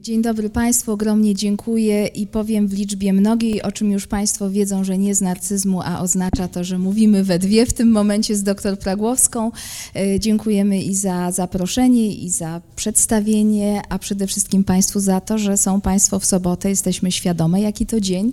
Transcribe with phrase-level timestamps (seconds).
[0.00, 4.84] Dzień dobry Państwu, ogromnie dziękuję i powiem w liczbie mnogiej, o czym już Państwo wiedzą,
[4.84, 8.42] że nie z narcyzmu, a oznacza to, że mówimy we dwie w tym momencie z
[8.42, 9.50] dr Pragłowską.
[9.96, 15.56] E, dziękujemy i za zaproszenie, i za przedstawienie, a przede wszystkim Państwu za to, że
[15.56, 18.32] są Państwo w sobotę, jesteśmy świadome, jaki to dzień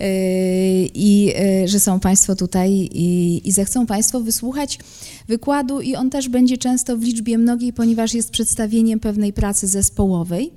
[0.00, 0.06] e,
[0.84, 4.78] i e, że są Państwo tutaj i, i zechcą Państwo wysłuchać
[5.28, 10.52] wykładu i on też będzie często w liczbie mnogiej, ponieważ jest przedstawieniem pewnej pracy zespołowej.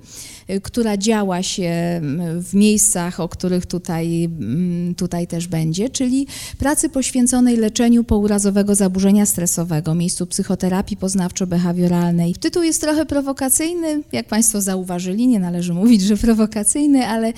[0.50, 6.26] Y, która działa się mm, w miejscach, o których tutaj, mm, tutaj też będzie, czyli
[6.58, 12.34] pracy poświęconej leczeniu pourazowego zaburzenia stresowego, miejscu psychoterapii poznawczo-behawioralnej.
[12.40, 17.32] Tytuł jest trochę prowokacyjny, jak Państwo zauważyli, nie należy mówić, że prowokacyjny, ale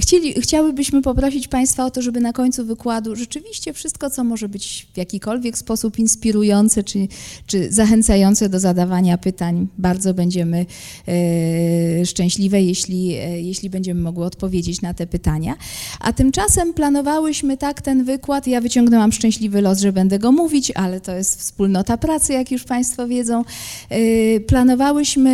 [0.00, 4.86] chcieli, chciałybyśmy poprosić Państwa o to, żeby na końcu wykładu rzeczywiście wszystko, co może być
[4.94, 7.08] w jakikolwiek sposób inspirujące czy,
[7.46, 10.66] czy zachęcające do zadawania pytań, bardzo będziemy
[11.08, 15.54] e, szczęśliwi jeśli, e, jeśli będziemy mogły odpowiedzieć na te pytania.
[16.00, 18.46] A tymczasem planowałyśmy tak ten wykład.
[18.46, 22.64] Ja wyciągnęłam szczęśliwy los, że będę go mówić, ale to jest wspólnota pracy, jak już
[22.64, 23.44] Państwo wiedzą.
[23.90, 25.30] E, planowałyśmy,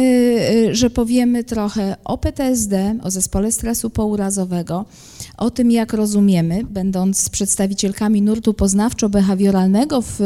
[0.71, 4.85] e, że powiemy trochę o PTSD, o zespole stresu pourazowego,
[5.37, 10.21] o tym, jak rozumiemy, będąc przedstawicielkami nurtu poznawczo-behawioralnego w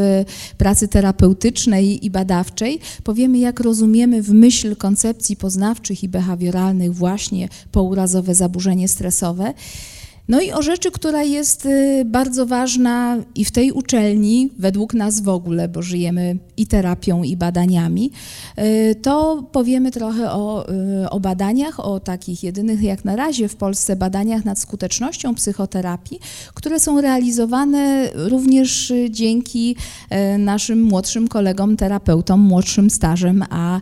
[0.58, 8.34] pracy terapeutycznej i badawczej, powiemy, jak rozumiemy w myśl koncepcji poznawczych i behawioralnych właśnie pourazowe
[8.34, 9.54] zaburzenie stresowe.
[10.28, 15.20] No i o rzeczy, która jest y, bardzo ważna i w tej uczelni, według nas
[15.20, 18.10] w ogóle, bo żyjemy i terapią, i badaniami,
[18.58, 20.66] y, to powiemy trochę o,
[21.04, 26.20] y, o badaniach, o takich jedynych jak na razie w Polsce badaniach nad skutecznością psychoterapii,
[26.54, 29.76] które są realizowane również dzięki
[30.38, 33.80] naszym młodszym kolegom, terapeutom, młodszym stażem, a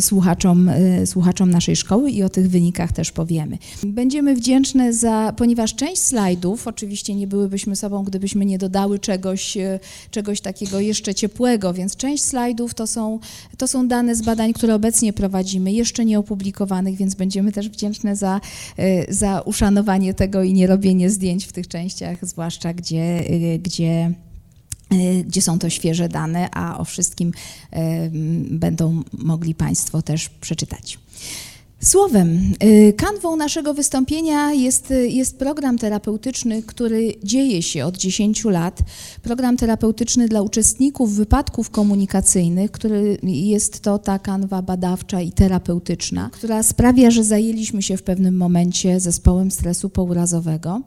[0.00, 0.70] słuchaczom,
[1.06, 3.58] słuchaczom naszej szkoły i o tych wynikach też powiemy.
[3.84, 9.80] Będziemy wdzięczne za ponieważ część slajdów, oczywiście nie byłybyśmy sobą, gdybyśmy nie dodały czegoś, e,
[10.10, 13.18] czegoś takiego jeszcze ciepłego, więc część slajdów to są,
[13.56, 18.16] to są dane z badań, które obecnie prowadzimy, jeszcze nie opublikowanych, więc będziemy też wdzięczne
[18.16, 18.40] za,
[18.76, 24.12] e, za uszanowanie tego i nie robienie zdjęć w tych częściach, zwłaszcza gdzie, e, gdzie
[25.26, 27.32] gdzie są to świeże dane, a o wszystkim
[28.50, 30.98] będą mogli Państwo też przeczytać.
[31.84, 38.78] Słowem, y, kanwą naszego wystąpienia jest, jest program terapeutyczny, który dzieje się od 10 lat.
[39.22, 46.62] Program terapeutyczny dla uczestników wypadków komunikacyjnych, który jest to ta kanwa badawcza i terapeutyczna, która
[46.62, 50.80] sprawia, że zajęliśmy się w pewnym momencie zespołem stresu pourazowego,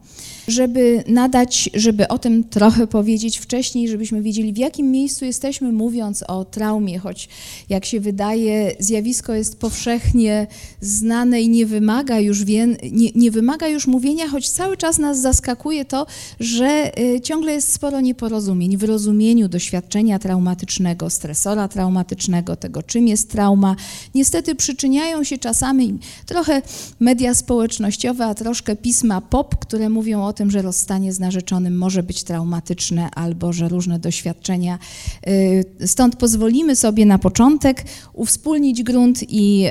[0.47, 6.23] żeby nadać, żeby o tym trochę powiedzieć wcześniej, żebyśmy wiedzieli w jakim miejscu jesteśmy mówiąc
[6.23, 7.29] o traumie, choć
[7.69, 10.47] jak się wydaje zjawisko jest powszechnie
[10.87, 15.21] znane i nie wymaga już, wie, nie, nie, wymaga już mówienia, choć cały czas nas
[15.21, 16.05] zaskakuje to,
[16.39, 23.31] że y, ciągle jest sporo nieporozumień w rozumieniu doświadczenia traumatycznego, stresora traumatycznego, tego czym jest
[23.31, 23.75] trauma.
[24.15, 26.61] Niestety przyczyniają się czasami trochę
[26.99, 32.03] media społecznościowe, a troszkę pisma pop, które mówią o tym, że rozstanie z narzeczonym może
[32.03, 34.79] być traumatyczne albo że różne doświadczenia.
[35.27, 39.65] Y, stąd pozwolimy sobie na początek uwspólnić grunt i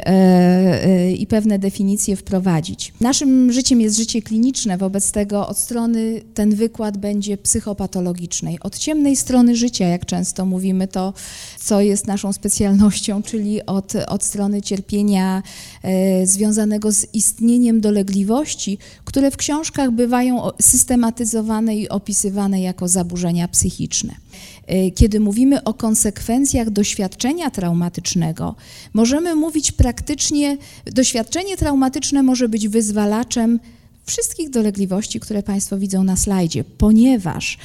[1.04, 2.93] y, i pewne definicje wprowadzić.
[3.01, 8.61] Naszym życiem jest życie kliniczne, wobec tego od strony ten wykład będzie psychopatologicznej.
[8.61, 11.13] Od ciemnej strony życia, jak często mówimy, to
[11.59, 15.43] co jest naszą specjalnością, czyli od, od strony cierpienia
[15.83, 24.24] e, związanego z istnieniem dolegliwości, które w książkach bywają systematyzowane i opisywane jako zaburzenia psychiczne.
[24.67, 28.55] E, kiedy mówimy o konsekwencjach doświadczenia traumatycznego,
[28.95, 33.61] możemy mówić praktycznie, doświadczenie traumatyczne może być wyzwalaczem
[34.07, 37.59] wszystkich dolegliwości, które Państwo widzą na slajdzie, ponieważ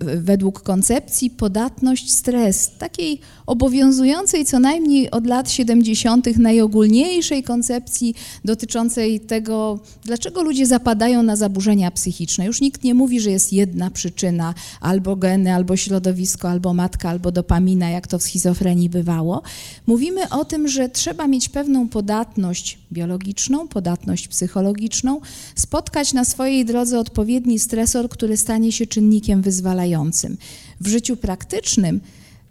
[0.00, 8.14] według koncepcji podatność, stres, takiej obowiązującej co najmniej od lat 70., najogólniejszej koncepcji
[8.44, 12.46] dotyczącej tego, dlaczego ludzie zapadają na zaburzenia psychiczne.
[12.46, 17.32] Już nikt nie mówi, że jest jedna przyczyna, albo geny, albo środowisko, albo matka, albo
[17.32, 19.42] dopamina, jak to w schizofrenii bywało.
[19.86, 25.20] Mówimy o tym, że trzeba mieć pewną podatność biologiczną, podatność psychologiczną,
[25.54, 28.99] spotkać na swojej drodze odpowiedni stresor, który stanie się czynnikiem
[29.42, 30.36] wyzwalającym.
[30.80, 32.00] W życiu praktycznym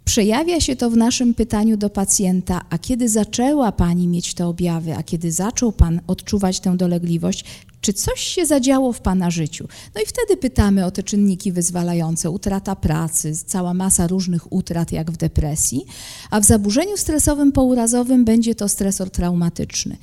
[0.04, 4.96] Przejawia się to w naszym pytaniu do pacjenta, a kiedy zaczęła Pani mieć te objawy,
[4.96, 7.44] a kiedy zaczął Pan odczuwać tę dolegliwość,
[7.80, 9.68] czy coś się zadziało w Pana życiu?
[9.94, 15.10] No i wtedy pytamy o te czynniki wyzwalające, utrata pracy, cała masa różnych utrat jak
[15.10, 15.84] w depresji,
[16.30, 19.96] a w zaburzeniu stresowym pourazowym będzie to stresor traumatyczny,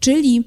[0.00, 0.44] czyli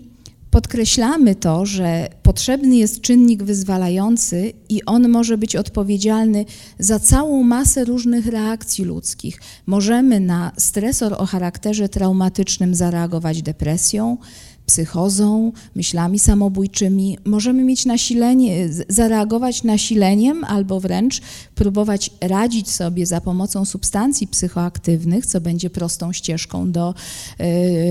[0.55, 6.45] podkreślamy to, że potrzebny jest czynnik wyzwalający i on może być odpowiedzialny
[6.79, 9.41] za całą masę różnych reakcji ludzkich.
[9.65, 14.17] Możemy na stresor o charakterze traumatycznym zareagować depresją,
[14.65, 17.17] psychozą, myślami samobójczymi.
[17.25, 21.21] Możemy mieć nasilenie, zareagować nasileniem albo wręcz
[21.55, 26.93] próbować radzić sobie za pomocą substancji psychoaktywnych, co będzie prostą ścieżką do,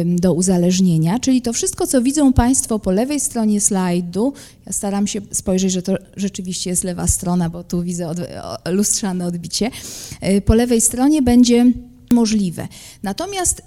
[0.04, 1.18] do uzależnienia.
[1.18, 4.32] Czyli to wszystko, co widzą Państwo po lewej stronie slajdu,
[4.66, 8.18] ja staram się spojrzeć, że to rzeczywiście jest lewa strona, bo tu widzę od,
[8.68, 9.70] lustrzane odbicie.
[10.28, 11.72] Y, po lewej stronie będzie
[12.12, 12.68] możliwe.
[13.02, 13.62] Natomiast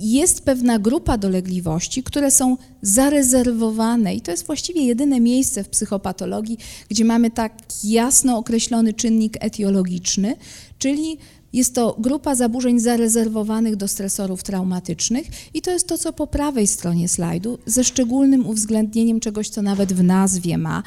[0.00, 4.14] jest pewna grupa dolegliwości, które są zarezerwowane.
[4.14, 6.58] I to jest właściwie jedyne miejsce w psychopatologii,
[6.88, 7.52] gdzie mamy tak
[7.84, 10.36] jasno określony czynnik etiologiczny,
[10.78, 11.18] czyli
[11.52, 15.26] jest to grupa zaburzeń zarezerwowanych do stresorów traumatycznych.
[15.54, 19.92] I to jest to, co po prawej stronie slajdu, ze szczególnym uwzględnieniem czegoś, co nawet
[19.92, 20.82] w nazwie ma,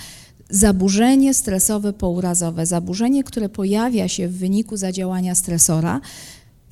[0.50, 6.02] zaburzenie stresowe pourazowe, zaburzenie, które pojawia się w wyniku zadziałania stresora,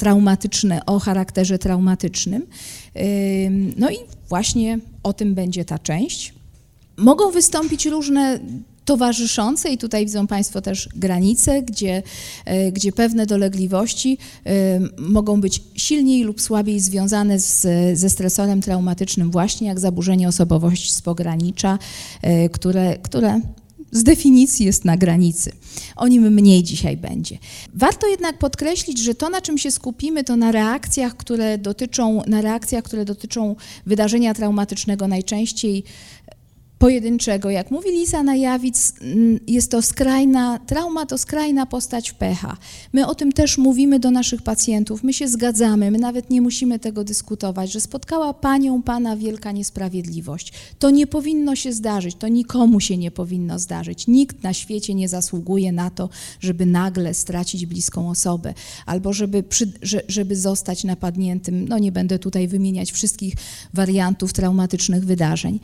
[0.02, 2.48] traumatyczne, o charakterze traumatycznym.
[3.78, 3.96] No i
[4.30, 6.34] właśnie o tym będzie ta część.
[6.98, 8.40] Mogą wystąpić różne
[8.86, 12.04] towarzyszące i tutaj widzą Państwo też granice, gdzie,
[12.46, 14.18] e, gdzie pewne dolegliwości
[14.98, 17.68] mogą być silniej lub słabiej związane z,
[18.00, 21.80] ze stresorem traumatycznym, właśnie jak zaburzenie osobowości z pogranicza,
[22.22, 23.42] e, które, które
[23.92, 25.52] z definicji jest na granicy.
[25.96, 27.38] O nim mniej dzisiaj będzie.
[27.74, 32.42] Warto jednak podkreślić, że to, na czym się skupimy, to na reakcjach, które dotyczą, na
[32.42, 33.56] reakcjach, które dotyczą
[33.86, 35.84] wydarzenia traumatycznego najczęściej
[36.82, 37.50] pojedynczego.
[37.50, 42.58] Jak mówi Lisa Najawic, mm, jest to skrajna, trauma to skrajna postać pecha.
[42.94, 46.80] My o tym też mówimy do naszych pacjentów, my się zgadzamy, my nawet nie musimy
[46.80, 50.54] tego dyskutować, że spotkała panią, pana wielka niesprawiedliwość.
[50.80, 54.08] To nie powinno się zdarzyć, to nikomu się nie powinno zdarzyć.
[54.08, 58.54] Nikt na świecie nie zasługuje na to, żeby nagle stracić bliską osobę
[58.86, 59.72] albo żeby, przy,
[60.08, 61.68] żeby zostać napadniętym.
[61.68, 63.34] No nie będę tutaj wymieniać wszystkich
[63.74, 65.60] wariantów traumatycznych wydarzeń.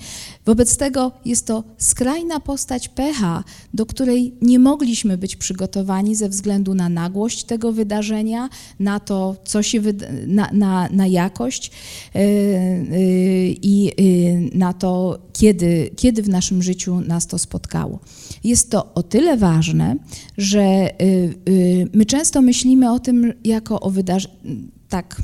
[0.46, 3.44] Wobec tego jest to skrajna postać pecha,
[3.74, 8.50] do której nie mogliśmy być przygotowani ze względu na nagłość tego wydarzenia,
[8.80, 9.82] na to, co się
[10.28, 11.72] na, na, na jakość
[12.14, 18.00] yy, yy, i yy, na to, kiedy, kiedy w naszym życiu nas to spotkało.
[18.44, 19.96] Jest to o tyle ważne,
[20.38, 24.36] że y, y, my często myślimy o tym jako o wydarzeniu,
[24.90, 25.22] tak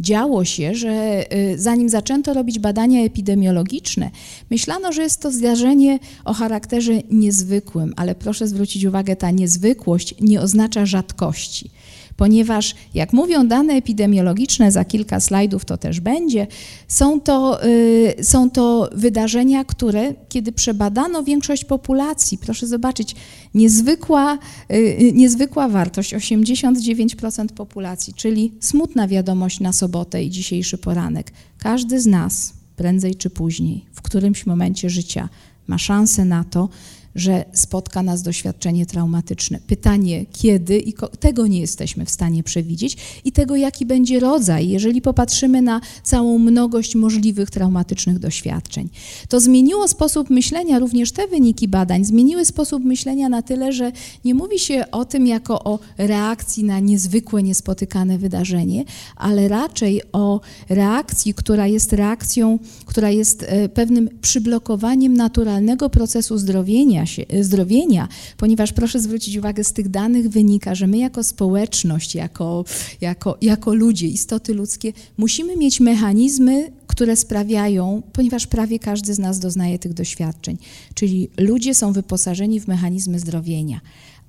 [0.00, 4.10] działo się, że y, zanim zaczęto robić badania epidemiologiczne,
[4.50, 10.40] myślano, że jest to zdarzenie o charakterze niezwykłym, ale proszę zwrócić uwagę, ta niezwykłość nie
[10.40, 11.70] oznacza rzadkości
[12.16, 16.46] ponieważ jak mówią dane epidemiologiczne, za kilka slajdów to też będzie,
[16.88, 23.14] są to, y, są to wydarzenia, które kiedy przebadano większość populacji, proszę zobaczyć,
[23.54, 24.38] niezwykła,
[24.72, 31.32] y, niezwykła wartość, 89% populacji, czyli smutna wiadomość na sobotę i dzisiejszy poranek.
[31.58, 35.28] Każdy z nas, prędzej czy później, w którymś momencie życia
[35.66, 36.68] ma szansę na to,
[37.16, 39.58] że spotka nas doświadczenie traumatyczne.
[39.66, 45.02] Pytanie kiedy i tego nie jesteśmy w stanie przewidzieć i tego jaki będzie rodzaj, jeżeli
[45.02, 48.88] popatrzymy na całą mnogość możliwych traumatycznych doświadczeń.
[49.28, 53.92] To zmieniło sposób myślenia, również te wyniki badań zmieniły sposób myślenia na tyle, że
[54.24, 58.84] nie mówi się o tym jako o reakcji na niezwykłe, niespotykane wydarzenie,
[59.16, 67.05] ale raczej o reakcji, która jest reakcją, która jest e, pewnym przyblokowaniem naturalnego procesu zdrowienia
[67.06, 72.64] się, zdrowienia, ponieważ proszę zwrócić uwagę, z tych danych wynika, że my jako społeczność, jako,
[73.00, 79.38] jako, jako ludzie, istoty ludzkie, musimy mieć mechanizmy, które sprawiają, ponieważ prawie każdy z nas
[79.38, 80.58] doznaje tych doświadczeń,
[80.94, 83.80] czyli ludzie są wyposażeni w mechanizmy zdrowienia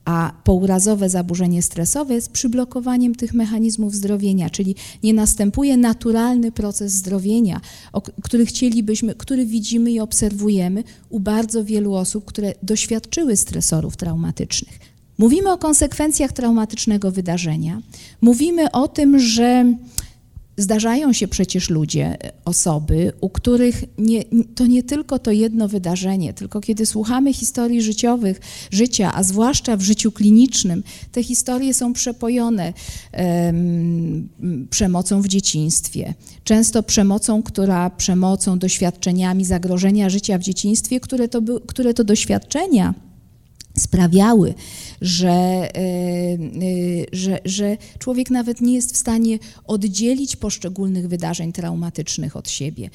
[0.07, 7.61] a pourazowe zaburzenie stresowe jest przyblokowaniem tych mechanizmów zdrowienia, czyli nie następuje naturalny proces zdrowienia,
[8.23, 14.79] który chcielibyśmy, który widzimy i obserwujemy u bardzo wielu osób, które doświadczyły stresorów traumatycznych.
[15.17, 17.81] Mówimy o konsekwencjach traumatycznego wydarzenia,
[18.21, 19.73] mówimy o tym, że
[20.57, 24.23] Zdarzają się przecież ludzie, osoby, u których nie,
[24.55, 28.39] to nie tylko to jedno wydarzenie, tylko kiedy słuchamy historii życiowych,
[28.71, 32.73] życia, a zwłaszcza w życiu klinicznym, te historie są przepojone
[33.13, 34.29] um,
[34.69, 36.13] przemocą w dzieciństwie.
[36.43, 42.93] Często przemocą, która przemocą, doświadczeniami zagrożenia życia w dzieciństwie, które to, by, które to doświadczenia
[43.79, 44.53] sprawiały,
[45.01, 46.37] że, e, e,
[47.11, 52.89] że, że człowiek nawet nie jest w stanie oddzielić poszczególnych wydarzeń traumatycznych od siebie.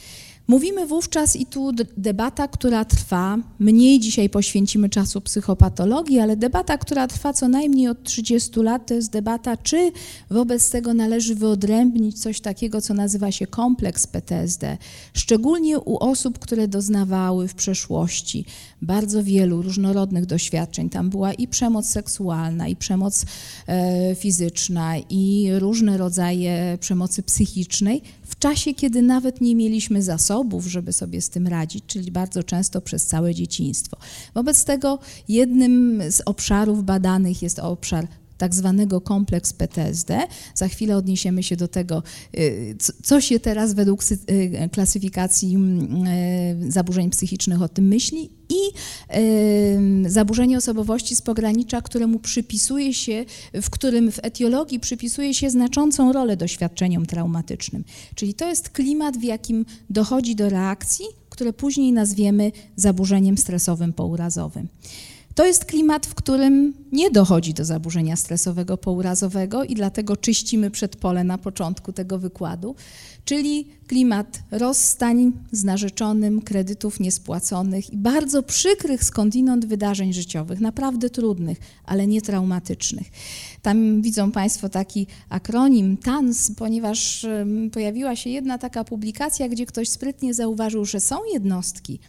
[0.49, 7.07] Mówimy wówczas i tu debata, która trwa, mniej dzisiaj poświęcimy czasu psychopatologii, ale debata, która
[7.07, 9.93] trwa co najmniej od 30 lat, to jest debata, czy
[10.31, 14.79] wobec tego należy wyodrębnić coś takiego, co nazywa się kompleks PTSD,
[15.15, 18.45] szczególnie u osób, które doznawały w przeszłości
[18.83, 20.91] bardzo wielu różnorodnych doświadczeń.
[20.91, 23.25] Tam była i przemoc seksualna, i przemoc
[23.67, 28.03] e, fizyczna, i różne rodzaje przemocy psychicznej,
[28.43, 33.07] czasie, kiedy nawet nie mieliśmy zasobów, żeby sobie z tym radzić, czyli bardzo często przez
[33.07, 33.97] całe dzieciństwo.
[34.35, 38.07] Wobec tego jednym z obszarów badanych jest obszar
[38.43, 40.27] tak zwanego kompleks PTSD.
[40.55, 42.03] Za chwilę odniesiemy się do tego,
[42.39, 48.63] y, co się teraz według y, klasyfikacji mm, y, zaburzeń psychicznych o tym myśli i
[50.07, 53.25] zaburzenie osobowości z pogranicza, któremu przypisuje się,
[53.63, 57.85] w którym w etiologii przypisuje się znaczącą rolę doświadczeniom traumatycznym.
[58.15, 64.69] Czyli to jest klimat, w jakim dochodzi do reakcji, które później nazwiemy zaburzeniem stresowym pourazowym.
[65.35, 71.25] To jest klimat, w którym nie dochodzi do zaburzenia stresowego pourazowego i dlatego czyścimy przedpole
[71.25, 72.75] na początku tego wykładu,
[73.25, 81.59] czyli klimat rozstań z narzeczonym, kredytów niespłaconych i bardzo przykrych skądinąd wydarzeń życiowych, naprawdę trudnych,
[81.85, 83.07] ale nie traumatycznych.
[83.63, 87.27] Tam widzą Państwo taki akronim TANS, ponieważ
[87.73, 92.01] pojawiła się jedna taka publikacja, gdzie ktoś sprytnie zauważył, że są jednostki,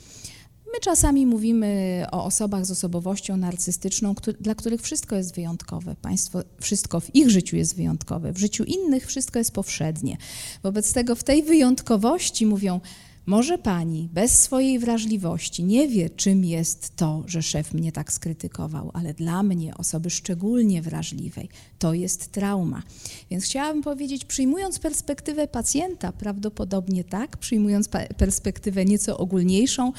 [0.74, 5.96] My czasami mówimy o osobach z osobowością narcystyczną, dla których wszystko jest wyjątkowe.
[6.02, 10.18] Państwo, wszystko w ich życiu jest wyjątkowe, w życiu innych wszystko jest powszednie.
[10.64, 12.80] Wobec tego w tej wyjątkowości mówią,
[13.26, 18.92] może pani bez swojej wrażliwości nie wie, czym jest to, że szef mnie tak skrytykował,
[18.94, 21.50] ale dla mnie, osoby szczególnie wrażliwej,
[21.80, 22.84] to jest trauma.
[23.32, 29.94] Więc chciałabym powiedzieć, przyjmując perspektywę pacjenta, prawdopodobnie tak, przyjmując perspektywę nieco ogólniejszą,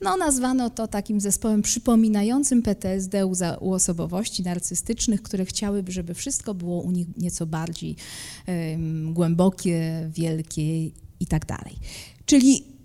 [0.00, 3.26] no, nazwano to takim zespołem przypominającym PTSD
[3.60, 7.96] u, osobowości narcystycznych, które chciałyby, żeby wszystko było u nich nieco bardziej
[9.12, 10.86] głębokie, wielkie
[11.20, 11.78] i tak dalej.
[12.26, 12.76] Czyli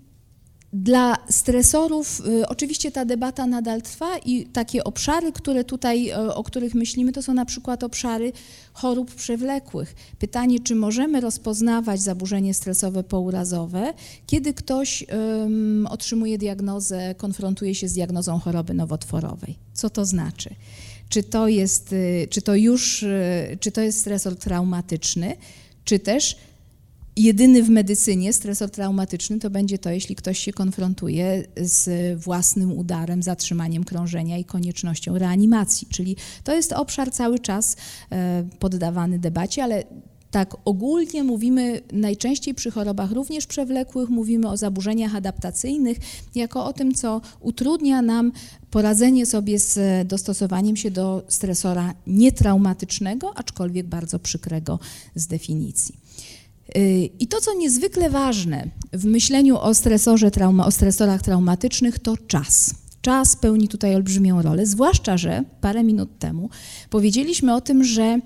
[0.74, 6.44] dla stresorów y, oczywiście ta debata nadal trwa i takie obszary, które tutaj, y, o
[6.44, 8.34] których myślimy, to są na przykład obszary
[8.74, 9.96] chorób przewlekłych.
[10.20, 13.94] Pytanie, czy możemy rozpoznawać zaburzenie stresowe pourazowe,
[14.28, 19.56] kiedy ktoś um, otrzymuje diagnozę, konfrontuje się z diagnozą choroby nowotworowej.
[19.74, 20.50] Co to znaczy?
[21.10, 23.06] Czy to jest, y, czy to już,
[23.60, 25.36] czy to jest stresor traumatyczny,
[25.86, 26.38] czy też
[27.16, 31.90] jedyny w medycynie stresor traumatyczny to będzie to, jeśli ktoś się konfrontuje z
[32.24, 35.88] własnym udarem, zatrzymaniem krążenia i koniecznością reanimacji.
[35.92, 37.78] Czyli to jest obszar cały czas
[38.12, 39.84] e, poddawany debacie, ale
[40.32, 45.98] tak ogólnie mówimy najczęściej przy chorobach również przewlekłych, mówimy o zaburzeniach adaptacyjnych,
[46.36, 48.32] jako o tym, co utrudnia nam
[48.72, 54.80] poradzenie sobie z dostosowaniem się do stresora nietraumatycznego, aczkolwiek bardzo przykrego
[55.16, 56.01] z definicji.
[57.20, 62.74] I to, co niezwykle ważne w myśleniu o stresorze trauma, o stresorach traumatycznych, to czas.
[63.02, 66.50] Czas pełni tutaj olbrzymią rolę, zwłaszcza, że parę minut temu
[66.90, 68.20] powiedzieliśmy o tym, że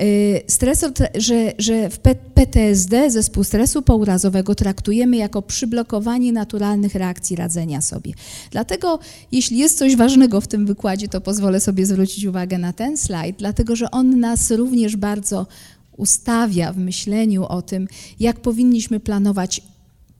[0.00, 1.98] y, stresor, że, że w
[2.34, 8.12] PTSD, zespół stresu pourazowego, traktujemy jako przyblokowanie naturalnych reakcji radzenia sobie.
[8.50, 8.98] Dlatego,
[9.32, 13.36] jeśli jest coś ważnego w tym wykładzie, to pozwolę sobie zwrócić uwagę na ten slajd,
[13.38, 15.46] dlatego że on nas również bardzo
[15.98, 17.88] ustawia w myśleniu o tym,
[18.20, 19.60] jak powinniśmy planować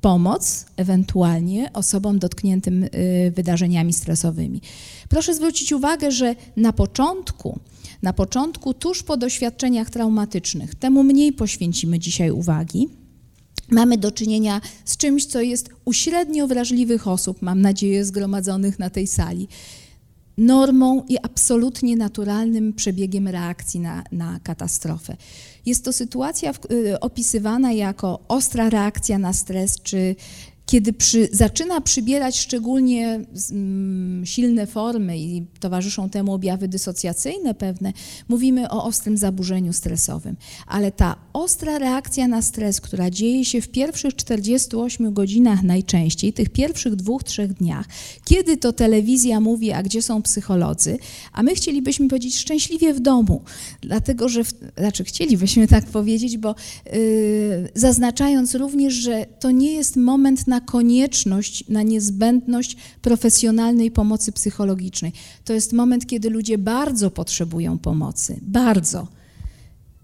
[0.01, 4.61] pomoc ewentualnie osobom dotkniętym y, wydarzeniami stresowymi.
[5.09, 7.59] Proszę zwrócić uwagę, że na początku,
[8.03, 12.89] na początku, tuż po doświadczeniach traumatycznych, temu mniej poświęcimy dzisiaj uwagi,
[13.71, 18.91] mamy do czynienia z czymś, co jest u średnio wrażliwych osób, mam nadzieję, zgromadzonych na
[18.91, 19.49] tej sali,
[20.39, 25.17] normą i absolutnie naturalnym przebiegiem reakcji na, na katastrofę.
[25.67, 30.17] Jest to sytuacja w, y, opisywana jako ostra reakcja na stres, czy
[30.69, 33.21] kiedy przy, zaczyna przybierać szczególnie
[33.51, 37.93] mm, silne formy i towarzyszą temu objawy dysocjacyjne pewne,
[38.29, 40.37] mówimy o ostrym zaburzeniu stresowym.
[40.67, 46.49] Ale ta ostra reakcja na stres, która dzieje się w pierwszych 48 godzinach najczęściej, tych
[46.49, 47.87] pierwszych dwóch, trzech dniach,
[48.25, 50.99] kiedy to telewizja mówi, a gdzie są psycholodzy,
[51.33, 53.43] a my chcielibyśmy powiedzieć szczęśliwie w domu,
[53.81, 56.55] dlatego że, w, znaczy chcielibyśmy tak powiedzieć, bo
[56.93, 56.93] yy,
[57.75, 65.13] zaznaczając również, że to nie jest moment na konieczność, na niezbędność profesjonalnej pomocy psychologicznej.
[65.45, 69.09] To jest moment, kiedy ludzie bardzo potrzebują pomocy, bardzo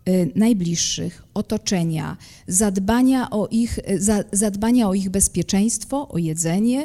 [0.08, 3.78] y, najbliższych, otoczenia, zadbania o, ich,
[4.32, 6.82] zadbania o ich bezpieczeństwo, o jedzenie,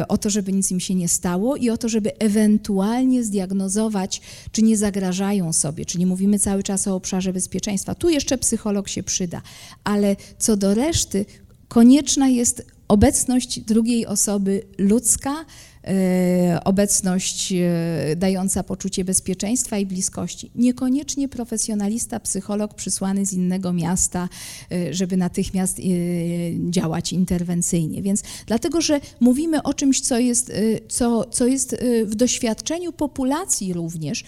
[0.00, 4.20] y, o to, żeby nic im się nie stało i o to, żeby ewentualnie zdiagnozować,
[4.52, 7.94] czy nie zagrażają sobie, czyli mówimy cały czas o obszarze bezpieczeństwa.
[7.94, 9.42] Tu jeszcze psycholog się przyda,
[9.84, 11.24] ale co do reszty,
[11.68, 15.44] konieczna jest obecność drugiej osoby ludzka,
[15.84, 20.50] e, obecność e, dająca poczucie bezpieczeństwa i bliskości.
[20.54, 24.28] Niekoniecznie profesjonalista, psycholog przysłany z innego miasta,
[24.72, 25.80] e, żeby natychmiast
[26.70, 28.02] działać interwencyjnie.
[28.02, 30.52] Więc dlatego, że mówimy o czymś, co jest,
[30.88, 34.24] co, co jest w doświadczeniu populacji również,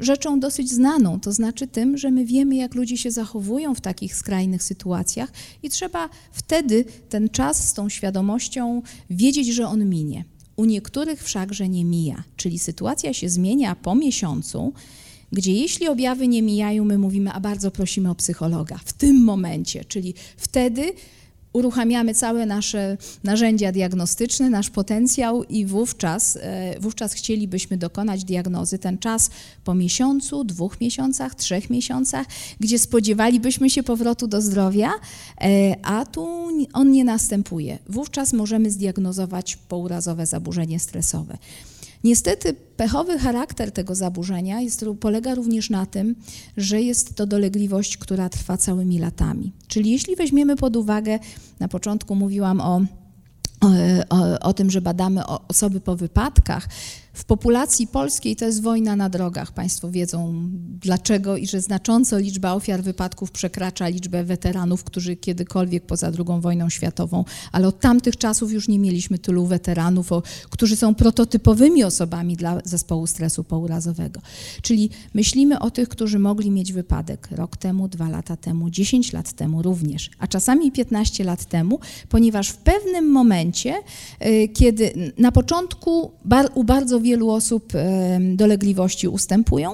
[0.00, 4.14] rzeczą dosyć znaną, to znaczy tym, że my wiemy, jak ludzie się zachowują w takich
[4.14, 10.24] skrajnych sytuacjach i trzeba wtedy ten czas z tą świadomością wiedzieć, że on minie.
[10.56, 14.72] U niektórych wszakże nie mija, czyli sytuacja się zmienia po miesiącu,
[15.32, 19.84] gdzie jeśli objawy nie mijają, my mówimy, a bardzo prosimy o psychologa w tym momencie,
[19.84, 20.92] czyli wtedy
[21.52, 28.78] uruchamiamy całe nasze narzędzia diagnostyczne, nasz potencjał i wówczas, e, wówczas chcielibyśmy dokonać diagnozy.
[28.78, 29.30] Ten czas
[29.64, 32.26] po miesiącu, dwóch miesiącach, trzech miesiącach,
[32.60, 34.90] gdzie spodziewalibyśmy się powrotu do zdrowia,
[35.40, 37.78] e, a tu on nie następuje.
[37.88, 41.38] Wówczas możemy zdiagnozować pourazowe zaburzenie stresowe.
[42.04, 46.14] Niestety pechowy charakter tego zaburzenia jest, polega również na tym,
[46.56, 49.52] że jest to dolegliwość, która trwa całymi latami.
[49.68, 51.18] Czyli jeśli weźmiemy pod uwagę,
[51.60, 52.80] na początku mówiłam o
[54.10, 56.68] o, o, tym, że badamy osoby po wypadkach,
[57.12, 59.52] w populacji polskiej to jest wojna na drogach.
[59.52, 60.48] Państwo wiedzą
[60.82, 66.70] dlaczego i że znacząco liczba ofiar wypadków przekracza liczbę weteranów, którzy kiedykolwiek poza II wojną
[66.70, 72.36] światową, ale od tamtych czasów już nie mieliśmy tylu weteranów, o, którzy są prototypowymi osobami
[72.36, 74.20] dla zespołu stresu pourazowego.
[74.62, 79.32] Czyli myślimy o tych, którzy mogli mieć wypadek rok temu, dwa lata temu, 10 lat
[79.32, 81.78] temu również, a czasami 15 lat temu,
[82.08, 83.74] ponieważ w pewnym momencie,
[84.26, 86.10] y, kiedy na początku
[86.54, 87.72] u bardzo wielu osób
[88.36, 89.72] dolegliwości ustępują,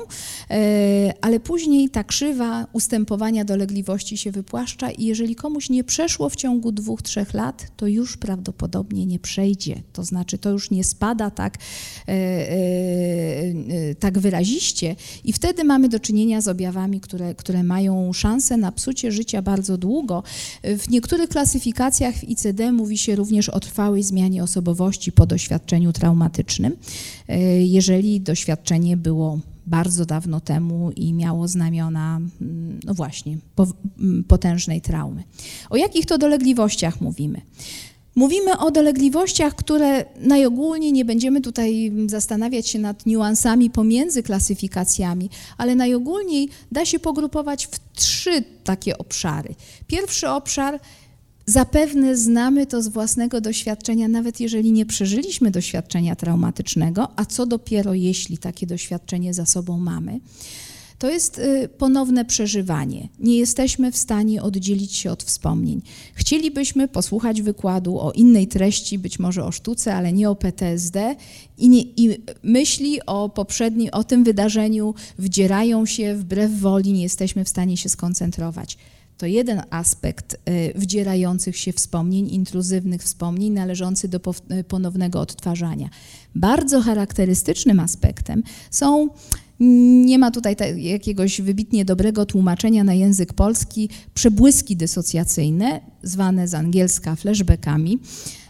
[0.51, 6.37] e, ale później ta krzywa ustępowania dolegliwości się wypłaszcza i jeżeli komuś nie przeszło w
[6.37, 9.83] ciągu dwóch, trzech lat, to już prawdopodobnie nie przejdzie.
[9.93, 11.55] To znaczy, to już nie spada tak,
[12.09, 18.57] e, e, tak wyraziście i wtedy mamy do czynienia z objawami, które, które mają szansę
[18.57, 20.23] na psucie życia bardzo długo.
[20.65, 26.77] W niektórych klasyfikacjach w ICD mówi się również o trwałej zmianie osobowości po doświadczeniu traumatycznym.
[27.29, 33.39] E, jeżeli doświadczenie było bardzo dawno temu i miało znamiona, mm, no właśnie,
[34.01, 35.23] mm, potężnej traumy.
[35.71, 37.41] O jakich to dolegliwościach mówimy?
[38.15, 45.75] Mówimy o dolegliwościach, które najogólniej nie będziemy tutaj zastanawiać się nad niuansami pomiędzy klasyfikacjami, ale
[45.75, 49.55] najogólniej da się pogrupować w trzy takie obszary.
[49.87, 50.81] Pierwszy obszar
[51.49, 57.95] Zapewne znamy to z własnego doświadczenia, nawet jeżeli nie przeżyliśmy doświadczenia traumatycznego, a co dopiero
[57.95, 60.21] jeśli takie doświadczenie za sobą mamy.
[60.99, 63.09] To jest y, ponowne przeżywanie.
[63.19, 65.83] Nie jesteśmy w stanie oddzielić się od wspomnień.
[66.15, 71.17] Chcielibyśmy posłuchać wykładu o innej treści, być może o sztuce, ale nie o PTSD
[71.59, 77.45] i, nie, i myśli o poprzednim, o tym wydarzeniu wdzierają się wbrew woli, nie jesteśmy
[77.45, 78.79] w stanie się skoncentrować.
[79.19, 84.21] To jeden aspekt y, wdzierających się wspomnień, intruzywnych wspomnień należący do
[84.61, 85.89] y, ponownego odtwarzania.
[86.35, 89.09] Bardzo charakterystycznym aspektem są
[90.05, 97.17] nie ma tutaj jakiegoś wybitnie dobrego tłumaczenia na język polski, przebłyski dysocjacyjne, zwane z angielska
[97.17, 97.99] flashbackami.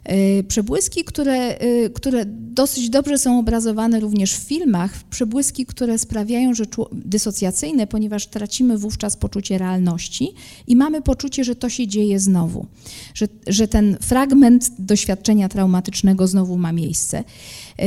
[0.05, 6.55] E, przebłyski, które, e, które dosyć dobrze są obrazowane również w filmach, przebłyski, które sprawiają,
[6.55, 10.35] że dysocjacyjne, ponieważ tracimy wówczas poczucie realności
[10.67, 12.67] i mamy poczucie, że to się dzieje znowu,
[13.15, 17.19] że, że ten fragment doświadczenia traumatycznego znowu ma miejsce.
[17.19, 17.85] E,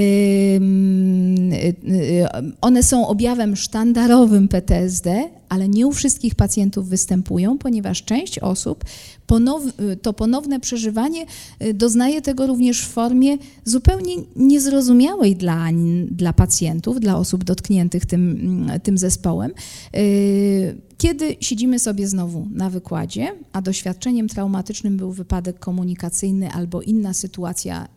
[2.61, 8.85] one są objawem sztandarowym PTSD, ale nie u wszystkich pacjentów występują, ponieważ część osób
[9.31, 9.63] ponow,
[10.01, 11.25] to ponowne przeżywanie
[11.63, 15.67] y, doznaje tego również w formie zupełnie niezrozumiałej dla,
[16.11, 19.51] dla pacjentów, dla osób dotkniętych tym, mm, tym zespołem.
[19.95, 27.13] Y, kiedy siedzimy sobie znowu na wykładzie, a doświadczeniem traumatycznym był wypadek komunikacyjny albo inna
[27.13, 27.87] sytuacja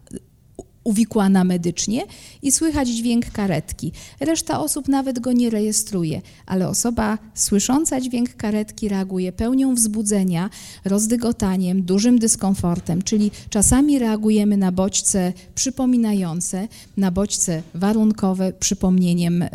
[0.85, 2.03] uwikłana medycznie
[2.43, 3.93] i słychać dźwięk karetki.
[4.21, 10.51] Reszta osób nawet go nie rejestruje, ale osoba słysząca dźwięk karetki reaguje pełnią wzbudzenia,
[10.85, 19.49] rozdygotaniem, dużym dyskomfortem, czyli czasami reagujemy na bodźce przypominające, na bodźce warunkowe przypomnieniem, e,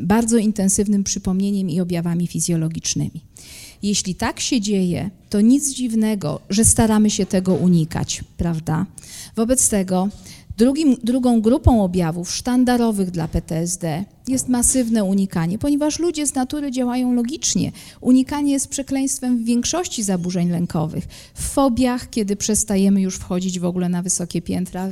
[0.00, 3.28] bardzo intensywnym przypomnieniem i objawami fizjologicznymi.
[3.82, 8.86] Jeśli tak się dzieje, to nic dziwnego, że staramy się tego unikać, prawda?
[9.36, 10.08] Wobec tego
[10.58, 17.12] Drugim, drugą grupą objawów sztandarowych dla PTSD jest masywne unikanie, ponieważ ludzie z natury działają
[17.12, 17.72] logicznie.
[18.00, 21.04] Unikanie jest przekleństwem w większości zaburzeń lękowych.
[21.34, 24.88] W fobiach, kiedy przestajemy już wchodzić w ogóle na wysokie piętra,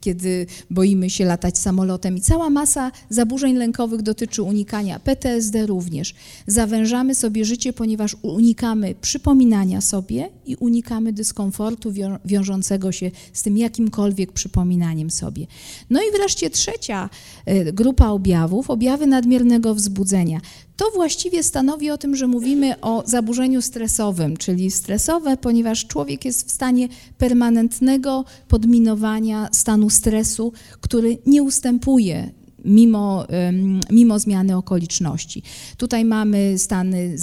[0.00, 4.98] kiedy boimy się latać samolotem i cała masa zaburzeń lękowych dotyczy unikania.
[4.98, 6.14] PTSD również.
[6.46, 11.92] Zawężamy sobie życie, ponieważ unikamy przypominania sobie i unikamy dyskomfortu
[12.24, 15.46] wiążącego się z tym jakimkolwiek przypominaniem sobie.
[15.90, 17.10] No i wreszcie trzecia
[17.46, 20.40] e, grupa objawów, objawów, objawy nadmiernego wzbudzenia.
[20.76, 26.48] To właściwie stanowi o tym, że mówimy o zaburzeniu stresowym, czyli stresowe, ponieważ człowiek jest
[26.48, 26.88] w stanie
[27.18, 33.26] permanentnego podminowania stanu stresu, który nie ustępuje mimo,
[33.90, 35.42] mimo zmiany okoliczności.
[35.76, 37.16] Tutaj mamy stany,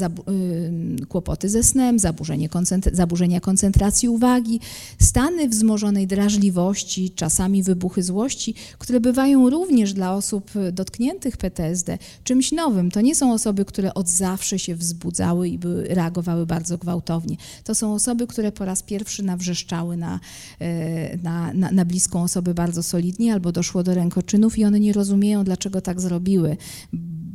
[1.07, 2.49] kłopoty ze snem, zaburzenie
[2.93, 4.59] zaburzenia koncentracji uwagi,
[4.99, 12.91] stany wzmożonej drażliwości, czasami wybuchy złości, które bywają również dla osób dotkniętych PTSD czymś nowym.
[12.91, 17.35] To nie są osoby, które od zawsze się wzbudzały i były, reagowały bardzo gwałtownie.
[17.63, 20.19] To są osoby, które po raz pierwszy nawrzeszczały na,
[20.59, 24.93] e, na, na, na bliską osobę bardzo solidnie albo doszło do rękoczynów i one nie
[24.93, 26.57] rozumieją, rozumieją, dlaczego tak zrobiły,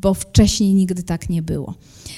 [0.00, 1.74] bo wcześniej nigdy tak nie było.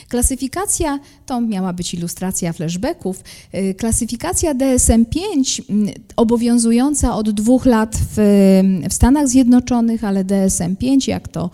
[0.09, 8.17] Klasyfikacja, to miała być ilustracja flashbacków, y, klasyfikacja DSM-5 mm, obowiązująca od dwóch lat w,
[8.91, 11.51] w Stanach Zjednoczonych, ale DSM-5, jak to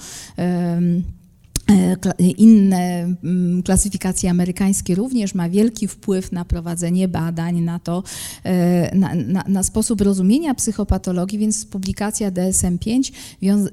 [2.18, 8.02] inne mm, klasyfikacje amerykańskie również ma wielki wpływ na prowadzenie badań, na to,
[8.44, 13.12] e, na, na, na sposób rozumienia psychopatologii, więc publikacja DSM-5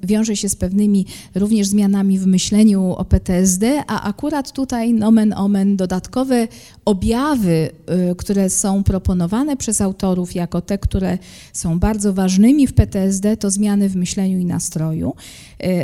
[0.04, 5.78] wiąże się z pewnymi również zmianami w myśleniu o PTSD, a akurat tutaj nomen omen
[5.78, 6.48] dodatkowe
[6.86, 11.18] objawy, e, które są proponowane przez autorów jako te, które
[11.54, 15.14] są bardzo ważnymi w PTSD, to zmiany w myśleniu i nastroju.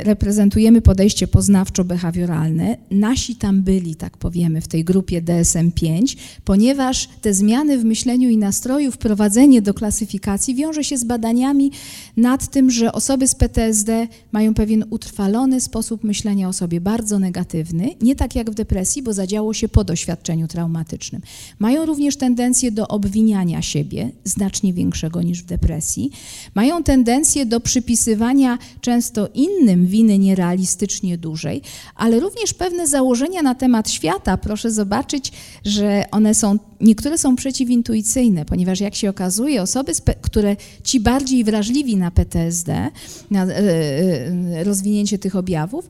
[0.04, 2.76] Reprezentujemy podejście poznawczo behawioralne.
[2.90, 8.36] Nasi tam byli, tak powiemy, w tej grupie DSM-5, ponieważ te zmiany w myśleniu i
[8.36, 11.70] nastroju, wprowadzenie do klasyfikacji wiąże się z badaniami
[12.16, 17.94] nad tym, że osoby z PTSD mają pewien utrwalony sposób myślenia o sobie, bardzo negatywny,
[18.02, 21.22] nie tak jak w depresji, bo zadziało się po doświadczeniu traumatycznym.
[21.58, 26.10] Mają również tendencję do obwiniania siebie, znacznie większego niż w depresji.
[26.54, 31.62] Mają tendencję do przypisywania często innym winy nierealistycznie dużej,
[31.98, 34.36] ale również pewne założenia na temat świata.
[34.36, 35.32] Proszę zobaczyć,
[35.64, 41.96] że one są, niektóre są przeciwintuicyjne, ponieważ jak się okazuje, osoby, które ci bardziej wrażliwi
[41.96, 42.90] na PTSD,
[43.30, 45.88] na e, e, rozwinięcie tych objawów,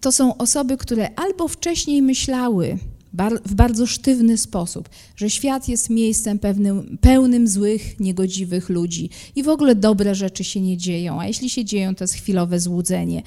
[0.00, 2.78] to są osoby, które albo wcześniej myślały,
[3.44, 9.48] w bardzo sztywny sposób, że świat jest miejscem pewnym, pełnym złych, niegodziwych ludzi i w
[9.48, 13.22] ogóle dobre rzeczy się nie dzieją, a jeśli się dzieją, to jest chwilowe złudzenie,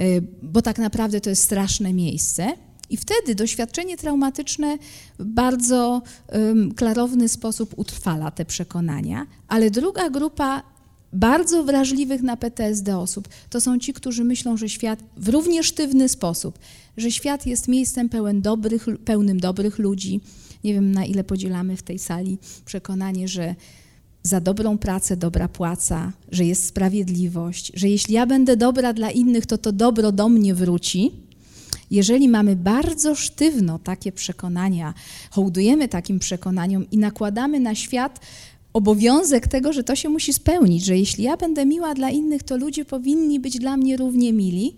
[0.00, 2.52] y, bo tak naprawdę to jest straszne miejsce.
[2.90, 4.78] I wtedy doświadczenie traumatyczne
[5.18, 10.62] w bardzo um, klarowny sposób utrwala te przekonania, ale druga grupa
[11.12, 16.08] bardzo wrażliwych na PTSD osób to są ci, którzy myślą, że świat w równie sztywny
[16.08, 16.58] sposób,
[16.96, 20.20] że świat jest miejscem pełen dobrych, pełnym dobrych ludzi.
[20.64, 23.54] Nie wiem, na ile podzielamy w tej sali przekonanie, że
[24.22, 29.46] za dobrą pracę dobra płaca, że jest sprawiedliwość, że jeśli ja będę dobra dla innych,
[29.46, 31.12] to to dobro do mnie wróci.
[31.90, 34.94] Jeżeli mamy bardzo sztywno takie przekonania,
[35.30, 38.20] hołdujemy takim przekonaniom i nakładamy na świat
[38.78, 42.56] obowiązek tego, że to się musi spełnić, że jeśli ja będę miła dla innych, to
[42.56, 44.76] ludzie powinni być dla mnie równie mili,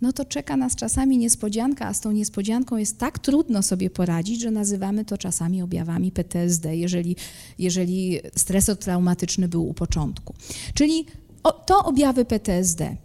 [0.00, 4.40] no to czeka nas czasami niespodzianka, a z tą niespodzianką jest tak trudno sobie poradzić,
[4.40, 7.16] że nazywamy to czasami objawami PTSD, jeżeli,
[7.58, 10.34] jeżeli stresor traumatyczny był u początku.
[10.74, 11.06] Czyli
[11.66, 12.96] to objawy PTSD.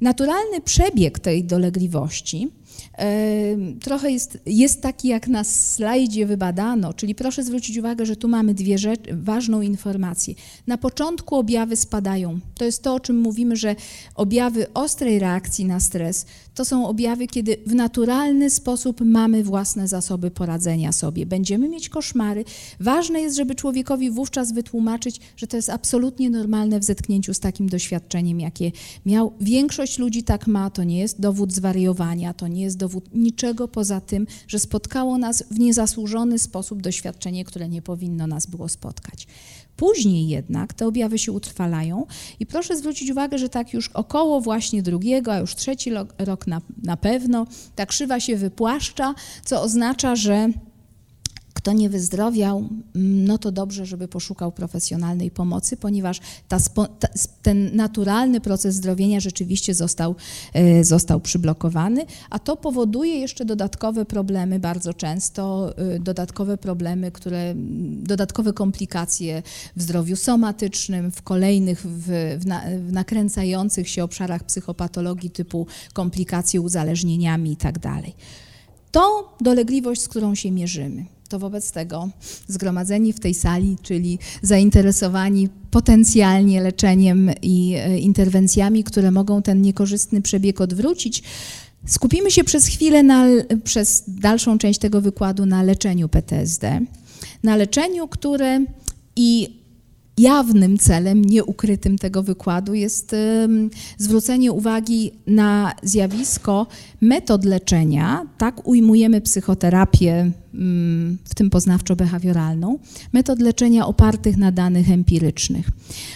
[0.00, 2.48] Naturalny przebieg tej dolegliwości
[3.80, 8.54] trochę jest, jest taki, jak na slajdzie wybadano, czyli proszę zwrócić uwagę, że tu mamy
[8.54, 10.34] dwie rzeczy, ważną informację.
[10.66, 12.40] Na początku objawy spadają.
[12.54, 13.76] To jest to, o czym mówimy, że
[14.14, 20.30] objawy ostrej reakcji na stres to są objawy, kiedy w naturalny sposób mamy własne zasoby
[20.30, 21.26] poradzenia sobie.
[21.26, 22.44] Będziemy mieć koszmary.
[22.80, 27.68] Ważne jest, żeby człowiekowi wówczas wytłumaczyć, że to jest absolutnie normalne w zetknięciu z takim
[27.68, 28.72] doświadczeniem, jakie
[29.06, 29.32] miał.
[29.40, 34.00] Większość ludzi tak ma, to nie jest dowód zwariowania, to nie jest dowód niczego poza
[34.00, 39.26] tym, że spotkało nas w niezasłużony sposób doświadczenie, które nie powinno nas było spotkać.
[39.76, 42.06] Później jednak te objawy się utrwalają
[42.40, 46.60] i proszę zwrócić uwagę, że tak już około właśnie drugiego, a już trzeci rok na,
[46.82, 50.48] na pewno, ta krzywa się wypłaszcza, co oznacza, że
[51.66, 56.58] kto nie wyzdrowiał, mm, no to dobrze, żeby poszukał profesjonalnej pomocy, ponieważ ta,
[57.42, 60.14] ten naturalny proces zdrowienia rzeczywiście został,
[60.52, 67.54] e, został przyblokowany, a to powoduje jeszcze dodatkowe problemy bardzo często, e, dodatkowe problemy, które,
[68.02, 69.42] dodatkowe komplikacje
[69.76, 76.60] w zdrowiu somatycznym, w kolejnych, w, w, na, w nakręcających się obszarach psychopatologii typu komplikacje
[76.60, 77.78] uzależnieniami i tak.
[78.90, 82.08] To dolegliwość, z którą się mierzymy to wobec tego
[82.48, 90.22] zgromadzeni w tej sali, czyli zainteresowani potencjalnie leczeniem i e, interwencjami, które mogą ten niekorzystny
[90.22, 91.22] przebieg odwrócić,
[91.86, 93.26] skupimy się przez chwilę, na,
[93.64, 96.80] przez dalszą część tego wykładu na leczeniu PTSD.
[97.42, 98.64] Na leczeniu, które
[99.16, 99.58] i
[100.18, 103.16] jawnym celem, nieukrytym tego wykładu jest
[103.98, 106.66] zwrócenie uwagi na zjawisko
[107.00, 110.30] metod leczenia, tak ujmujemy psychoterapię,
[111.24, 112.78] w tym poznawczo-behawioralną,
[113.12, 115.68] metod leczenia opartych na danych empirycznych.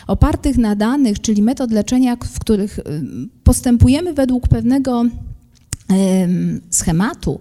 [0.06, 2.80] Opartych na danych, czyli metod leczenia, w których
[3.44, 5.04] postępujemy według pewnego
[6.70, 7.40] schematu,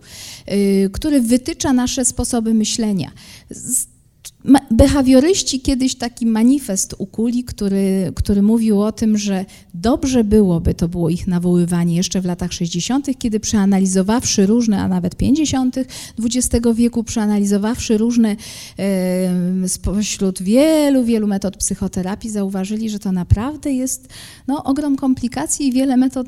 [0.52, 3.12] y, który wytycza nasze sposoby myślenia.
[4.72, 11.10] Behawioryści kiedyś taki manifest ukuli, który, który mówił o tym, że dobrze byłoby, to było
[11.10, 15.76] ich nawoływanie jeszcze w latach 60., kiedy przeanalizowawszy różne, a nawet 50.
[16.20, 18.36] XX wieku, przeanalizowawszy różne
[19.68, 24.10] spośród wielu, wielu metod psychoterapii, zauważyli, że to naprawdę jest
[24.48, 26.28] no, ogrom komplikacji i wiele metod,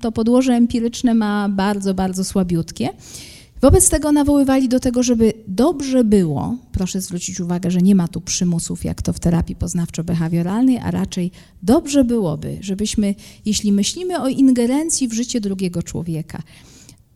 [0.00, 2.88] to podłoże empiryczne ma bardzo, bardzo słabiutkie.
[3.62, 8.20] Wobec tego nawoływali do tego, żeby dobrze było, proszę zwrócić uwagę, że nie ma tu
[8.20, 11.30] przymusów, jak to w terapii poznawczo-behawioralnej, a raczej
[11.62, 16.42] dobrze byłoby, żebyśmy, jeśli myślimy o ingerencji w życie drugiego człowieka,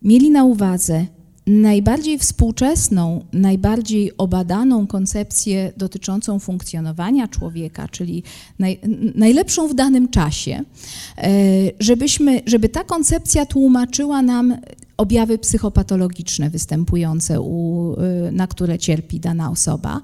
[0.02, 1.06] mieli na uwadze
[1.46, 8.22] najbardziej współczesną, najbardziej obadaną koncepcję dotyczącą funkcjonowania człowieka, czyli
[8.58, 8.80] naj,
[9.14, 10.62] najlepszą w danym czasie,
[11.18, 11.30] e,
[11.80, 14.56] żebyśmy, żeby ta koncepcja tłumaczyła nam
[14.96, 17.92] objawy psychopatologiczne występujące, u,
[18.28, 20.00] y, na które cierpi dana osoba.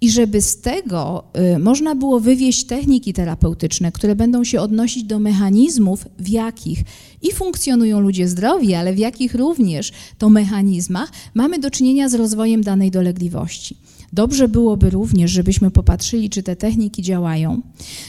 [0.00, 5.18] I żeby z tego y, można było wywieźć techniki terapeutyczne, które będą się odnosić do
[5.18, 6.84] mechanizmów, w jakich
[7.22, 12.62] i funkcjonują ludzie zdrowi, ale w jakich również to mechanizmach mamy do czynienia z rozwojem
[12.62, 13.76] danej dolegliwości.
[14.12, 17.62] Dobrze byłoby również, żebyśmy popatrzyli, czy te techniki działają,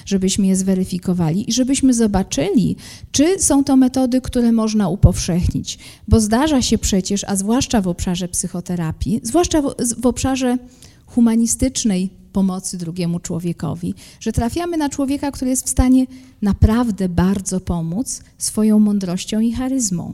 [0.05, 2.75] żebyśmy je zweryfikowali i żebyśmy zobaczyli,
[3.11, 5.79] czy są to metody, które można upowszechnić.
[6.07, 10.57] Bo zdarza się przecież, a zwłaszcza w obszarze psychoterapii, zwłaszcza w, w obszarze
[11.05, 16.05] humanistycznej pomocy drugiemu człowiekowi, że trafiamy na człowieka, który jest w stanie
[16.41, 20.13] naprawdę bardzo pomóc swoją mądrością i charyzmą.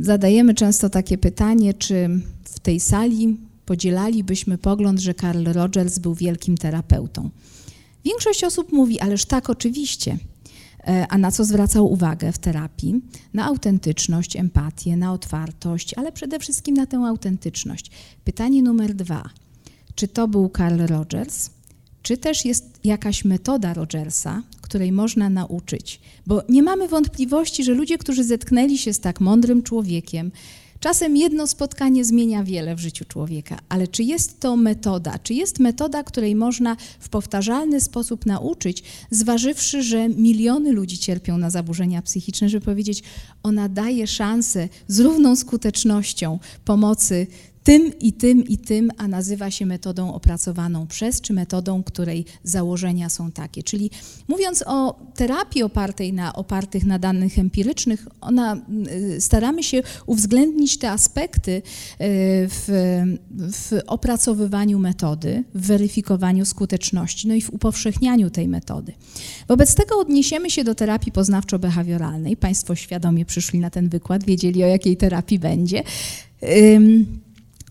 [0.00, 2.08] Zadajemy często takie pytanie, czy
[2.44, 7.30] w tej sali podzielalibyśmy pogląd, że Carl Rogers był wielkim terapeutą.
[8.04, 10.18] Większość osób mówi, ależ tak, oczywiście.
[10.86, 13.00] E, a na co zwracał uwagę w terapii?
[13.34, 17.90] Na autentyczność, empatię, na otwartość, ale przede wszystkim na tę autentyczność.
[18.24, 19.30] Pytanie numer dwa.
[19.94, 21.50] Czy to był Carl Rogers?
[22.02, 26.00] Czy też jest jakaś metoda Rogersa, której można nauczyć?
[26.26, 30.32] Bo nie mamy wątpliwości, że ludzie, którzy zetknęli się z tak mądrym człowiekiem,
[30.82, 35.18] Czasem jedno spotkanie zmienia wiele w życiu człowieka, ale czy jest to metoda?
[35.18, 41.50] Czy jest metoda, której można w powtarzalny sposób nauczyć, zważywszy, że miliony ludzi cierpią na
[41.50, 43.02] zaburzenia psychiczne, żeby powiedzieć,
[43.42, 47.26] ona daje szansę z równą skutecznością pomocy
[47.64, 53.08] tym i tym i tym, a nazywa się metodą opracowaną przez, czy metodą, której założenia
[53.08, 53.62] są takie.
[53.62, 53.90] Czyli
[54.28, 58.56] mówiąc o terapii opartej na, opartych na danych empirycznych, ona,
[59.16, 61.62] y, staramy się uwzględnić te aspekty y,
[62.48, 62.68] w,
[63.52, 68.92] w opracowywaniu metody, w weryfikowaniu skuteczności, no i w upowszechnianiu tej metody.
[69.48, 72.36] Wobec tego odniesiemy się do terapii poznawczo-behawioralnej.
[72.36, 75.82] Państwo świadomie przyszli na ten wykład, wiedzieli o jakiej terapii będzie.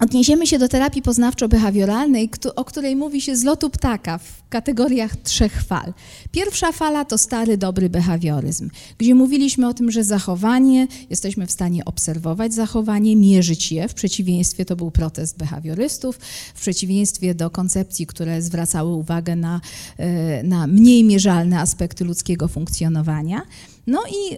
[0.02, 5.64] Odniesiemy się do terapii poznawczo-behawioralnej, o której mówi się z lotu ptaka w kategoriach trzech
[5.64, 5.94] fal.
[6.32, 11.86] Pierwsza fala to stary, dobry behawioryzm, gdzie mówiliśmy o tym, że zachowanie, jesteśmy w stanie
[11.86, 13.88] obserwować zachowanie, mierzyć je.
[13.88, 16.18] W przeciwieństwie to był protest behawiorystów,
[16.56, 19.62] w przeciwieństwie do koncepcji, które zwracały uwagę na,
[19.98, 23.42] e, na mniej mierzalne aspekty ludzkiego funkcjonowania.
[23.88, 24.38] No i e,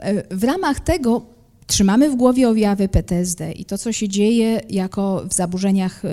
[0.00, 1.37] e, w ramach tego
[1.68, 6.08] trzymamy w głowie objawy PTSD i to, co się dzieje jako w zaburzeniach y,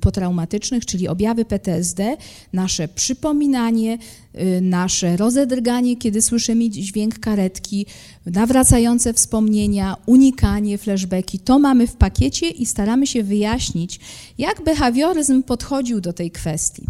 [0.00, 2.16] potraumatycznych, czyli objawy PTSD,
[2.52, 3.98] nasze przypominanie,
[4.34, 7.86] y, nasze rozedrganie, kiedy słyszymy dźwięk karetki,
[8.26, 14.00] nawracające wspomnienia, unikanie, flashbacki, to mamy w pakiecie i staramy się wyjaśnić,
[14.38, 16.86] jak behawioryzm podchodził do tej kwestii.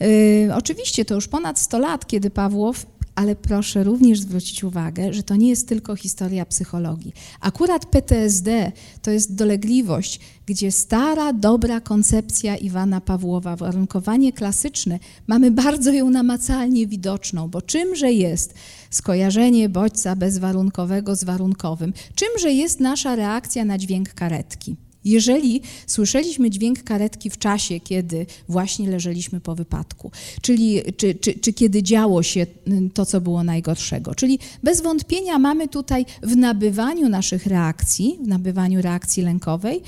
[0.00, 5.22] Yy, oczywiście to już ponad 100 lat, kiedy Pawłow ale proszę również zwrócić uwagę, że
[5.22, 7.12] to nie jest tylko historia psychologii.
[7.40, 8.72] Akurat PTSD
[9.02, 16.86] to jest dolegliwość, gdzie stara, dobra koncepcja Iwana Pawłowa, warunkowanie klasyczne, mamy bardzo ją namacalnie
[16.86, 18.54] widoczną, bo czymże jest
[18.90, 21.92] skojarzenie bodźca bezwarunkowego z warunkowym?
[22.14, 24.76] Czymże jest nasza reakcja na dźwięk karetki?
[25.04, 30.10] Jeżeli słyszeliśmy dźwięk karetki w czasie, kiedy właśnie leżeliśmy po wypadku,
[30.42, 34.14] czyli czy, czy, czy kiedy działo się mm, to, co było najgorszego.
[34.14, 39.82] Czyli bez wątpienia mamy tutaj w nabywaniu naszych reakcji, w nabywaniu reakcji lękowej,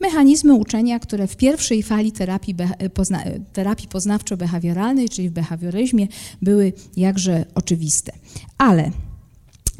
[0.00, 2.54] mechanizmy uczenia, które w pierwszej fali terapii,
[2.94, 6.08] pozna, terapii poznawczo-behawioralnej, czyli w behawioryzmie,
[6.42, 8.12] były jakże oczywiste.
[8.58, 8.90] Ale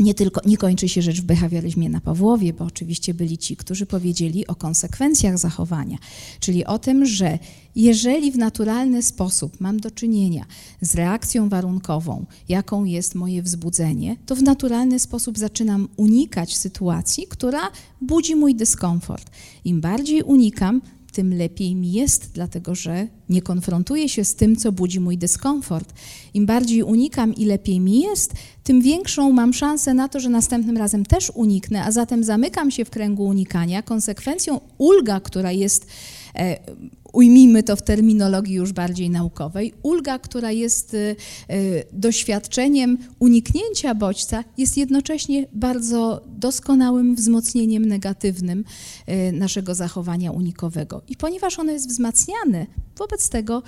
[0.01, 3.87] nie tylko nie kończy się rzecz w behawioryzmie na Pawłowie, bo oczywiście byli ci, którzy
[3.87, 5.99] powiedzieli o konsekwencjach zachowania,
[6.41, 7.39] czyli o tym, że
[7.77, 10.45] jeżeli w naturalny sposób mam do czynienia
[10.81, 17.71] z reakcją warunkową, jaką jest moje wzbudzenie, to w naturalny sposób zaczynam unikać sytuacji, która
[18.01, 19.31] budzi mój dyskomfort.
[19.65, 20.81] Im bardziej unikam,
[21.11, 25.95] tym lepiej mi jest, dlatego że nie konfrontuję się z tym, co budzi mój dyskomfort.
[26.35, 30.77] Im bardziej unikam i lepiej mi jest, tym większą mam szansę na to, że następnym
[30.77, 33.83] razem też uniknę, a zatem zamykam się w kręgu unikania.
[33.83, 35.87] Konsekwencją ulga, która jest
[36.35, 36.59] e,
[37.13, 41.17] ujmijmy to w terminologii już bardziej naukowej, ulga, która jest y,
[41.51, 48.65] y, doświadczeniem uniknięcia bodźca, jest jednocześnie bardzo doskonałym wzmocnieniem negatywnym
[49.09, 51.03] y, naszego zachowania unikowego.
[51.09, 52.67] I ponieważ ono jest wzmacniane,
[52.99, 53.63] wobec tego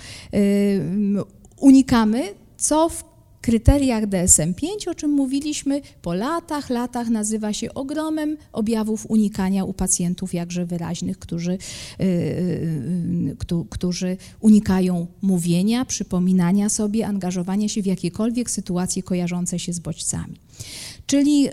[1.57, 2.23] unikamy,
[2.57, 3.12] co w
[3.43, 10.33] kryteriach DSM-5, o czym mówiliśmy, po latach, latach nazywa się ogromem objawów unikania u pacjentów
[10.33, 11.57] jakże wyraźnych, którzy,
[11.99, 12.05] yy,
[13.51, 20.35] yy, którzy unikają mówienia, przypominania sobie, angażowania się w jakiekolwiek sytuacje kojarzące się z bodźcami.
[21.05, 21.49] Czyli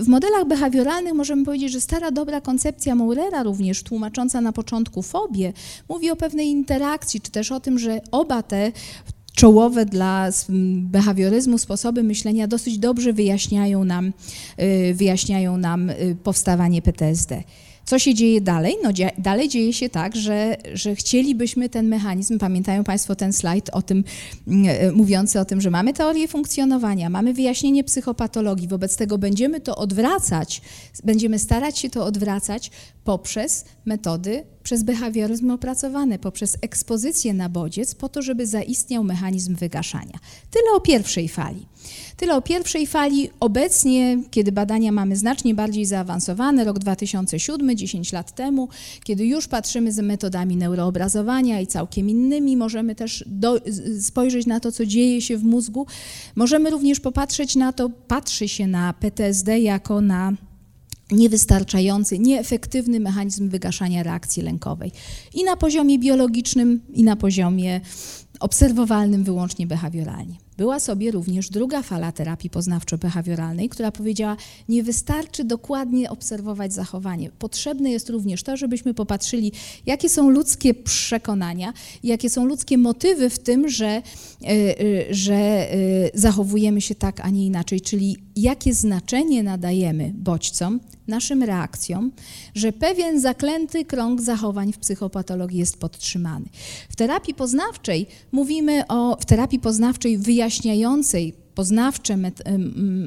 [0.00, 5.52] w modelach behawioralnych możemy powiedzieć, że stara dobra koncepcja Maurera również tłumacząca na początku fobię
[5.88, 8.72] mówi o pewnej interakcji, czy też o tym, że oba te
[9.34, 10.28] czołowe dla
[10.82, 14.12] behawioryzmu sposoby myślenia dosyć dobrze wyjaśniają nam,
[14.60, 17.42] y, wyjaśniają nam y, powstawanie PTSD.
[17.84, 18.74] Co się dzieje dalej?
[18.82, 23.82] No dalej dzieje się tak, że, że chcielibyśmy ten mechanizm, pamiętają Państwo ten slajd o
[23.82, 24.04] tym,
[24.48, 29.76] mm, mówiący o tym, że mamy teorię funkcjonowania, mamy wyjaśnienie psychopatologii, wobec tego będziemy to
[29.76, 30.62] odwracać,
[31.04, 32.70] będziemy starać się to odwracać
[33.04, 40.18] poprzez metody, przez behawioryzm opracowane, poprzez ekspozycję na bodziec, po to, żeby zaistniał mechanizm wygaszania.
[40.50, 41.66] Tyle o pierwszej fali.
[42.16, 43.30] Tyle o pierwszej fali.
[43.40, 48.68] Obecnie, kiedy badania mamy znacznie bardziej zaawansowane, rok 2007, 10 lat temu,
[49.04, 53.60] kiedy już patrzymy z metodami neuroobrazowania i całkiem innymi, możemy też do,
[54.00, 55.86] spojrzeć na to, co dzieje się w mózgu.
[56.36, 60.32] Możemy również popatrzeć na to, patrzy się na PTSD jako na
[61.12, 64.92] niewystarczający, nieefektywny mechanizm wygaszania reakcji lękowej.
[65.34, 67.80] I na poziomie biologicznym, i na poziomie
[68.40, 70.34] obserwowalnym wyłącznie behawioralnie.
[70.62, 74.36] Była sobie również druga fala terapii poznawczo-behawioralnej, która powiedziała,
[74.68, 77.30] nie wystarczy dokładnie obserwować zachowanie.
[77.30, 79.52] Potrzebne jest również to, żebyśmy popatrzyli,
[79.86, 81.72] jakie są ludzkie przekonania,
[82.04, 84.02] jakie są ludzkie motywy w tym, że, e,
[84.42, 85.74] e, że e,
[86.14, 92.12] zachowujemy się tak, a nie inaczej, czyli jakie znaczenie nadajemy bodźcom, naszym reakcjom,
[92.54, 96.46] że pewien zaklęty krąg zachowań w psychopatologii jest podtrzymany.
[96.88, 100.18] W terapii poznawczej mówimy o, w terapii poznawczej
[100.52, 102.18] wyjaśniającej poznawcze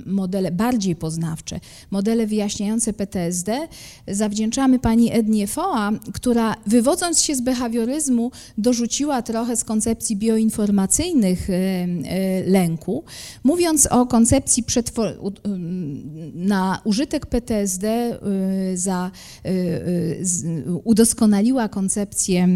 [0.05, 1.59] modele, bardziej poznawcze,
[1.91, 3.67] modele wyjaśniające PTSD
[4.07, 11.53] zawdzięczamy pani Ednie Foa, która wywodząc się z behawioryzmu dorzuciła trochę z koncepcji bioinformacyjnych e,
[11.53, 13.03] e, lęku,
[13.43, 14.63] mówiąc o koncepcji
[16.33, 18.17] na użytek PTSD e,
[18.77, 19.11] za
[20.83, 22.47] udoskonaliła koncepcję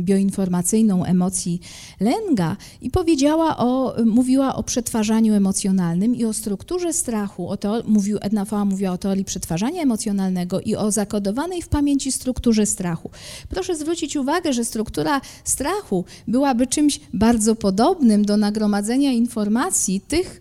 [0.00, 1.60] bioinformacyjną emocji
[2.00, 7.48] lęga i powiedziała o, mówiła o o przetwarzaniu emocjonalnym i o strukturze strachu.
[7.48, 12.12] O to, mówił, Edna Fała mówiła o teorii przetwarzania emocjonalnego i o zakodowanej w pamięci
[12.12, 13.10] strukturze strachu.
[13.48, 20.40] Proszę zwrócić uwagę, że struktura strachu byłaby czymś bardzo podobnym do nagromadzenia informacji tych,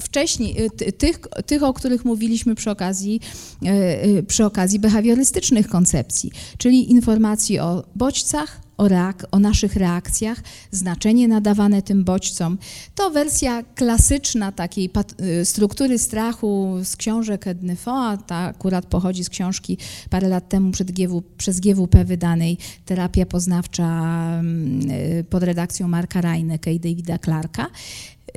[0.00, 3.20] wcześniej, y, tych, tych, o których mówiliśmy przy okazji,
[3.62, 3.68] y,
[4.18, 11.28] y, przy okazji behawiorystycznych koncepcji, czyli informacji o bodźcach, o, reak- o naszych reakcjach, znaczenie
[11.28, 12.58] nadawane tym bodźcom.
[12.94, 14.90] To wersja klasyczna takiej
[15.40, 19.78] y, struktury strachu z książek Edny Foa, ta akurat pochodzi z książki
[20.10, 23.84] parę lat temu GW, przez GWP wydanej Terapia poznawcza
[24.38, 27.66] mm, y, pod redakcją Marka Rajneka i Davida Clarka.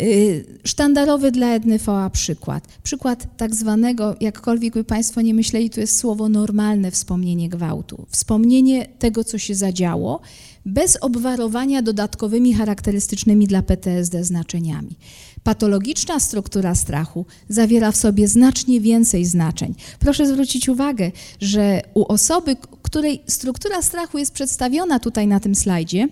[0.01, 2.67] Y, sztandarowy dla Edny Foa przykład.
[2.83, 8.05] Przykład tak zwanego, jakkolwiek by Państwo nie myśleli, to jest słowo normalne wspomnienie gwałtu.
[8.09, 10.21] Wspomnienie tego, co się zadziało,
[10.65, 14.97] bez obwarowania dodatkowymi charakterystycznymi dla PTSD znaczeniami.
[15.43, 19.75] Patologiczna struktura strachu zawiera w sobie znacznie więcej znaczeń.
[19.99, 26.07] Proszę zwrócić uwagę, że u osoby, której struktura strachu jest przedstawiona tutaj na tym slajdzie,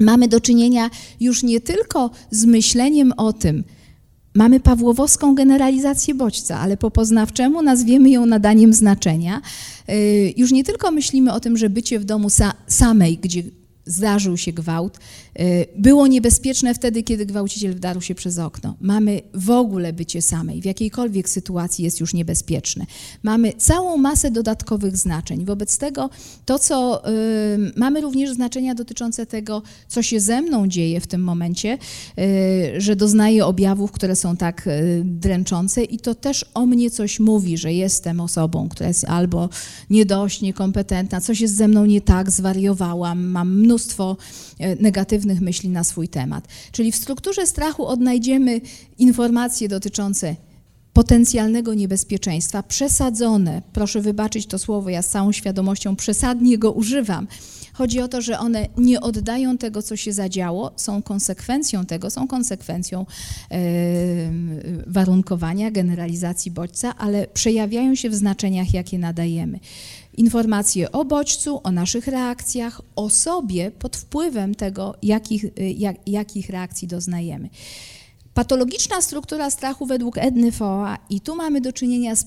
[0.00, 0.90] mamy do czynienia
[1.20, 3.64] już nie tylko z myśleniem o tym,
[4.34, 9.42] Mamy pawłowowską generalizację bodźca, ale po poznawczemu nazwiemy ją nadaniem znaczenia.
[9.88, 13.42] Y, już nie tylko myślimy o tym, że bycie w domu sa samej, gdzie
[13.90, 14.98] zdarzył się gwałt.
[15.34, 15.44] E,
[15.78, 18.76] było niebezpieczne wtedy, kiedy gwałciciel wdarł się przez okno.
[18.80, 22.86] Mamy w ogóle bycie samej, w jakiejkolwiek sytuacji jest już niebezpieczne.
[23.22, 25.44] Mamy całą masę dodatkowych znaczeń.
[25.44, 26.10] Wobec tego
[26.46, 31.22] to, co y, mamy również znaczenia dotyczące tego, co się ze mną dzieje w tym
[31.22, 31.78] momencie,
[32.18, 37.20] y, że doznaję objawów, które są tak y, dręczące i to też o mnie coś
[37.20, 39.48] mówi, że jestem osobą, która jest albo
[39.90, 43.79] nie dość niekompetentna, coś jest ze mną nie tak, zwariowałam, mam mnóstwo
[44.80, 46.48] negatywnych myśli na swój temat.
[46.72, 48.60] Czyli w strukturze strachu odnajdziemy
[48.98, 50.36] informacje dotyczące
[50.92, 57.26] potencjalnego niebezpieczeństwa, przesadzone, proszę wybaczyć to słowo, ja z całą świadomością przesadnie go używam.
[57.72, 62.28] Chodzi o to, że one nie oddają tego, co się zadziało, są konsekwencją tego, są
[62.28, 63.06] konsekwencją
[63.50, 63.58] yy,
[64.86, 69.60] warunkowania, generalizacji bodźca, ale przejawiają się w znaczeniach, jakie nadajemy
[70.16, 76.50] informacje o bodźcu, o naszych reakcjach, o sobie pod wpływem tego, jakich, y, jak, jakich
[76.50, 77.48] reakcji doznajemy.
[78.34, 82.26] Patologiczna struktura strachu według Edny Foa i tu mamy do czynienia z,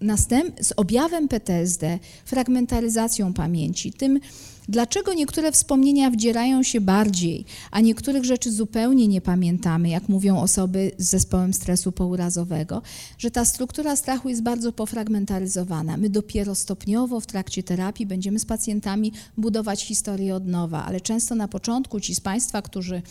[0.00, 4.20] następ, z objawem PTSD, fragmentaryzacją pamięci, tym
[4.68, 10.90] Dlaczego niektóre wspomnienia wdzierają się bardziej, a niektórych rzeczy zupełnie nie pamiętamy, jak mówią osoby
[10.98, 12.82] z zespołem stresu pourazowego,
[13.18, 15.96] że ta struktura strachu jest bardzo pofragmentaryzowana.
[15.96, 21.34] My dopiero stopniowo w trakcie terapii będziemy z pacjentami budować historię od nowa, ale często
[21.34, 23.02] na początku ci z Państwa, którzy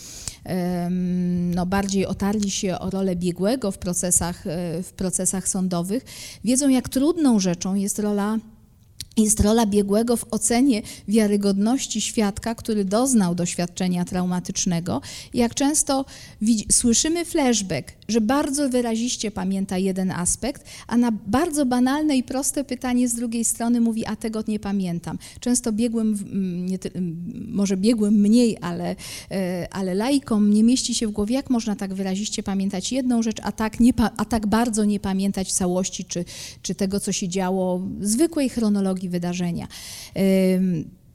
[1.55, 6.05] no, bardziej otarli się o rolę biegłego w procesach, e, w procesach sądowych,
[6.43, 8.37] wiedzą, jak trudną rzeczą jest rola
[9.17, 15.01] jest rola biegłego w ocenie wiarygodności świadka, który doznał doświadczenia traumatycznego.
[15.33, 16.05] Jak często
[16.71, 23.09] słyszymy flashback, że bardzo wyraziście pamięta jeden aspekt, a na bardzo banalne i proste pytanie
[23.09, 25.17] z drugiej strony mówi, a tego nie pamiętam.
[25.39, 26.17] Często biegłym,
[26.65, 26.77] nie,
[27.47, 28.95] może biegłym mniej, ale,
[29.31, 33.37] e, ale laikom nie mieści się w głowie, jak można tak wyraziście pamiętać jedną rzecz,
[33.43, 36.25] a tak, nie, a tak bardzo nie pamiętać całości, czy,
[36.61, 39.67] czy tego, co się działo, zwykłej chronologii wydarzenia.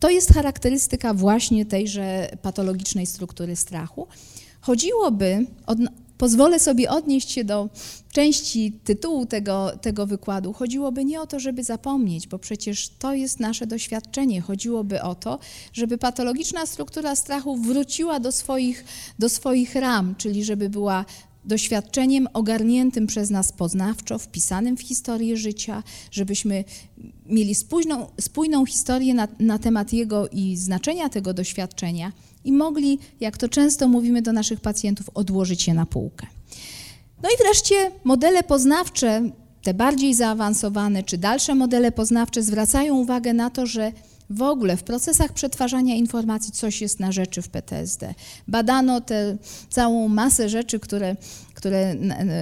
[0.01, 4.07] To jest charakterystyka właśnie tejże patologicznej struktury strachu.
[4.61, 5.79] Chodziłoby, od,
[6.19, 7.69] pozwolę sobie odnieść się do
[8.13, 10.53] części tytułu tego, tego wykładu.
[10.53, 14.41] Chodziłoby nie o to, żeby zapomnieć, bo przecież to jest nasze doświadczenie.
[14.41, 15.39] Chodziłoby o to,
[15.73, 18.85] żeby patologiczna struktura strachu wróciła do swoich,
[19.19, 21.05] do swoich ram, czyli żeby była
[21.45, 26.65] doświadczeniem ogarniętym przez nas poznawczo, wpisanym w historię życia, żebyśmy
[27.27, 32.13] mieli spójną, spójną historię na, na temat jego i znaczenia tego doświadczenia
[32.49, 36.27] i mogli, jak to często mówimy do naszych pacjentów, odłożyć je na półkę.
[37.23, 39.31] No i wreszcie modele poznawcze
[39.63, 43.93] te bardziej zaawansowane czy dalsze modele poznawcze zwracają uwagę na to, że
[44.31, 48.15] w ogóle w procesach przetwarzania informacji coś jest na rzeczy w PTSD.
[48.49, 49.37] Badano tę
[49.71, 51.17] całą masę rzeczy, które,
[51.59, 51.95] które,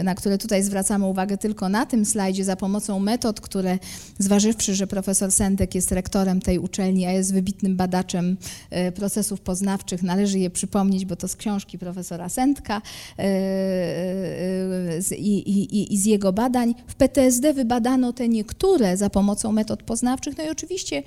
[0.04, 3.78] na, które tutaj zwracamy uwagę tylko na tym slajdzie za pomocą metod, które
[4.18, 8.36] zważywszy, że profesor Sendek jest rektorem tej uczelni, a jest wybitnym badaczem
[8.70, 12.82] e, procesów poznawczych, należy je przypomnieć, bo to z książki profesora Sendka
[13.18, 16.74] e, e, i, i, i z jego badań.
[16.86, 21.02] W PTSD wybadano te niektóre za pomocą metod poznawczych, no i oczywiście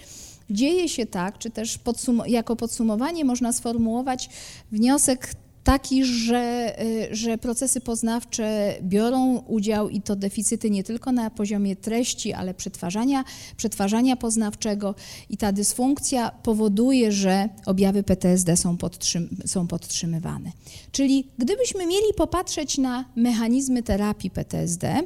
[0.50, 4.30] dzieje się tak, czy też podsum jako podsumowanie można sformułować
[4.72, 5.34] wniosek
[5.64, 11.76] taki, że, y, że procesy poznawcze biorą udział i to deficyty nie tylko na poziomie
[11.76, 13.24] treści, ale przetwarzania,
[13.58, 14.96] przetwarzania poznawczego
[15.30, 20.52] i ta dysfunkcja powoduje, że objawy PTSD są, podtrzym są podtrzymywane.
[20.92, 25.04] Czyli gdybyśmy mieli popatrzeć na mechanizmy terapii PTSD,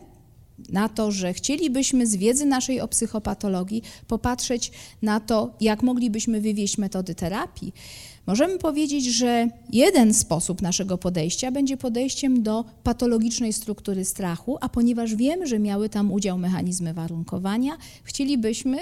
[0.70, 6.78] na to, że chcielibyśmy z wiedzy naszej o psychopatologii popatrzeć na to, jak moglibyśmy wywieźć
[6.78, 7.74] metody terapii.
[8.26, 15.16] Możemy powiedzieć, że jeden sposób naszego podejścia będzie podejściem do patologicznej struktury strachu, a ponieważ
[15.16, 18.78] wiemy, że miały tam udział mechanizmy warunkowania, chcielibyśmy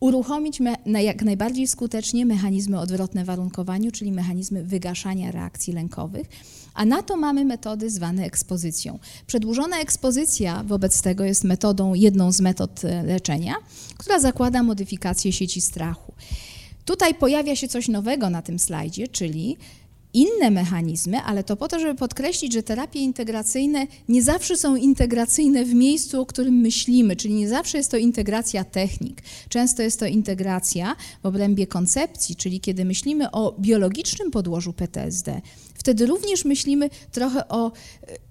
[0.00, 6.26] uruchomić na jak najbardziej skutecznie mechanizmy odwrotne warunkowaniu, czyli mechanizmy wygaszania reakcji lękowych,
[6.74, 8.98] a na to mamy metody zwane ekspozycją.
[9.26, 13.54] Przedłużona ekspozycja wobec tego jest metodą, jedną z metod e, leczenia,
[13.98, 16.12] która zakłada modyfikację sieci strachu.
[16.84, 19.56] Tutaj pojawia się coś nowego na tym slajdzie, czyli
[20.14, 25.64] inne mechanizmy, ale to po to, żeby podkreślić, że terapie integracyjne nie zawsze są integracyjne
[25.64, 29.22] w miejscu, o którym myślimy, czyli nie zawsze jest to integracja technik.
[29.48, 35.40] Często jest to integracja w obrębie koncepcji, czyli kiedy myślimy o biologicznym podłożu PTSD,
[35.84, 37.72] wtedy również myślimy trochę o e,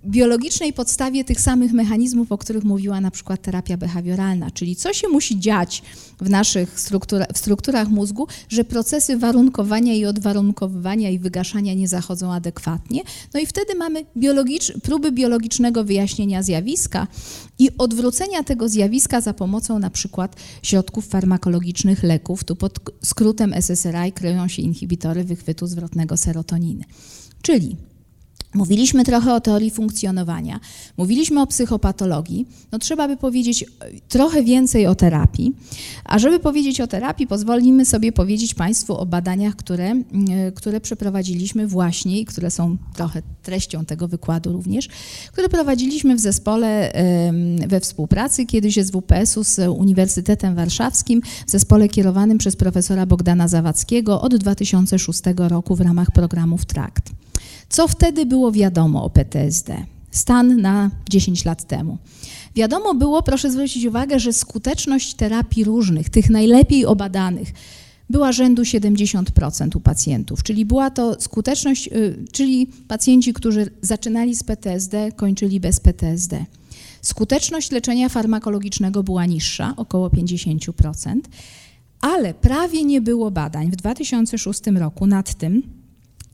[0.05, 5.07] biologicznej podstawie tych samych mechanizmów, o których mówiła na przykład terapia behawioralna, czyli co się
[5.07, 5.83] musi dziać
[6.21, 12.33] w naszych struktura, w strukturach mózgu, że procesy warunkowania i odwarunkowywania i wygaszania nie zachodzą
[12.33, 13.01] adekwatnie.
[13.33, 17.07] No i wtedy mamy biologicz, próby biologicznego wyjaśnienia zjawiska
[17.59, 22.43] i odwrócenia tego zjawiska za pomocą na przykład środków farmakologicznych, leków.
[22.43, 26.83] Tu pod skrótem SSRI kryją się inhibitory wychwytu zwrotnego serotoniny.
[27.43, 27.77] Czyli
[28.53, 30.59] Mówiliśmy trochę o teorii funkcjonowania,
[30.97, 33.67] mówiliśmy o psychopatologii, no trzeba by powiedzieć e,
[34.07, 35.55] trochę więcej o terapii.
[36.05, 41.67] A żeby powiedzieć o terapii, pozwolimy sobie powiedzieć Państwu o badaniach, które, e, które przeprowadziliśmy
[41.67, 44.87] właśnie i które są trochę treścią tego wykładu również,
[45.31, 46.93] które prowadziliśmy w zespole
[47.67, 54.21] we współpracy kiedyś z WPS-u z Uniwersytetem Warszawskim, w zespole kierowanym przez profesora Bogdana Zawadzkiego
[54.21, 57.11] od 2006 roku w ramach programów TRACT.
[57.73, 59.85] Co wtedy było wiadomo o PTSD?
[60.11, 61.97] Stan na 10 lat temu.
[62.55, 67.47] Wiadomo było, proszę zwrócić uwagę, że skuteczność terapii różnych, tych najlepiej obadanych,
[68.09, 74.43] była rzędu 70% u pacjentów, czyli była to skuteczność, y, czyli pacjenci, którzy zaczynali z
[74.43, 76.45] PTSD, kończyli bez PTSD.
[77.01, 81.19] Skuteczność leczenia farmakologicznego była niższa, około 50%,
[82.01, 85.82] ale prawie nie było badań w 2006 roku nad tym,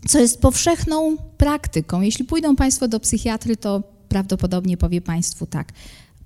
[0.07, 2.01] co jest powszechną praktyką.
[2.01, 5.71] Jeśli pójdą Państwo do psychiatry, to prawdopodobnie powie Państwu tak,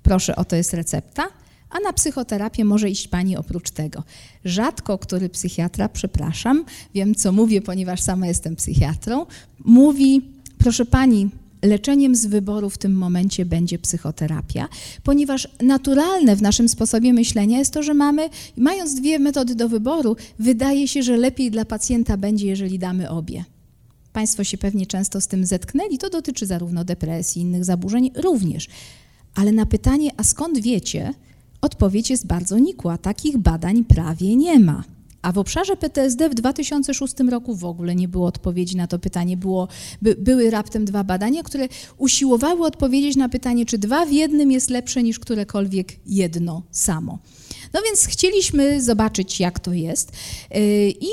[0.02, 1.28] proszę, oto jest recepta,
[1.70, 4.02] a na psychoterapię może iść Pani oprócz tego.
[4.44, 6.64] Rzadko który psychiatra, przepraszam,
[6.94, 9.26] wiem co mówię, ponieważ sama jestem psychiatrą,
[9.64, 10.22] mówi,
[10.58, 11.30] proszę Pani,
[11.62, 14.68] leczeniem z wyboru w tym momencie będzie psychoterapia,
[15.02, 20.16] ponieważ naturalne w naszym sposobie myślenia jest to, że mamy, mając dwie metody do wyboru,
[20.38, 23.44] wydaje się, że lepiej dla pacjenta będzie, jeżeli damy obie.
[24.14, 25.98] Państwo się pewnie często z tym zetknęli.
[25.98, 28.68] To dotyczy zarówno depresji, innych zaburzeń również.
[29.34, 31.14] Ale na pytanie, a skąd wiecie,
[31.60, 32.98] odpowiedź jest bardzo nikła.
[32.98, 34.84] Takich badań prawie nie ma.
[35.22, 39.36] A w obszarze PTSD w 2006 roku w ogóle nie było odpowiedzi na to pytanie.
[39.36, 39.68] Było,
[40.02, 44.70] by, były raptem dwa badania, które usiłowały odpowiedzieć na pytanie, czy dwa w jednym jest
[44.70, 47.18] lepsze niż którekolwiek jedno samo.
[47.74, 50.12] No więc chcieliśmy zobaczyć, jak to jest.
[50.56, 51.08] Y, I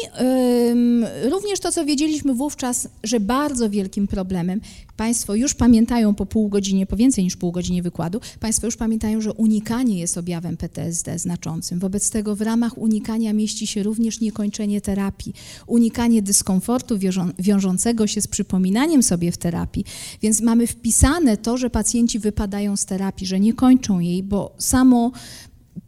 [1.29, 4.61] również to, co wiedzieliśmy wówczas, że bardzo wielkim problemem,
[4.97, 9.21] Państwo już pamiętają po pół godzinie, po więcej niż pół godzinie wykładu, Państwo już pamiętają,
[9.21, 11.79] że unikanie jest objawem PTSD znaczącym.
[11.79, 15.33] Wobec tego w ramach unikania mieści się również niekończenie terapii,
[15.67, 16.97] unikanie dyskomfortu
[17.39, 19.85] wiążącego się z przypominaniem sobie w terapii.
[20.21, 25.11] Więc mamy wpisane to, że pacjenci wypadają z terapii, że nie kończą jej, bo samo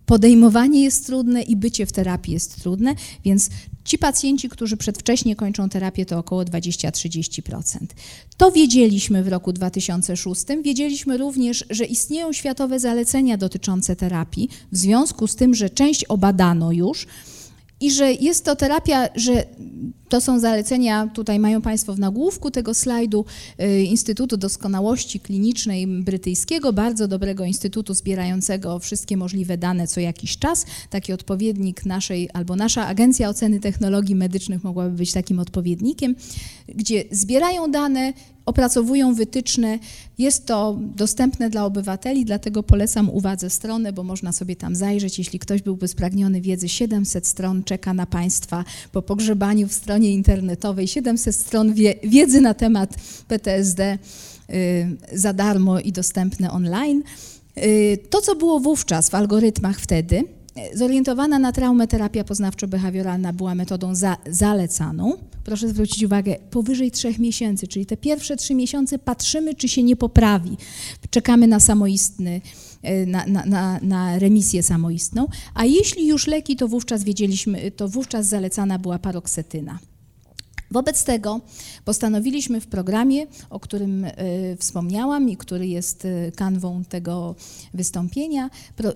[0.06, 3.50] podejmowanie jest trudne i bycie w terapii jest trudne, więc
[3.84, 7.62] Ci pacjenci, którzy przedwcześnie kończą terapię, to około 20-30%.
[8.38, 10.44] To wiedzieliśmy w roku 2006.
[10.64, 16.72] Wiedzieliśmy również, że istnieją światowe zalecenia dotyczące terapii, w związku z tym, że część obadano
[16.72, 17.08] już
[17.84, 19.46] i że jest to terapia, że
[20.10, 23.26] to są zalecenia, tutaj mają Państwo w nagłówku tego slajdu
[23.62, 30.66] y, Instytutu Doskonałości Klinicznej Brytyjskiego, bardzo dobrego instytutu zbierającego wszystkie możliwe dane co jakiś czas.
[30.90, 36.16] Taki odpowiednik naszej, albo nasza Agencja Oceny Technologii Medycznych mogłaby być takim odpowiednikiem,
[36.68, 38.14] gdzie zbierają dane,
[38.46, 39.80] opracowują wytyczne.
[40.18, 45.18] Jest to dostępne dla obywateli, dlatego polecam uwadze stronę, bo można sobie tam zajrzeć.
[45.18, 50.88] Jeśli ktoś byłby spragniony wiedzy, 700 stron czeka na Państwa po pogrzebaniu w stronie internetowej,
[50.88, 52.96] 700 stron wie, wiedzy na temat
[53.28, 53.98] PTSD
[54.50, 57.04] y, za darmo i dostępne online.
[57.58, 60.24] Y, to, co było wówczas w algorytmach wtedy,
[60.74, 65.18] zorientowana na traumę terapia poznawczo-behawioralna była metodą za, zalecaną.
[65.44, 69.96] Proszę zwrócić uwagę, powyżej trzech miesięcy, czyli te pierwsze trzy miesiące patrzymy, czy się nie
[69.96, 70.58] poprawi.
[71.10, 72.42] Czekamy na samoistny,
[73.08, 78.26] na, na, na, na remisję samoistną, a jeśli już leki, to wówczas wiedzieliśmy, to wówczas
[78.26, 79.80] zalecana była paroksetyna.
[80.74, 81.42] Wobec tego
[81.86, 84.12] postanowiliśmy w programie, o którym y,
[84.60, 87.36] wspomniałam i który jest y, kanwą tego
[87.74, 88.50] wystąpienia,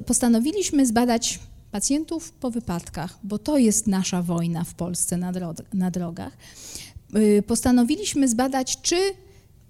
[0.05, 1.39] postanowiliśmy zbadać
[1.71, 5.31] pacjentów po wypadkach, bo to jest nasza wojna w Polsce na,
[5.73, 6.37] na drogach.
[7.15, 8.95] Y, postanowiliśmy zbadać, czy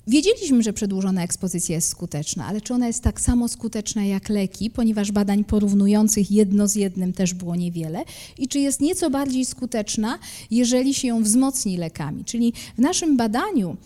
[0.08, 4.70] Wiedzieliśmy, że przedłużona ekspozycja jest skuteczna, ale czy ona jest tak samo skuteczna jak leki,
[4.70, 8.04] ponieważ badań porównujących jedno z jednym też było niewiele,
[8.38, 10.20] i czy jest nieco bardziej skuteczna,
[10.52, 12.26] jeżeli się ją wzmocni lekami.
[12.26, 13.78] Czyli w naszym badaniu,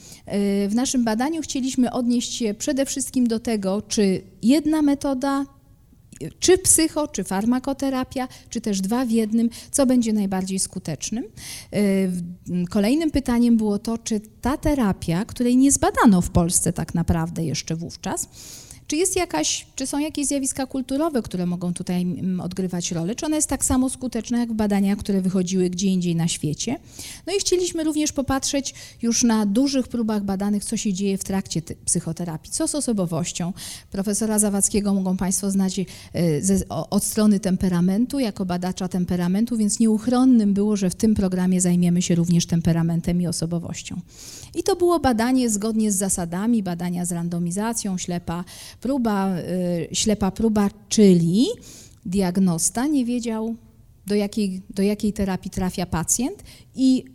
[0.65, 5.45] y, w naszym badaniu chcieliśmy odnieść się przede wszystkim do tego, czy jedna metoda
[6.39, 11.23] czy psycho, czy farmakoterapia, czy też dwa w jednym, co będzie najbardziej skutecznym.
[11.73, 11.79] E,
[12.69, 17.75] kolejnym pytaniem było to, czy ta terapia, której nie zbadano w Polsce tak naprawdę jeszcze
[17.75, 18.29] wówczas,
[18.91, 23.15] czy, jest jakaś, czy są jakieś zjawiska kulturowe, które mogą tutaj mm, odgrywać rolę?
[23.15, 26.79] Czy ona jest tak samo skuteczna jak w badaniach, które wychodziły gdzie indziej na świecie?
[27.27, 31.61] No i chcieliśmy również popatrzeć już na dużych próbach badanych, co się dzieje w trakcie
[31.85, 32.51] psychoterapii.
[32.51, 33.53] Co z osobowością?
[33.91, 35.85] Profesora Zawadzkiego mogą Państwo znać e,
[36.41, 42.01] ze, od strony temperamentu, jako badacza temperamentu, więc nieuchronnym było, że w tym programie zajmiemy
[42.01, 44.01] się również temperamentem i osobowością.
[44.55, 48.43] I to było badanie zgodnie z zasadami, badania z randomizacją, ślepa
[48.81, 51.47] próba, y, ślepa próba, czyli
[52.05, 53.55] diagnosta nie wiedział,
[54.07, 56.43] do jakiej, do jakiej terapii trafia pacjent
[56.75, 57.05] i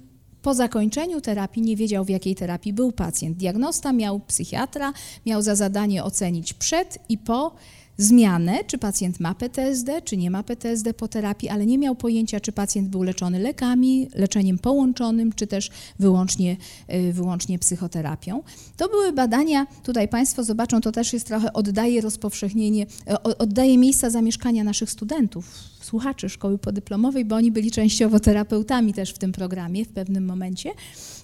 [0.43, 3.37] po zakończeniu terapii nie wiedział, w jakiej terapii był pacjent.
[3.37, 4.93] Diagnosta miał psychiatra,
[5.27, 7.55] miał za zadanie ocenić przed i po
[7.99, 12.41] zmianę, czy pacjent ma PTSD, czy nie ma PTSD po terapii, ale nie miał pojęcia,
[12.41, 16.57] czy pacjent był leczony lekami, leczeniem połączonym, czy też wyłącznie,
[16.95, 18.43] y, wyłącznie psychoterapią.
[18.77, 24.11] To były badania, tutaj Państwo zobaczą, to też jest trochę, oddaje rozpowszechnienie, e, oddaje miejsca
[24.11, 29.85] zamieszkania naszych studentów, słuchaczy szkoły podyplomowej, bo oni byli częściowo terapeutami też w tym programie
[29.85, 30.71] w pewnym momencie.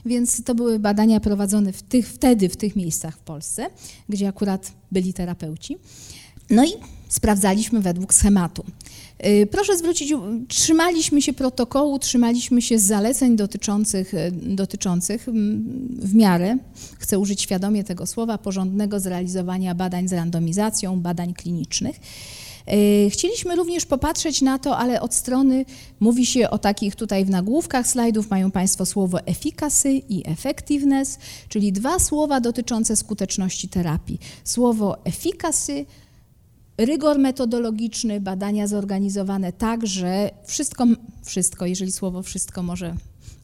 [0.07, 3.67] Więc to były badania prowadzone w tych, wtedy w tych miejscach w Polsce,
[4.09, 5.77] gdzie akurat byli terapeuci.
[6.53, 6.69] No i
[7.09, 8.65] sprawdzaliśmy według schematu.
[9.27, 10.15] Y, proszę zwrócić,
[10.49, 15.27] trzymaliśmy się protokołu, trzymaliśmy się zaleceń dotyczących, y, dotyczących
[15.99, 16.57] w miarę,
[16.99, 22.01] chcę użyć świadomie tego słowa, porządnego zrealizowania badań z randomizacją, badań klinicznych.
[23.07, 25.65] Y, chcieliśmy również popatrzeć na to, ale od strony,
[26.01, 31.73] mówi się o takich tutaj w nagłówkach slajdów, mają Państwo słowo efficacy i effectiveness, czyli
[31.73, 34.19] dwa słowa dotyczące skuteczności terapii.
[34.45, 35.87] Słowo efficacy
[36.85, 40.87] rygor metodologiczny, badania zorganizowane tak, że wszystko,
[41.25, 42.95] wszystko, jeżeli słowo wszystko może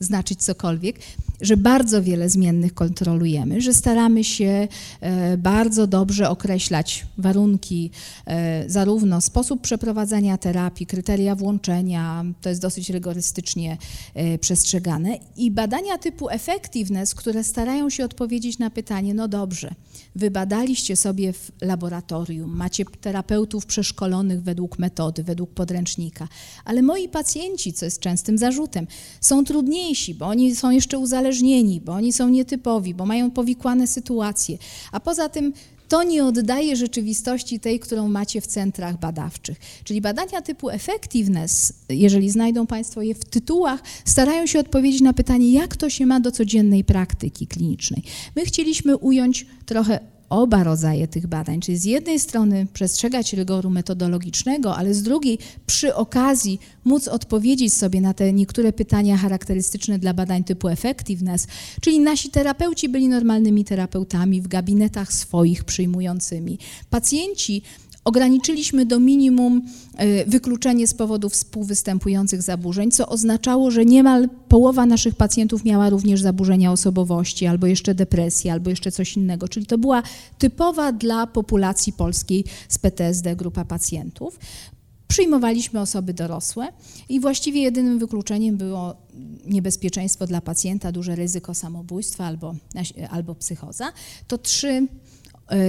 [0.01, 0.97] znaczyć cokolwiek,
[1.41, 4.69] że bardzo wiele zmiennych kontrolujemy, że staramy się
[5.01, 7.91] e, bardzo dobrze określać warunki,
[8.27, 13.77] e, zarówno sposób przeprowadzania terapii, kryteria włączenia, to jest dosyć rygorystycznie
[14.15, 19.75] e, przestrzegane i badania typu effectiveness, które starają się odpowiedzieć na pytanie, no dobrze,
[20.17, 26.29] wybadaliście sobie w laboratorium, macie terapeutów przeszkolonych według metody, według podręcznika,
[26.65, 28.87] ale moi pacjenci, co jest częstym zarzutem,
[29.21, 29.45] są
[30.15, 34.59] bo oni są jeszcze uzależnieni, bo oni są nietypowi, bo mają powikłane sytuacje,
[34.93, 35.53] a poza tym
[35.89, 39.59] to nie oddaje rzeczywistości tej, którą macie w centrach badawczych.
[39.85, 45.53] Czyli badania typu effectiveness, jeżeli znajdą Państwo je w tytułach, starają się odpowiedzieć na pytanie,
[45.53, 48.03] jak to się ma do codziennej praktyki klinicznej.
[48.37, 50.01] My chcieliśmy ująć trochę
[50.31, 55.95] oba rodzaje tych badań, czyli z jednej strony przestrzegać rygoru metodologicznego, ale z drugiej przy
[55.95, 61.47] okazji móc odpowiedzieć sobie na te niektóre pytania charakterystyczne dla badań typu effectiveness,
[61.81, 66.59] czyli nasi terapeuci byli normalnymi terapeutami w gabinetach swoich przyjmującymi.
[66.91, 67.63] Pacjenci
[68.05, 69.63] Ograniczyliśmy do minimum
[69.97, 76.23] e, wykluczenie z powodów współwystępujących zaburzeń, co oznaczało, że niemal połowa naszych pacjentów miała również
[76.23, 79.49] zaburzenia osobowości, albo jeszcze depresję, albo jeszcze coś innego.
[79.49, 80.03] Czyli to była
[80.39, 84.39] typowa dla populacji polskiej z PTSD grupa pacjentów.
[85.09, 86.69] Przyjmowaliśmy osoby dorosłe
[87.09, 88.97] i właściwie jedynym wykluczeniem było
[89.47, 92.55] niebezpieczeństwo dla pacjenta, duże ryzyko samobójstwa albo,
[93.11, 93.93] albo psychoza.
[94.29, 94.87] To trzy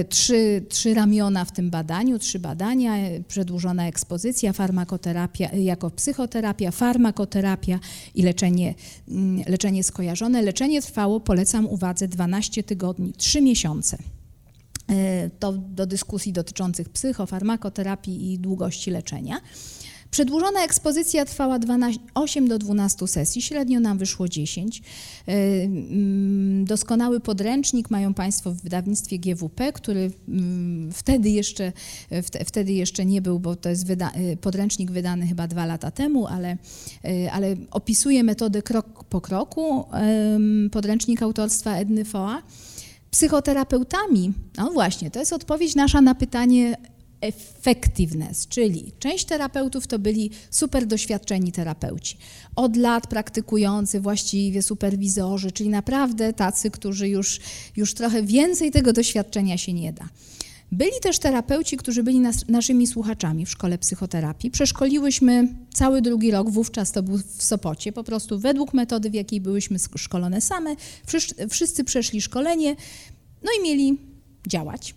[0.08, 6.70] trzy, trzy ramiona w tym badaniu, trzy badania, e, przedłużona ekspozycja, farmakoterapia e, jako psychoterapia,
[6.70, 7.78] farmakoterapia
[8.14, 8.74] i leczenie,
[9.08, 10.42] mm, leczenie skojarzone.
[10.42, 13.98] Leczenie trwało, polecam uwadze, 12 tygodni, 3 miesiące.
[15.38, 19.40] To do dyskusji dotyczących psychofarmakoterapii i długości leczenia.
[20.10, 24.82] Przedłużona ekspozycja trwała 12, 8 do 12 sesji, średnio nam wyszło 10.
[25.28, 31.72] E, mm, doskonały podręcznik mają Państwo w wydawnictwie GWP, który mm, wtedy jeszcze,
[32.44, 36.26] wtedy jeszcze nie był, bo to jest wyda e, podręcznik wydany chyba dwa lata temu,
[36.26, 36.56] ale,
[37.04, 39.84] e, ale opisuje metodę krok po kroku.
[40.72, 42.42] Podręcznik autorstwa Edny Foa
[43.10, 46.76] psychoterapeutami, no właśnie, to jest odpowiedź nasza na pytanie
[47.20, 52.16] effectiveness, czyli część terapeutów to byli super doświadczeni terapeuci,
[52.56, 57.40] od lat praktykujący właściwie superwizorzy, czyli naprawdę tacy, którzy już,
[57.76, 60.08] już trochę więcej tego doświadczenia się nie da.
[60.72, 64.50] Byli też terapeuci, którzy byli nas, naszymi słuchaczami w szkole psychoterapii.
[64.50, 69.40] Przeszkoliłyśmy cały drugi rok, wówczas to był w Sopocie, po prostu według metody, w jakiej
[69.40, 70.76] byłyśmy szkolone same.
[71.50, 72.76] Wszyscy, przeszli szkolenie,
[73.42, 73.98] no i mieli
[74.46, 74.94] działać.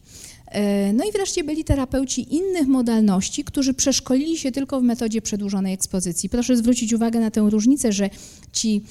[0.54, 5.74] E, no i wreszcie byli terapeuci innych modalności, którzy przeszkolili się tylko w metodzie przedłużonej
[5.74, 6.30] ekspozycji.
[6.30, 8.10] Proszę zwrócić uwagę na tę różnicę, że
[8.52, 8.84] ci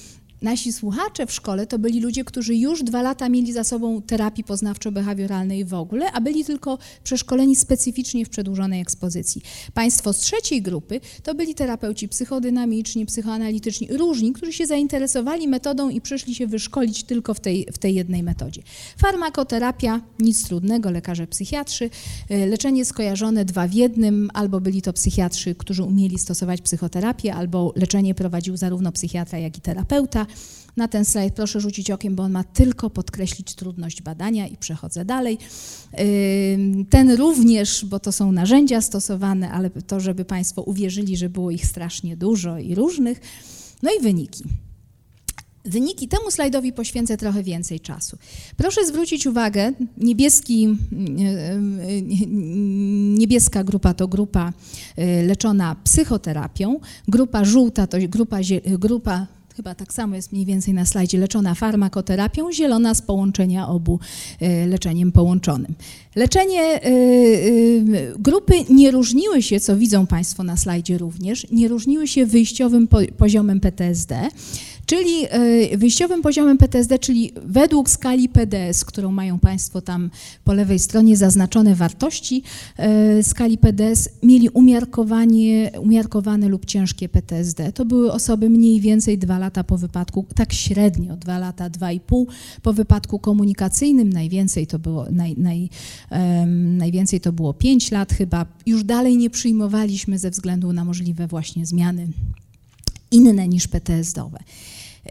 [0.43, 4.43] nasi słuchacze w szkole to byli ludzie, którzy już dwa lata mieli za sobą terapii
[4.43, 9.41] poznawczo-behawioralnej w ogóle, a byli tylko przeszkoleni specyficznie w przedłużonej ekspozycji.
[9.73, 16.01] Państwo z trzeciej grupy to byli terapeuci psychodynamiczni, psychoanalityczni, różni, którzy się zainteresowali metodą i
[16.01, 18.61] przyszli się wyszkolić tylko w tej, w tej jednej metodzie.
[18.97, 21.89] Farmakoterapia, nic trudnego, lekarze psychiatrzy,
[22.31, 27.73] y, leczenie skojarzone dwa w jednym, albo byli to psychiatrzy, którzy umieli stosować psychoterapię, albo
[27.75, 30.25] leczenie prowadził zarówno psychiatra, jak i terapeuta.
[30.77, 35.05] Na ten slajd proszę rzucić okiem, bo on ma tylko podkreślić trudność badania i przechodzę
[35.05, 35.37] dalej.
[36.89, 41.65] Ten również, bo to są narzędzia stosowane, ale to, żeby Państwo uwierzyli, że było ich
[41.65, 43.21] strasznie dużo i różnych.
[43.83, 44.43] No i wyniki.
[45.65, 48.17] Wyniki temu slajdowi poświęcę trochę więcej czasu.
[48.57, 50.77] Proszę zwrócić uwagę, niebieski,
[53.17, 54.53] niebieska grupa to grupa
[54.99, 58.37] y, leczona psychoterapią, grupa żółta to grupa,
[58.79, 63.99] grupa chyba tak samo jest mniej więcej na slajdzie, leczona farmakoterapią, zielona z połączenia obu
[64.39, 65.73] e, leczeniem połączonym.
[66.15, 66.91] Leczenie e, e,
[68.19, 72.87] grupy nie różniły się, co widzą Państwo na slajdzie również, nie różniły się wyjściowym
[73.17, 74.29] poziomem PTSD.
[74.85, 80.09] Czyli e, wyjściowym poziomem PTSD, czyli według skali PDS, którą mają Państwo tam
[80.43, 82.43] po lewej stronie zaznaczone wartości
[82.77, 87.71] e, skali PDS, mieli umiarkowanie, umiarkowane lub ciężkie PTSD.
[87.71, 91.99] To były osoby mniej więcej dwa lata po wypadku, tak średnio dwa lata, dwa i
[91.99, 92.27] pół
[92.61, 94.13] po wypadku komunikacyjnym.
[94.13, 95.69] Najwięcej to było, naj, naj,
[96.11, 98.45] um, najwięcej to było pięć lat chyba.
[98.65, 102.07] Już dalej nie przyjmowaliśmy ze względu na możliwe właśnie zmiany
[103.13, 104.39] inne niż PTSD-owe.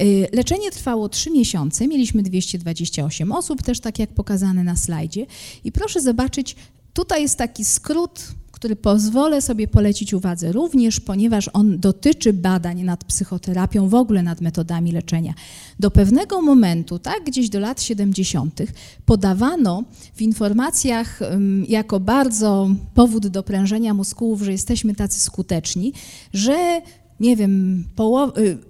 [0.01, 5.26] Y, leczenie trwało 3 miesiące, mieliśmy 228 osób, też tak jak pokazane na slajdzie.
[5.64, 6.57] I proszę zobaczyć,
[6.93, 8.20] tutaj jest taki skrót,
[8.62, 14.40] który pozwolę sobie polecić uwadze również, ponieważ on dotyczy badań nad psychoterapią, w ogóle nad
[14.40, 15.34] metodami leczenia.
[15.80, 18.62] Do pewnego momentu, tak gdzieś do lat 70.,
[19.07, 19.84] podawano
[20.14, 21.20] w informacjach
[21.68, 25.93] jako bardzo powód do prężenia mózgów, że jesteśmy tacy skuteczni,
[26.32, 26.82] że
[27.22, 27.84] nie wiem,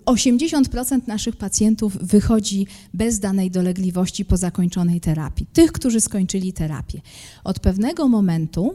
[0.06, 5.46] 80% y, naszych pacjentów wychodzi bez danej dolegliwości po zakończonej terapii.
[5.52, 7.00] Tych, którzy skończyli terapię.
[7.44, 8.74] Od pewnego momentu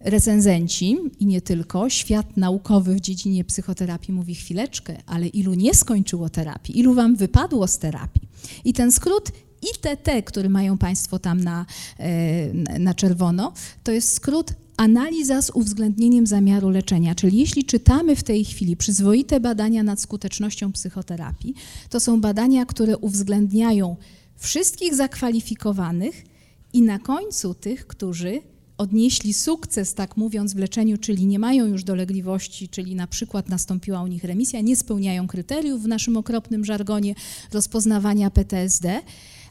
[0.00, 6.28] recenzenci i nie tylko, świat naukowy w dziedzinie psychoterapii mówi chwileczkę, ale ilu nie skończyło
[6.28, 8.28] terapii, ilu wam wypadło z terapii.
[8.64, 9.32] I ten skrót
[9.62, 11.66] ITT, który mają Państwo tam na,
[11.98, 13.52] e, na czerwono,
[13.84, 17.14] to jest skrót analiza z uwzględnieniem zamiaru leczenia.
[17.14, 21.54] Czyli jeśli czytamy w tej chwili przyzwoite badania nad skutecznością psychoterapii,
[21.90, 23.96] to są badania, które uwzględniają
[24.36, 26.24] wszystkich zakwalifikowanych
[26.72, 28.40] i na końcu tych, którzy
[28.78, 34.02] odnieśli sukces, tak mówiąc, w leczeniu, czyli nie mają już dolegliwości, czyli na przykład nastąpiła
[34.02, 37.14] u nich remisja, nie spełniają kryteriów w naszym okropnym żargonie
[37.52, 39.00] rozpoznawania PTSD,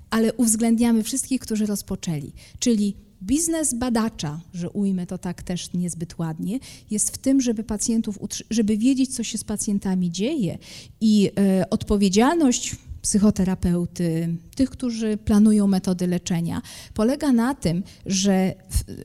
[0.09, 2.31] ale uwzględniamy wszystkich, którzy rozpoczęli.
[2.59, 6.59] Czyli biznes badacza, że ujmę to tak też niezbyt ładnie,
[6.91, 10.57] jest w tym, żeby pacjentów, żeby wiedzieć, co się z pacjentami dzieje.
[11.01, 16.61] I e, odpowiedzialność psychoterapeuty, tych, którzy planują metody leczenia,
[16.93, 18.53] polega na tym, że,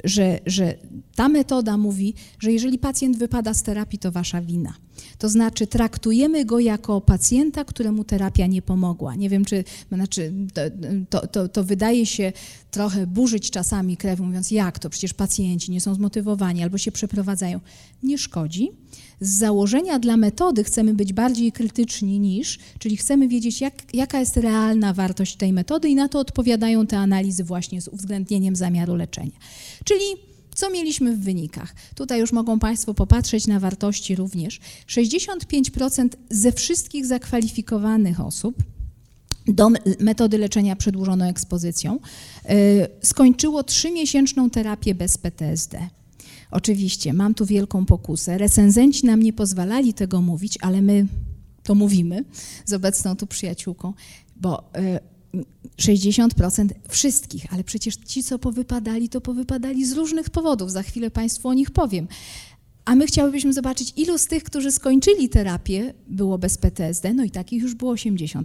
[0.04, 0.74] że, że
[1.14, 4.74] ta metoda mówi, że jeżeli pacjent wypada z terapii, to wasza wina.
[5.18, 9.14] To znaczy traktujemy go jako pacjenta, któremu terapia nie pomogła.
[9.14, 10.32] Nie wiem, czy znaczy,
[11.10, 12.32] to, to, to wydaje się
[12.70, 17.60] trochę burzyć czasami krew, mówiąc jak to, przecież pacjenci nie są zmotywowani albo się przeprowadzają.
[18.02, 18.70] Nie szkodzi.
[19.20, 24.36] Z założenia dla metody chcemy być bardziej krytyczni niż, czyli chcemy wiedzieć, jak, jaka jest
[24.36, 29.38] realna wartość tej metody i na to odpowiadają te analizy właśnie z uwzględnieniem zamiaru leczenia.
[29.84, 30.04] Czyli
[30.54, 31.74] co mieliśmy w wynikach?
[31.94, 34.60] Tutaj już mogą Państwo popatrzeć na wartości również.
[34.88, 38.54] 65% ze wszystkich zakwalifikowanych osób
[39.46, 41.98] do metody leczenia przedłużoną ekspozycją
[42.48, 42.54] yy,
[43.02, 45.88] skończyło trzymiesięczną terapię bez PTSD.
[46.50, 48.38] Oczywiście, mam tu wielką pokusę.
[48.38, 51.06] Recenzenci nam nie pozwalali tego mówić, ale my
[51.62, 52.24] to mówimy
[52.64, 53.92] z obecną tu przyjaciółką,
[54.36, 55.11] bo yy,
[55.78, 60.72] 60% wszystkich, ale przecież ci, co powypadali, to powypadali z różnych powodów.
[60.72, 62.08] Za chwilę Państwu o nich powiem.
[62.84, 67.30] A my chciałybyśmy zobaczyć, ilu z tych, którzy skończyli terapię, było bez PTSD, no i
[67.30, 68.42] takich już było 80%.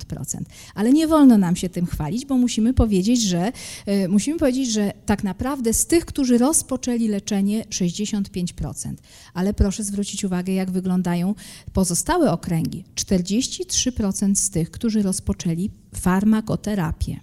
[0.75, 3.51] Ale nie wolno nam się tym chwalić, bo musimy powiedzieć, że
[3.87, 8.93] y, musimy powiedzieć, że tak naprawdę z tych, którzy rozpoczęli leczenie, 65%.
[9.33, 11.35] Ale proszę zwrócić uwagę, jak wyglądają
[11.73, 12.83] pozostałe okręgi.
[12.95, 17.19] 43% z tych, którzy rozpoczęli farmakoterapię.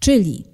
[0.00, 0.44] Czyli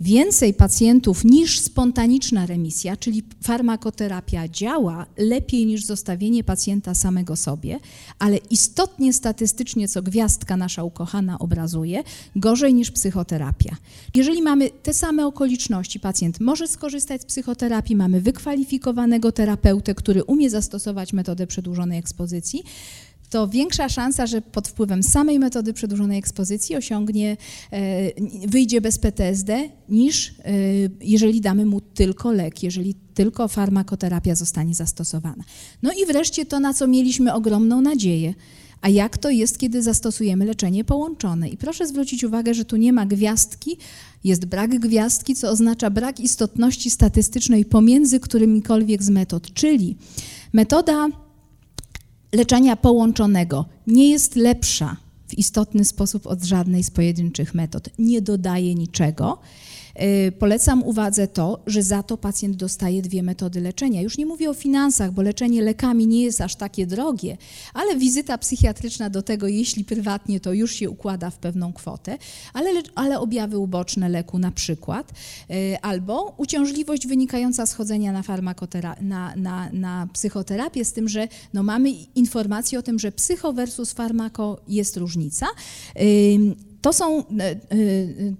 [0.00, 7.80] więcej pacjentów niż spontaniczna remisja, czyli farmakoterapia działa lepiej niż zostawienie pacjenta samego sobie,
[8.18, 12.04] ale istotnie statystycznie, co gwiazdka nasza ukochana obrazuje,
[12.36, 13.76] gorzej niż psychoterapia.
[14.14, 20.50] Jeżeli mamy te same okoliczności, pacjent może skorzystać z psychoterapii, mamy wykwalifikowanego terapeutę, który umie
[20.50, 22.64] zastosować metodę przedłużonej ekspozycji,
[23.30, 27.36] to większa szansa, że pod wpływem samej metody przedłużonej ekspozycji osiągnie,
[27.72, 30.32] e, wyjdzie bez PTSD, niż e,
[31.00, 35.44] jeżeli damy mu tylko lek, jeżeli tylko farmakoterapia zostanie zastosowana.
[35.82, 38.34] No i wreszcie to, na co mieliśmy ogromną nadzieję.
[38.80, 41.48] A jak to jest, kiedy zastosujemy leczenie połączone?
[41.48, 43.76] I proszę zwrócić uwagę, że tu nie ma gwiazdki,
[44.24, 49.96] jest brak gwiazdki, co oznacza brak istotności statystycznej pomiędzy którymikolwiek z metod, czyli
[50.52, 51.08] metoda
[52.32, 54.96] leczenia połączonego nie jest lepsza
[55.28, 57.88] w istotny sposób od żadnej z pojedynczych metod.
[57.98, 59.38] Nie dodaje niczego.
[60.02, 64.02] Y, polecam uwadze to, że za to pacjent dostaje dwie metody leczenia.
[64.02, 67.36] Już nie mówię o finansach, bo leczenie lekami nie jest aż takie drogie,
[67.74, 72.18] ale wizyta psychiatryczna do tego, jeśli prywatnie, to już się układa w pewną kwotę,
[72.52, 75.12] ale, ale objawy uboczne leku na przykład,
[75.50, 81.28] y, albo uciążliwość wynikająca z chodzenia na, farmakotera- na, na, na psychoterapię, z tym, że
[81.54, 85.46] no mamy informację o tym, że psycho versus farmako jest różnica.
[86.82, 87.56] To są e, e,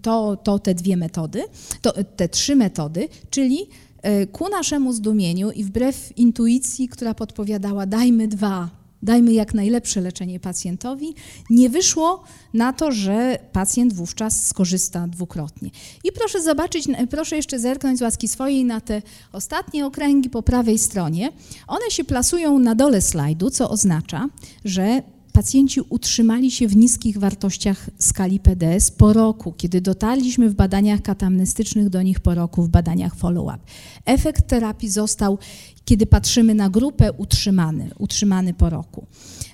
[0.03, 1.45] to, to te dwie metody,
[1.83, 3.67] to, te trzy metody, czyli
[4.03, 8.71] e, ku naszemu zdumieniu i wbrew intuicji, która podpowiadała dajmy dwa,
[9.03, 11.15] dajmy jak najlepsze leczenie pacjentowi,
[11.51, 12.25] nie wyszło
[12.55, 15.71] na to, że pacjent wówczas skorzysta dwukrotnie.
[16.05, 20.79] I proszę zobaczyć, proszę jeszcze zerknąć z łaski swojej na te ostatnie okręgi po prawej
[20.79, 21.33] stronie.
[21.67, 24.29] One się plasują na dole slajdu, co oznacza,
[24.65, 31.03] że pacjenci utrzymali się w niskich wartościach skali PDS po roku, kiedy dotarliśmy w badaniach
[31.03, 33.59] katamnestycznych do nich po roku w badaniach follow-up.
[34.05, 35.39] Efekt terapii został,
[35.85, 39.07] kiedy patrzymy na grupę, utrzymany, utrzymany po roku.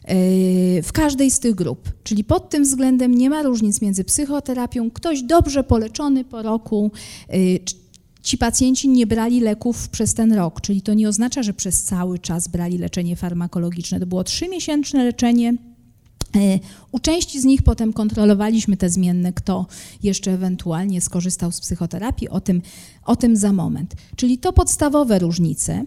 [0.09, 4.91] Yy, w każdej z tych grup, czyli pod tym względem nie ma różnic między psychoterapią,
[4.91, 6.91] ktoś dobrze poleczony po roku,
[7.29, 7.61] yy,
[8.27, 12.19] ci pacjenci nie brali leków przez ten rok, czyli to nie oznacza, że przez cały
[12.19, 14.01] czas brali leczenie farmakologiczne.
[14.01, 15.55] To było trzymiesięczne leczenie.
[16.37, 16.59] E,
[16.93, 19.67] u części z nich potem kontrolowaliśmy te zmienne, kto
[20.03, 22.63] jeszcze ewentualnie skorzystał z psychoterapii, o tym,
[23.05, 23.95] o tym za moment.
[24.17, 25.85] Czyli to podstawowe różnice.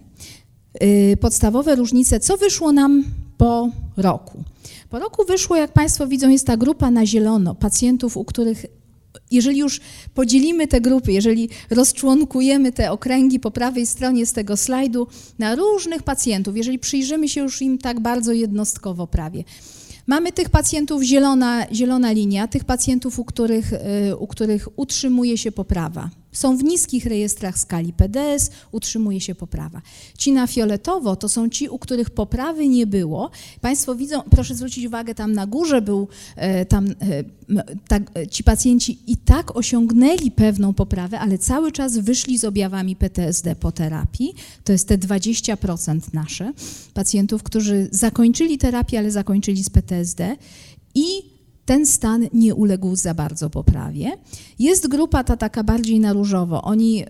[0.73, 3.03] E, podstawowe różnice, co wyszło nam
[3.37, 4.43] po roku.
[4.89, 8.65] Po roku wyszło, jak Państwo widzą, jest ta grupa na zielono, pacjentów, u których
[9.31, 9.81] jeżeli już
[10.13, 15.07] podzielimy te grupy, jeżeli rozczłonkujemy te okręgi po prawej stronie z tego slajdu
[15.39, 19.43] na różnych pacjentów, jeżeli przyjrzymy się już im tak bardzo jednostkowo prawie,
[20.07, 25.51] Mamy tych pacjentów zielona, zielona linia, tych pacjentów, u których, y, u których utrzymuje się
[25.51, 26.09] poprawa.
[26.31, 29.81] Są w niskich rejestrach skali PDS, utrzymuje się poprawa.
[30.17, 33.31] Ci na fioletowo to są ci, u których poprawy nie było.
[33.61, 37.23] Państwo widzą, proszę zwrócić uwagę, tam na górze był, e, tam e,
[37.87, 43.55] tak, ci pacjenci i tak osiągnęli pewną poprawę, ale cały czas wyszli z objawami PTSD
[43.55, 44.33] po terapii.
[44.63, 46.53] To jest te 20% nasze
[46.93, 50.35] pacjentów, którzy zakończyli terapię, ale zakończyli z PTSD
[50.95, 51.38] i
[51.69, 54.11] ten stan nie uległ za bardzo poprawie.
[54.59, 56.61] Jest grupa ta taka bardziej na różowo.
[56.61, 57.05] Oni e,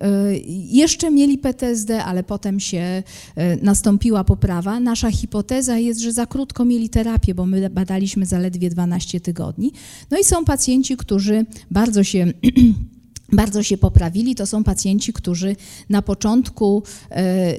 [0.66, 3.03] jeszcze mieli PTSD, ale potem się
[3.36, 4.80] e, nastąpiła poprawa.
[4.80, 9.72] Nasza hipoteza jest, że za krótko mieli terapię, bo my badaliśmy zaledwie 12 tygodni.
[10.12, 12.26] No i są pacjenci, którzy bardzo się
[13.32, 14.36] bardzo się poprawili.
[14.36, 15.55] To są pacjenci, którzy
[15.89, 17.55] na początku, e, e,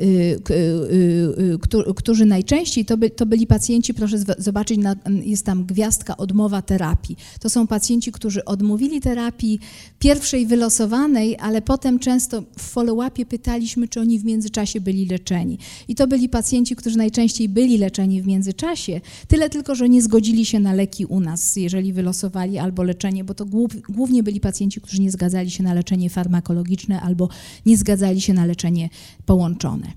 [1.86, 4.80] e, którzy najczęściej to, by, to byli pacjenci, proszę zobaczyć,
[5.22, 7.16] jest tam gwiazdka odmowa terapii.
[7.40, 9.60] To są pacjenci, którzy odmówili terapii
[9.98, 15.58] pierwszej wylosowanej, ale potem często w follow-upie pytaliśmy, czy oni w międzyczasie byli leczeni.
[15.88, 20.44] I to byli pacjenci, którzy najczęściej byli leczeni w międzyczasie, tyle tylko, że nie zgodzili
[20.44, 23.46] się na leki u nas, jeżeli wylosowali albo leczenie, bo to
[23.88, 27.28] głównie byli pacjenci, którzy nie zgadzali się się na leczenie farmakologiczne albo
[27.66, 28.88] nie zgadzali się na leczenie
[29.26, 29.92] połączone.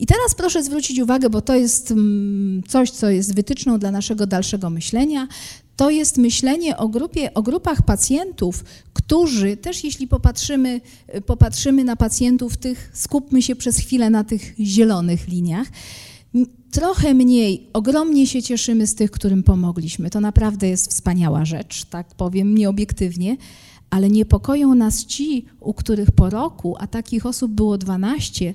[0.00, 4.26] I teraz proszę zwrócić uwagę, bo to jest mm, coś, co jest wytyczną dla naszego
[4.26, 5.28] dalszego myślenia.
[5.76, 10.80] To jest myślenie o, grupie, o grupach pacjentów, którzy też jeśli popatrzymy,
[11.26, 15.68] popatrzymy na pacjentów tych, skupmy się przez chwilę na tych zielonych liniach,
[16.70, 20.10] trochę mniej, ogromnie się cieszymy z tych, którym pomogliśmy.
[20.10, 23.36] To naprawdę jest wspaniała rzecz, tak powiem nieobiektywnie,
[23.94, 28.54] ale niepokoją nas ci, u których po roku, a takich osób było 12,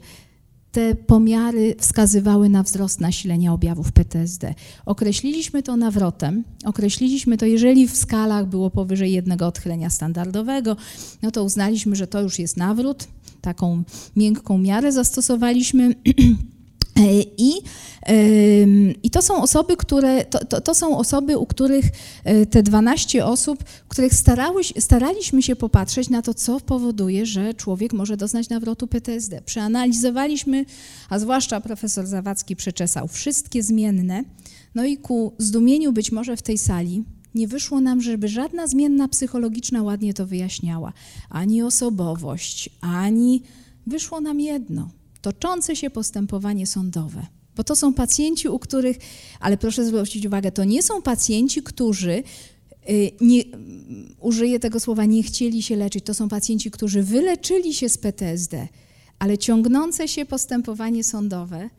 [0.72, 4.54] te pomiary wskazywały na wzrost nasilenia objawów PTSD.
[4.86, 10.76] Określiliśmy to nawrotem, określiliśmy to, jeżeli w skalach było powyżej jednego odchylenia standardowego,
[11.22, 13.08] no to uznaliśmy, że to już jest nawrót,
[13.42, 13.84] taką
[14.16, 15.96] miękką miarę zastosowaliśmy.
[17.00, 17.62] E, I,
[19.04, 21.86] I to są osoby, które, to, to, to, są osoby, u których
[22.24, 27.94] e, te 12 osób, których starały, staraliśmy się popatrzeć na to, co powoduje, że człowiek
[27.94, 29.42] może doznać nawrotu PTSD.
[29.42, 30.66] Przeanalizowaliśmy,
[31.10, 34.24] a zwłaszcza profesor Zawadzki przeczesał wszystkie zmienne,
[34.76, 37.04] no i ku zdumieniu być może w tej sali
[37.36, 40.94] nie wyszło nam, żeby żadna zmienna psychologiczna ładnie to wyjaśniała.
[41.30, 43.44] Ani osobowość, ani
[43.88, 44.90] wyszło nam jedno–
[45.22, 47.26] toczące się postępowanie sądowe.
[47.56, 48.98] Bo to są pacjenci, u których,
[49.40, 52.24] ale proszę zwrócić uwagę, to nie są pacjenci, którzy
[52.90, 53.44] y, nie,
[54.20, 56.06] użyję tego słowa, nie chcieli się leczyć.
[56.06, 58.68] To są pacjenci, którzy wyleczyli się z PTSD,
[59.20, 61.70] ale ciągnące się postępowanie sądowe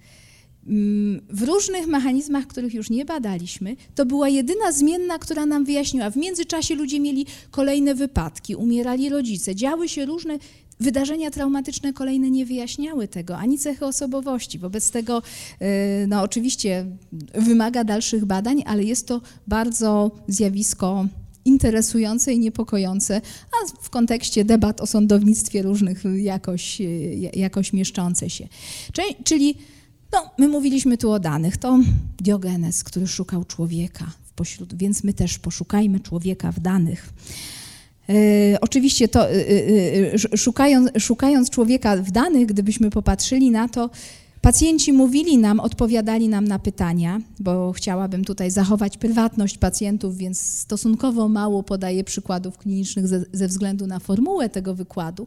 [0.66, 6.10] mm, w różnych mechanizmach, których już nie badaliśmy, to była jedyna zmienna, która nam wyjaśniła.
[6.10, 10.38] W międzyczasie ludzie mieli kolejne wypadki, umierali rodzice, działy się różne
[10.80, 14.58] wydarzenia traumatyczne kolejne nie wyjaśniały tego, ani cechy osobowości.
[14.58, 15.22] Wobec tego,
[15.62, 16.86] y, no oczywiście
[17.34, 21.06] wymaga dalszych badań, ale jest to bardzo zjawisko
[21.44, 23.20] interesujące i niepokojące,
[23.52, 28.48] a w kontekście debat o sądownictwie różnych jakoś, y, jakoś mieszczące się.
[29.24, 29.54] Czyli,
[30.12, 31.78] no, my mówiliśmy tu o danych, to
[32.20, 37.12] Diogenes, który szukał człowieka, pośród, więc my też poszukajmy człowieka w danych.
[38.10, 39.34] E, oczywiście to, e,
[40.14, 43.90] e, szukając, szukając człowieka w danych, gdybyśmy popatrzyli na to,
[44.40, 51.28] Pacjenci mówili nam, odpowiadali nam na pytania, bo chciałabym tutaj zachować prywatność pacjentów, więc stosunkowo
[51.28, 55.26] mało podaję przykładów klinicznych ze, ze, względu na formułę tego wykładu,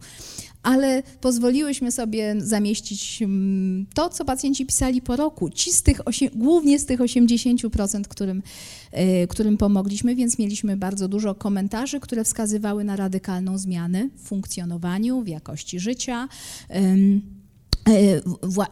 [0.63, 6.01] ale pozwoliłyśmy sobie zamieścić mm, to, co pacjenci pisali po roku, ci z tych,
[6.35, 8.43] głównie z tych 80%, którym,
[8.91, 15.21] e, którym pomogliśmy, więc mieliśmy bardzo dużo komentarzy, które wskazywały na radykalną zmianę w funkcjonowaniu,
[15.21, 16.27] w jakości życia.
[17.89, 18.21] E,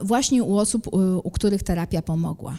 [0.01, 0.87] właśnie u osób,
[1.23, 2.57] u których terapia pomogła.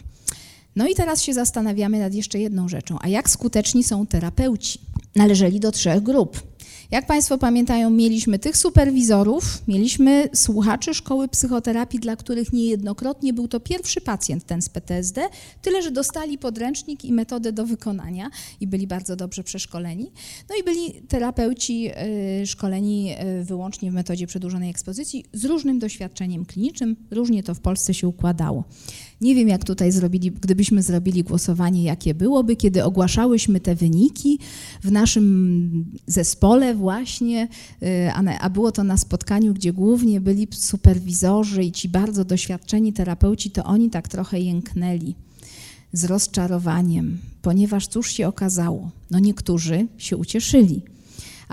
[0.75, 2.97] No i teraz się zastanawiamy nad jeszcze jedną rzeczą.
[3.01, 4.79] A jak skuteczni są terapeuci?
[5.15, 6.41] Należeli do trzech grup.
[6.91, 13.59] Jak Państwo pamiętają, mieliśmy tych superwizorów, mieliśmy słuchaczy szkoły psychoterapii, dla których niejednokrotnie był to
[13.59, 15.21] pierwszy pacjent ten z PTSD,
[15.61, 18.29] tyle że dostali podręcznik i metodę do wykonania
[18.59, 20.11] i byli bardzo dobrze przeszkoleni.
[20.49, 21.89] No i byli terapeuci
[22.41, 27.59] y, szkoleni y, wyłącznie w metodzie przedłużonej ekspozycji z różnym doświadczeniem klinicznym, różnie to w
[27.59, 28.63] Polsce się układało.
[29.23, 34.39] Nie wiem, jak tutaj zrobili, gdybyśmy zrobili głosowanie, jakie byłoby, kiedy ogłaszałyśmy te wyniki
[34.81, 37.47] w naszym zespole właśnie,
[37.83, 43.51] y, a było to na spotkaniu, gdzie głównie byli superwizorzy i ci bardzo doświadczeni terapeuci,
[43.51, 45.15] to oni tak trochę jęknęli
[45.93, 48.91] z rozczarowaniem, ponieważ cóż się okazało?
[49.11, 50.81] No niektórzy się ucieszyli,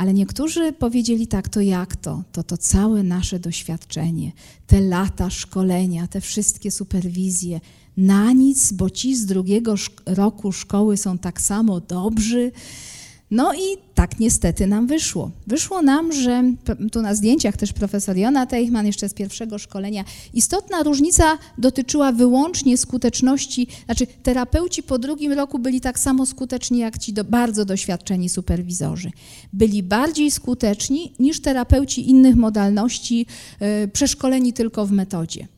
[0.01, 2.22] ale niektórzy powiedzieli tak, to jak to?
[2.32, 4.32] To to całe nasze doświadczenie,
[4.66, 7.61] te lata szkolenia, te wszystkie superwizje,
[7.96, 9.74] na nic, bo ci z drugiego
[10.07, 12.53] roku szkoły są tak samo dobrzy,
[13.31, 15.31] no i tak niestety nam wyszło.
[15.47, 16.45] Wyszło nam, że
[16.93, 20.05] tu na zdjęciach też profesor Jona Teichmann jeszcze z pierwszego szkolenia,
[20.35, 26.99] istotna różnica dotyczyła wyłącznie skuteczności, znaczy terapeuci po drugim roku byli tak samo skuteczni jak
[26.99, 29.11] ci do, bardzo doświadczeni superwizorzy.
[29.53, 33.26] Byli bardziej skuteczni niż terapeuci innych modalności,
[33.61, 35.49] yy, przeszkoleni tylko w metodzie.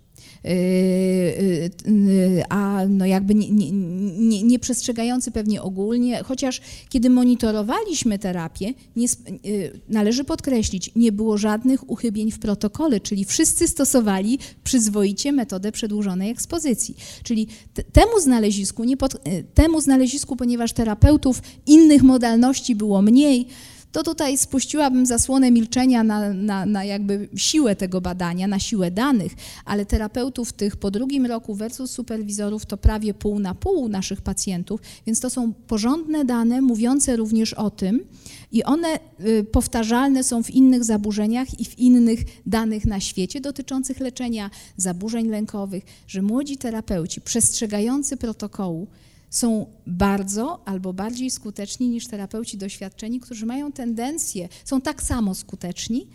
[0.47, 3.71] Y, y, a no jakby nie, nie,
[4.19, 9.07] nie, nie przestrzegający pewnie ogólnie, chociaż kiedy monitorowaliśmy terapię, nie,
[9.47, 16.31] y, należy podkreślić, nie było żadnych uchybień w protokole, czyli wszyscy stosowali przyzwoicie metodę przedłużonej
[16.31, 16.97] ekspozycji.
[17.23, 17.47] Czyli
[17.93, 19.17] temu znalezisku, nie pod,
[19.55, 23.47] temu znalezisku, ponieważ terapeutów innych modalności było mniej,
[23.93, 29.33] to tutaj spuściłabym zasłonę milczenia na, na, na, jakby siłę tego badania, na siłę danych,
[29.65, 34.81] ale terapeutów tych po drugim roku versus superwizorów to prawie pół na pół naszych pacjentów,
[35.07, 38.05] więc to są porządne dane mówiące również o tym
[38.53, 44.01] i one y, powtarzalne są w innych zaburzeniach i w innych danych na świecie dotyczących
[44.01, 48.87] leczenia zaburzeń lękowych, że młodzi terapeuci przestrzegający protokołu
[49.33, 56.09] są bardzo albo bardziej skuteczni niż terapeuci doświadczeni, którzy mają tendencję, są tak samo skuteczni,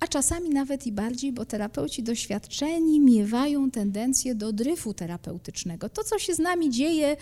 [0.00, 5.88] a czasami nawet i bardziej, bo terapeuci doświadczeni miewają tendencję do dryfu terapeutycznego.
[5.88, 7.16] To, co się z nami dzieje,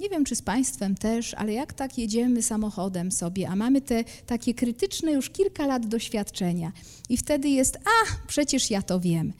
[0.00, 4.04] nie wiem, czy z Państwem też, ale jak tak jedziemy samochodem sobie, a mamy te
[4.04, 6.72] takie krytyczne już kilka lat doświadczenia
[7.08, 9.32] i wtedy jest, a przecież ja to wiem.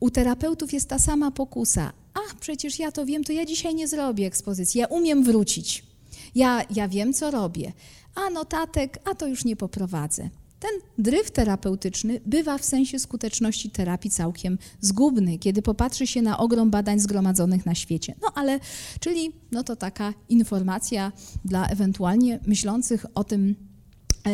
[0.00, 1.92] U terapeutów jest ta sama pokusa.
[2.14, 4.80] A, przecież ja to wiem, to ja dzisiaj nie zrobię ekspozycji.
[4.80, 5.84] Ja umiem wrócić.
[6.34, 7.72] Ja, ja wiem, co robię.
[8.14, 10.30] A notatek, a to już nie poprowadzę.
[10.60, 16.70] Ten dryf terapeutyczny bywa w sensie skuteczności terapii całkiem zgubny, kiedy popatrzy się na ogrom
[16.70, 18.14] badań zgromadzonych na świecie.
[18.22, 18.60] No ale,
[19.00, 21.12] czyli no to taka informacja
[21.44, 23.56] dla ewentualnie myślących o tym,
[24.26, 24.32] e,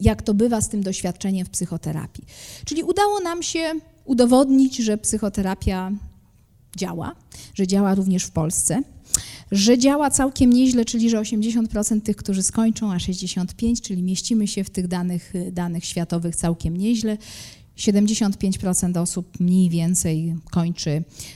[0.00, 2.24] jak to bywa z tym doświadczeniem w psychoterapii.
[2.64, 3.72] Czyli udało nam się
[4.04, 5.92] udowodnić, że psychoterapia
[6.76, 7.14] działa,
[7.54, 8.82] że działa również w Polsce,
[9.52, 14.64] że działa całkiem nieźle, czyli że 80% tych, którzy skończą, a 65%, czyli mieścimy się
[14.64, 17.18] w tych danych, danych światowych całkiem nieźle.
[17.78, 20.90] 75% osób mniej więcej kończy,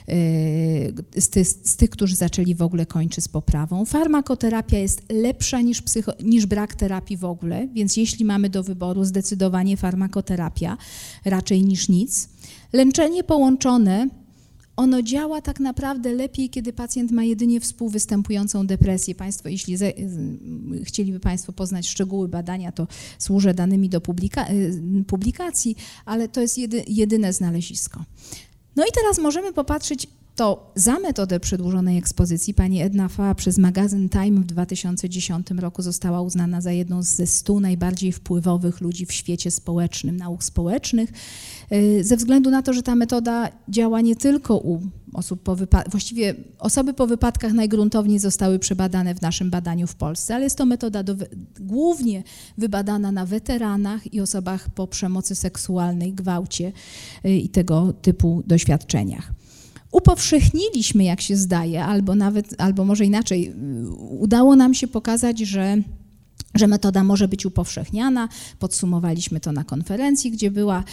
[0.07, 3.85] yy, z, ty, z, tych, którzy zaczęli w ogóle kończy z poprawą.
[3.85, 9.03] Farmakoterapia jest lepsza niż, psycho, niż brak terapii w ogóle, więc jeśli mamy do wyboru
[9.03, 10.77] zdecydowanie farmakoterapia
[11.25, 12.29] raczej niż nic.
[12.73, 14.09] Leczenie połączone
[14.79, 19.15] ono działa tak naprawdę lepiej, kiedy pacjent ma jedynie współwystępującą depresję.
[19.15, 19.93] Państwo, jeśli ze,
[20.83, 25.75] chcieliby Państwo poznać szczegóły badania, to służę danymi do publika, y, publikacji,
[26.05, 28.03] ale to jest jedy, jedyne znalezisko.
[28.75, 30.07] No i teraz możemy popatrzeć,
[30.39, 36.21] to za metodę przedłużonej ekspozycji pani Edna Faa przez magazyn Time w 2010 roku została
[36.21, 41.09] uznana za jedną ze stu najbardziej wpływowych ludzi w świecie społecznym, nauk społecznych,
[41.71, 44.81] y, ze względu na to, że ta metoda działa nie tylko u
[45.13, 50.35] osób po wypadkach, właściwie osoby po wypadkach najgruntowniej zostały przebadane w naszym badaniu w Polsce,
[50.35, 51.15] ale jest to metoda do,
[51.59, 52.23] głównie
[52.57, 56.71] wybadana na weteranach i osobach po przemocy seksualnej, gwałcie
[57.25, 59.38] y, i tego typu doświadczeniach
[59.91, 63.53] upowszechniliśmy, jak się zdaje, albo nawet, albo może inaczej,
[64.19, 65.77] udało nam się pokazać, że
[66.55, 68.29] że metoda może być upowszechniana.
[68.59, 70.83] Podsumowaliśmy to na konferencji, gdzie była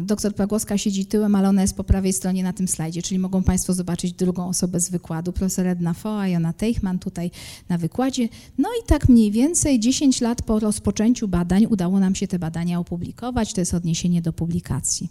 [0.00, 3.42] doktor Pagłowska siedzi tyłem, ale ona jest po prawej stronie na tym slajdzie, czyli mogą
[3.42, 7.30] Państwo zobaczyć drugą osobę z wykładu, profesor Edna Foa, Jona Teichmann tutaj
[7.68, 8.28] na wykładzie.
[8.58, 12.78] No i tak mniej więcej 10 lat po rozpoczęciu badań udało nam się te badania
[12.78, 15.08] opublikować, to jest odniesienie do publikacji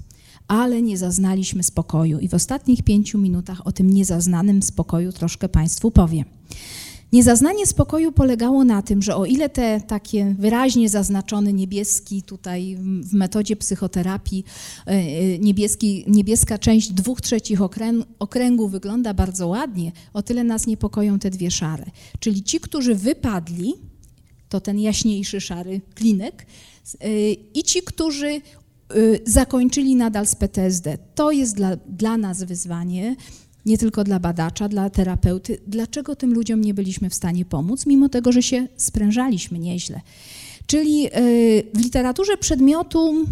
[0.47, 2.19] ale nie zaznaliśmy spokoju.
[2.19, 6.25] I w ostatnich pięciu minutach o tym niezaznanym spokoju troszkę Państwu powiem.
[7.13, 13.13] Niezaznanie spokoju polegało na tym, że o ile te takie wyraźnie zaznaczony niebieski tutaj w
[13.13, 14.45] metodzie psychoterapii,
[14.87, 17.59] e, e, niebieski, niebieska część dwóch trzecich
[18.19, 21.85] okręgu wygląda bardzo ładnie, o tyle nas niepokoją te dwie szare.
[22.19, 23.73] Czyli ci, którzy wypadli,
[24.49, 26.45] to ten jaśniejszy szary klinek,
[26.99, 28.41] e, i ci, którzy
[29.25, 30.97] zakończyli nadal z PTSD.
[31.15, 33.15] To jest dla, dla nas wyzwanie.
[33.65, 38.09] nie tylko dla badacza, dla terapeuty, dlaczego tym ludziom nie byliśmy w stanie pomóc, mimo
[38.09, 40.01] tego, że się sprężaliśmy nieźle.
[40.67, 41.09] Czyli
[41.73, 43.25] w literaturze przedmiotu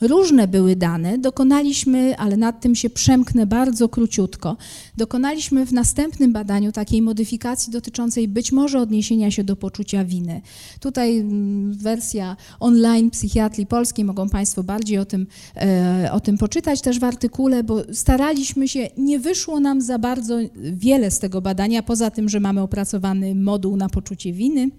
[0.00, 4.56] Różne były dane, dokonaliśmy, ale nad tym się przemknę bardzo króciutko,
[4.96, 10.40] dokonaliśmy w następnym badaniu takiej modyfikacji dotyczącej być może odniesienia się do poczucia winy.
[10.80, 15.26] Tutaj mm, wersja online psychiatrii polskiej, mogą Państwo bardziej o tym,
[15.56, 20.38] e, o tym poczytać też w artykule, bo staraliśmy się, nie wyszło nam za bardzo
[20.72, 24.70] wiele z tego badania, poza tym, że mamy opracowany moduł na poczucie winy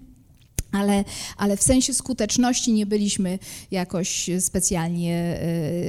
[0.72, 1.04] ale,
[1.36, 3.38] ale w sensie skuteczności nie byliśmy
[3.70, 5.40] jakoś specjalnie,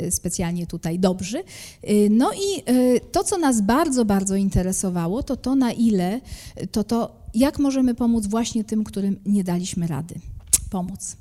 [0.06, 1.38] e, specjalnie tutaj dobrzy.
[1.38, 6.22] E, no i e, to, co nas bardzo, bardzo interesowało, to to, na ile,
[6.72, 10.16] to to, jak możemy pomóc właśnie tym, którym nie daliśmy rady
[10.70, 11.18] pomóc.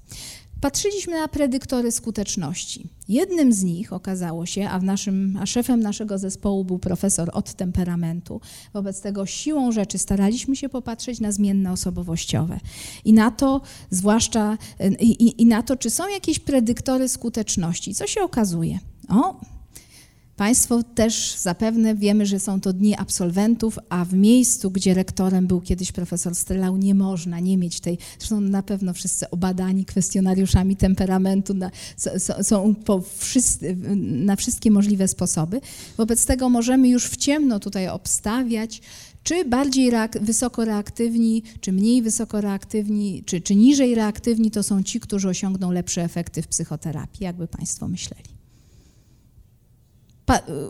[0.62, 2.86] Patrzyliśmy na predyktory skuteczności.
[3.08, 8.40] Jednym z nich okazało się, a, naszym, a szefem naszego zespołu był profesor od temperamentu,
[8.72, 12.60] wobec tego siłą rzeczy staraliśmy się popatrzeć na zmienne osobowościowe
[13.04, 13.60] i na to,
[13.90, 14.58] zwłaszcza
[15.00, 17.94] i, i, i na to, czy są jakieś predyktory skuteczności.
[17.94, 18.78] Co się okazuje?
[19.08, 19.40] O,
[20.36, 25.60] Państwo też zapewne wiemy, że są to dni absolwentów, a w miejscu, gdzie rektorem był
[25.60, 31.54] kiedyś profesor Strelau, nie można nie mieć tej, zresztą na pewno wszyscy obadani kwestionariuszami temperamentu
[31.54, 31.70] na,
[32.42, 32.74] są
[33.18, 35.60] wszyscy, na wszystkie możliwe sposoby.
[35.96, 38.82] Wobec tego możemy już w ciemno tutaj obstawiać,
[39.22, 44.82] czy bardziej reak wysoko reaktywni, czy mniej wysoko reaktywni, czy, czy niżej reaktywni to są
[44.82, 48.31] ci, którzy osiągną lepsze efekty w psychoterapii, jakby Państwo myśleli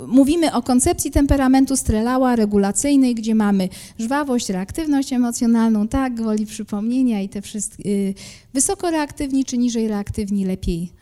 [0.07, 3.69] mówimy o koncepcji temperamentu Strelała regulacyjnej, gdzie mamy
[3.99, 8.15] żwawość, reaktywność emocjonalną, tak, gwoli przypomnienia i te wszystkie, y,
[8.55, 10.93] wysoko reaktywni czy niżej reaktywni lepiej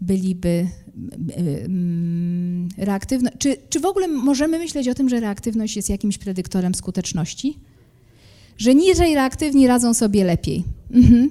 [0.00, 1.68] byliby y,
[2.78, 3.38] y.
[3.38, 7.58] Czy, czy w ogóle możemy myśleć o tym, że reaktywność jest jakimś predyktorem skuteczności?
[8.58, 10.64] Że niżej reaktywni radzą sobie lepiej.
[10.90, 11.30] Mhm.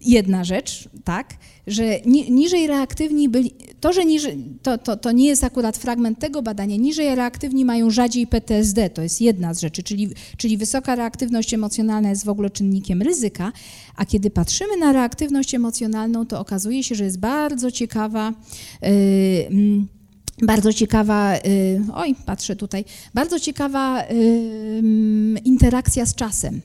[0.00, 1.34] Jedna rzecz, tak
[1.66, 6.42] że niżej reaktywni byli, to, że niżej, to, to, to nie jest akurat fragment tego
[6.42, 11.54] badania, niżej reaktywni mają rzadziej PTSD, to jest jedna z rzeczy, czyli, czyli wysoka reaktywność
[11.54, 13.52] emocjonalna jest w ogóle czynnikiem ryzyka,
[13.96, 18.32] a kiedy patrzymy na reaktywność emocjonalną, to okazuje się, że jest bardzo ciekawa.
[18.82, 18.90] Yy,
[20.42, 21.34] bardzo ciekawa,
[21.94, 22.84] oj, patrzę tutaj,
[23.14, 24.04] bardzo ciekawa
[25.44, 26.60] interakcja z czasem.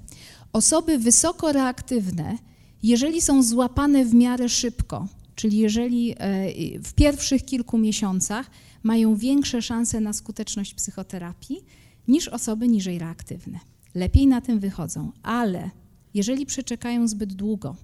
[0.54, 2.38] Osoby wysoko reaktywne
[2.88, 6.18] jeżeli są złapane w miarę szybko, czyli jeżeli e,
[6.80, 8.52] w pierwszych kilku miesiącach
[8.84, 11.64] mają większe szanse na skuteczność psychoterapii
[12.08, 13.60] niż osoby niżej reaktywne.
[13.96, 15.70] Lepiej na tym wychodzą, ale
[16.14, 17.76] jeżeli przeczekają zbyt długo,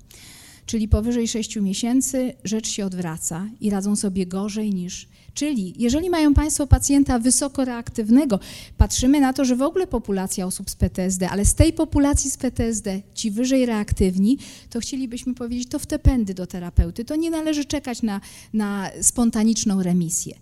[0.65, 6.33] czyli powyżej 6 miesięcy, rzecz się odwraca i radzą sobie gorzej niż Czyli jeżeli mają
[6.33, 8.39] Państwo pacjenta wysoko reaktywnego,
[8.77, 12.37] patrzymy na to, że w ogóle populacja osób z PTSD, ale z tej populacji z
[12.37, 14.37] PTSD, ci wyżej reaktywni,
[14.69, 17.05] to chcielibyśmy powiedzieć, to w te pędy do terapeuty.
[17.05, 18.21] To nie należy czekać na,
[18.53, 20.35] na spontaniczną remisję.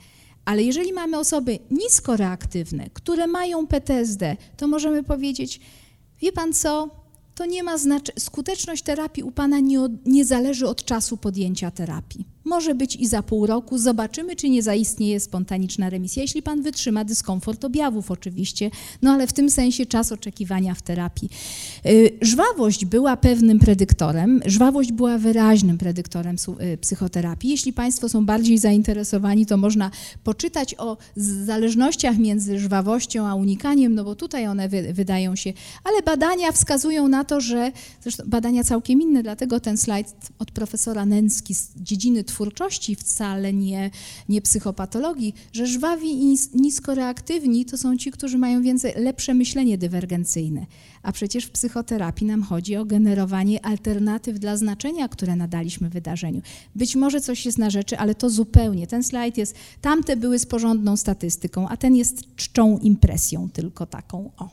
[0.46, 5.60] Ale jeżeli mamy osoby nisko reaktywne, które mają PTSD, to możemy powiedzieć,
[6.22, 6.90] wie Pan co,
[7.36, 11.72] to nie ma znaczenia, skuteczność terapii u Pana nie, od, nie zależy od czasu podjęcia
[11.72, 12.26] terapii.
[12.44, 13.78] Może być i za pół roku.
[13.78, 18.72] Zobaczymy, czy nie zaistnieje spontaniczna remisja, jeśli pan wytrzyma dyskomfort objawów oczywiście,
[19.02, 21.30] no ale w tym sensie czas oczekiwania w terapii.
[21.86, 26.36] Y, żwawość była pewnym predyktorem, żwawość była wyraźnym predyktorem
[26.74, 27.50] y, psychoterapii.
[27.50, 29.92] Jeśli państwo są bardziej zainteresowani, to można
[30.24, 35.54] poczytać o zależnościach między żwawością a unikaniem, no bo tutaj one wydają się,
[35.84, 37.72] ale badania wskazują na to, że,
[38.02, 43.92] zresztą badania całkiem inne, dlatego ten slajd od profesora Nęcki z dziedziny twórczości, wcale nie,
[44.30, 50.66] nie psychopatologii, że żwawi i niskoreaktywni to są ci, którzy mają więcej, lepsze myślenie dywergencyjne.
[51.04, 56.42] A przecież w psychoterapii nam chodzi o generowanie alternatyw dla znaczenia, które nadaliśmy wydarzeniu.
[56.76, 58.88] Być może coś jest na rzeczy, ale to zupełnie.
[58.88, 64.32] Ten slajd jest, tamte były z porządną statystyką, a ten jest czczą impresją tylko taką.
[64.38, 64.50] O.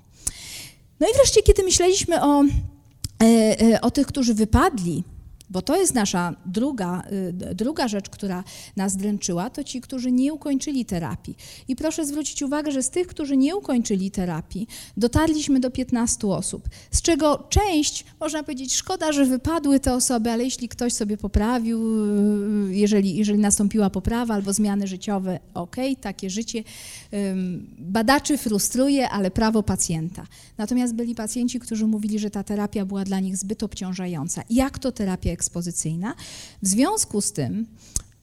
[1.00, 3.24] No i wreszcie, kiedy myśleliśmy o, e,
[3.60, 5.04] e, o tych, którzy wypadli
[5.50, 7.02] bo to jest nasza druga,
[7.50, 8.44] y, druga rzecz, która
[8.76, 11.36] nas dręczyła, to ci, którzy nie ukończyli terapii.
[11.68, 16.68] I proszę zwrócić uwagę, że z tych, którzy nie ukończyli terapii, dotarliśmy do 15 osób,
[16.90, 21.80] z czego część, można powiedzieć, szkoda, że wypadły te osoby, ale jeśli ktoś sobie poprawił,
[22.70, 26.64] y, jeżeli, jeżeli nastąpiła poprawa albo zmiany życiowe, ok, takie życie
[27.78, 30.26] badaczy frustruje, ale prawo pacjenta.
[30.58, 34.42] Natomiast byli pacjenci, którzy mówili, że ta terapia była dla nich zbyt obciążająca.
[34.50, 36.14] Jak to terapia ekspozycyjna.
[36.62, 37.66] W związku z tym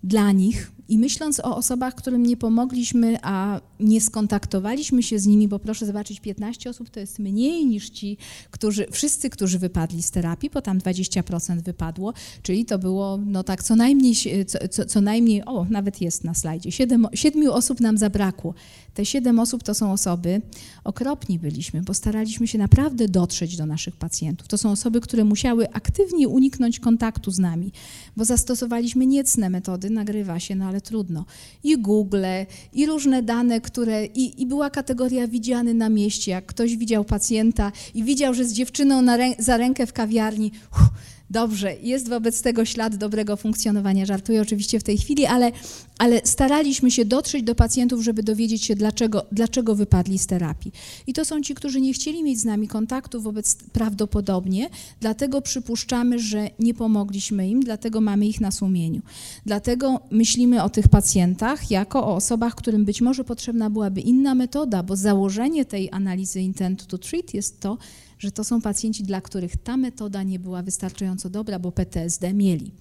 [0.03, 5.47] dla nich I myśląc o osobach, którym nie pomogliśmy, a nie skontaktowaliśmy się z nimi,
[5.47, 8.17] bo proszę zobaczyć, 15 osób to jest mniej niż ci,
[8.51, 13.63] którzy, wszyscy, którzy wypadli z terapii, bo tam 20% wypadło, czyli to było, no tak,
[13.63, 14.15] co najmniej,
[14.47, 18.53] co, co, co najmniej, o, nawet jest na slajdzie, siedem, siedmiu osób nam zabrakło.
[18.93, 20.41] Te siedem osób to są osoby,
[20.83, 24.47] okropni byliśmy, bo staraliśmy się naprawdę dotrzeć do naszych pacjentów.
[24.47, 27.71] To są osoby, które musiały aktywnie uniknąć kontaktu z nami,
[28.17, 31.25] bo zastosowaliśmy niecne metody, nagrywa się, no ale trudno.
[31.63, 32.25] I Google,
[32.73, 37.71] i różne dane, które, i, i była kategoria widziany na mieście, jak ktoś widział pacjenta
[37.93, 40.89] i widział, że z dziewczyną rę, za rękę w kawiarni, uff,
[41.33, 44.05] dobrze, jest wobec tego ślad dobrego funkcjonowania.
[44.05, 45.51] Żartuję oczywiście w tej chwili, ale,
[45.97, 50.71] ale staraliśmy się dotrzeć do pacjentów, żeby dowiedzieć się, dlaczego, dlaczego wypadli z terapii.
[51.07, 54.69] I to są ci, którzy nie chcieli mieć z nami kontaktu wobec prawdopodobnie,
[55.01, 59.01] dlatego przypuszczamy, że nie pomogliśmy im, dlatego mamy ich na sumieniu.
[59.45, 64.83] Dlatego myślimy o tych pacjentach jako o osobach, którym być może potrzebna byłaby inna metoda,
[64.83, 67.77] bo założenie tej analizy intent to treat jest to,
[68.23, 72.71] że to są pacjenci, dla których ta metoda nie była wystarczająco dobra, bo PTSD mieli.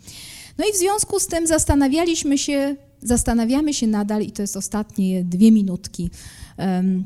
[0.58, 5.24] No i w związku z tym zastanawialiśmy się, zastanawiamy się nadal, i to jest ostatnie
[5.24, 6.10] dwie minutki,
[6.58, 7.04] um,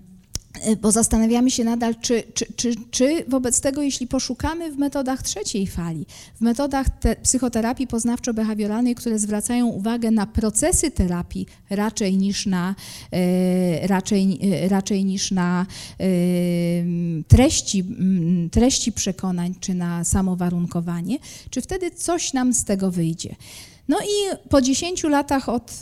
[0.80, 5.66] bo zastanawiamy się nadal, czy, czy, czy, czy, wobec tego, jeśli poszukamy w metodach trzeciej
[5.66, 6.86] fali, w metodach
[7.22, 12.74] psychoterapii poznawczo-behawioralnej, które zwracają uwagę na procesy terapii raczej niż na,
[13.12, 15.66] e, raczej, e, raczej niż na
[16.00, 16.06] e,
[17.28, 17.84] treści,
[18.50, 21.18] treści przekonań czy na samowarunkowanie,
[21.50, 23.36] czy wtedy coś nam z tego wyjdzie.
[23.88, 25.72] No i po 10 latach od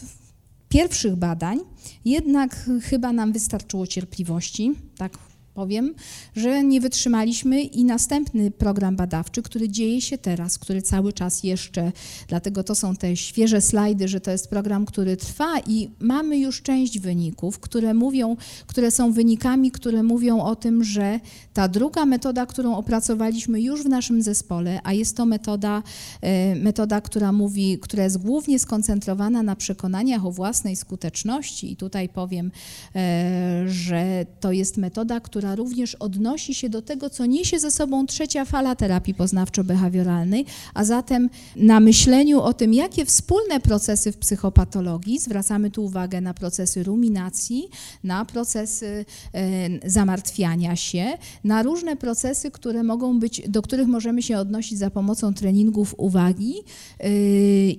[0.69, 1.61] pierwszych badań
[2.05, 5.19] jednak chyba nam wystarczyło cierpliwości, tak
[5.55, 5.95] powiem,
[6.37, 11.93] że nie wytrzymaliśmy i następny program badawczy, który dzieje się teraz, który cały czas jeszcze,
[12.29, 16.63] dlatego to są te świeże slajdy, że to jest program, który trwa i mamy już
[16.63, 18.37] część wyników, które mówią,
[18.67, 21.21] które są wynikami, które mówią o tym, że
[21.53, 25.83] ta druga metoda, którą opracowaliśmy już w naszym zespole, a jest to metoda,
[26.21, 32.09] e, metoda, która mówi, która jest głównie skoncentrowana na przekonaniach o własnej skuteczności i tutaj
[32.09, 32.51] powiem,
[32.97, 37.71] e, że to jest metoda, która która również odnosi się do tego, co niesie ze
[37.71, 40.45] sobą trzecia fala terapii poznawczo-behawioralnej,
[40.75, 46.35] a zatem na myśleniu o tym, jakie wspólne procesy w psychopatologii, zwracamy tu uwagę na
[46.35, 47.69] procesy ruminacji,
[48.05, 49.05] na procesy
[49.35, 51.05] e, zamartwiania się,
[51.45, 56.55] na różne procesy, które mogą być, do których możemy się odnosić za pomocą treningów uwagi
[57.01, 57.11] e,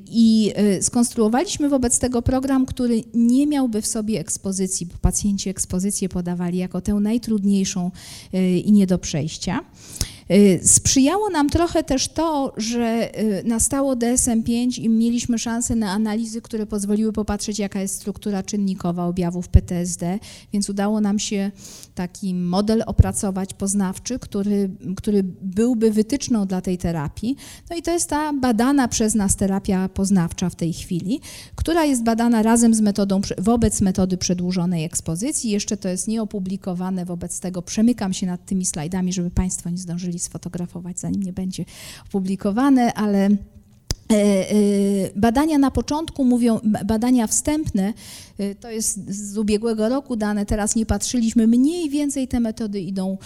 [0.07, 6.09] i e, skonstruowaliśmy wobec tego program, który nie miałby w sobie ekspozycji, bo pacjenci ekspozycję
[6.09, 7.91] podawali jako tę najtrudniejszą trudniejszą
[8.33, 9.59] y, i nie do przejścia.
[10.31, 16.41] Y, sprzyjało nam trochę też to, że y, nastało DSM-5 i mieliśmy szansę na analizy,
[16.41, 20.19] które pozwoliły popatrzeć, jaka jest struktura czynnikowa objawów PTSD,
[20.53, 21.51] więc udało nam się
[21.95, 27.35] taki model opracować poznawczy, który, który byłby wytyczną dla tej terapii.
[27.69, 31.19] No i to jest ta badana przez nas terapia poznawcza w tej chwili,
[31.55, 35.49] która jest badana razem z metodą, wobec metody przedłużonej ekspozycji.
[35.49, 40.14] Jeszcze to jest nieopublikowane, wobec tego przemykam się nad tymi slajdami, żeby Państwo nie zdążyli
[40.19, 41.65] sfotografować, zanim nie będzie
[42.05, 43.29] opublikowane, ale
[44.11, 44.55] E, e,
[45.15, 47.93] badania na początku mówią, badania wstępne,
[48.59, 53.17] to jest z ubiegłego roku dane, teraz nie patrzyliśmy, mniej więcej te metody idą,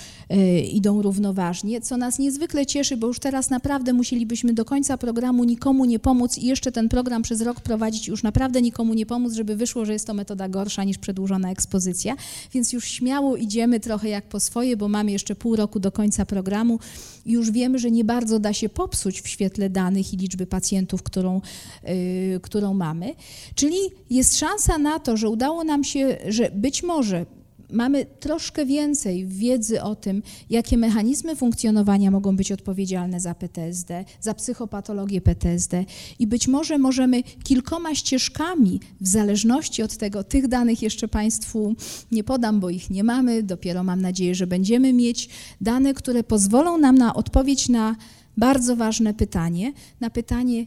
[0.71, 5.85] idą równoważnie, co nas niezwykle cieszy, bo już teraz naprawdę musielibyśmy do końca programu nikomu
[5.85, 9.55] nie pomóc i jeszcze ten program przez rok prowadzić, już naprawdę nikomu nie pomóc, żeby
[9.55, 12.15] wyszło, że jest to metoda gorsza niż przedłużona ekspozycja,
[12.53, 16.25] więc już śmiało idziemy trochę jak po swoje, bo mamy jeszcze pół roku do końca
[16.25, 16.79] programu.
[17.25, 21.03] I już wiemy, że nie bardzo da się popsuć w świetle danych i liczby pacjentów,
[21.03, 21.41] którą,
[21.89, 23.13] y, którą mamy.
[23.55, 23.77] Czyli
[24.09, 27.25] jest szansa na to, że udało nam się, że być może
[27.71, 34.33] mamy troszkę więcej wiedzy o tym, jakie mechanizmy funkcjonowania mogą być odpowiedzialne za PTSD, za
[34.33, 35.85] psychopatologię PTSD
[36.19, 41.75] i być może możemy kilkoma ścieżkami, w zależności od tego, tych danych jeszcze Państwu
[42.11, 45.29] nie podam, bo ich nie mamy, dopiero mam nadzieję, że będziemy mieć
[45.61, 47.95] dane, które pozwolą nam na odpowiedź na
[48.37, 50.65] bardzo ważne pytanie, na pytanie,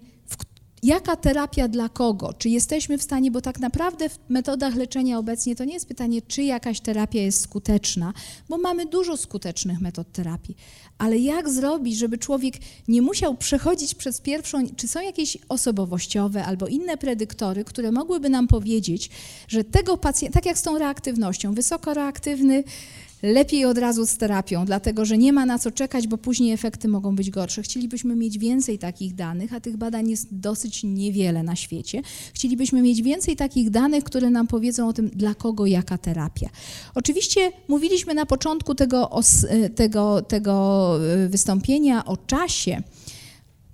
[0.82, 2.32] jaka terapia dla kogo?
[2.32, 6.22] Czy jesteśmy w stanie, bo tak naprawdę w metodach leczenia obecnie to nie jest pytanie,
[6.22, 8.12] czy jakaś terapia jest skuteczna,
[8.48, 10.56] bo mamy dużo skutecznych metod terapii,
[10.98, 12.54] ale jak zrobić, żeby człowiek
[12.88, 18.48] nie musiał przechodzić przez pierwszą, czy są jakieś osobowościowe albo inne predyktory, które mogłyby nam
[18.48, 19.10] powiedzieć,
[19.48, 22.64] że tego pacjenta, tak jak z tą reaktywnością, wysoko reaktywny
[23.22, 26.88] lepiej od razu z terapią, dlatego że nie ma na co czekać, bo później efekty
[26.88, 27.62] mogą być gorsze.
[27.62, 32.02] Chcielibyśmy mieć więcej takich danych, a tych badań jest dosyć niewiele na świecie.
[32.34, 36.48] Chcielibyśmy mieć więcej takich danych, które nam powiedzą o tym, dla kogo jaka terapia.
[36.94, 39.10] Oczywiście mówiliśmy na początku tego,
[39.74, 42.82] tego, tego e, wystąpienia o czasie.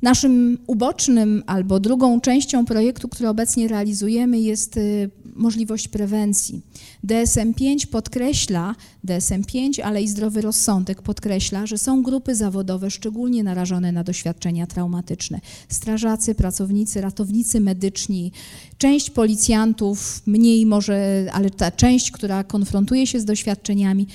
[0.03, 6.62] Naszym ubocznym albo drugą częścią projektu, który obecnie realizujemy, jest y, możliwość prewencji.
[7.05, 14.05] DSM-5 podkreśla, DSM-5, ale i zdrowy rozsądek podkreśla, że są grupy zawodowe szczególnie narażone na
[14.05, 15.41] doświadczenia traumatyczne.
[15.69, 18.33] Strażacy, pracownicy, ratownicy medyczni,
[18.79, 24.07] część policjantów, mniej może, ale ta część, która konfrontuje się z doświadczeniami,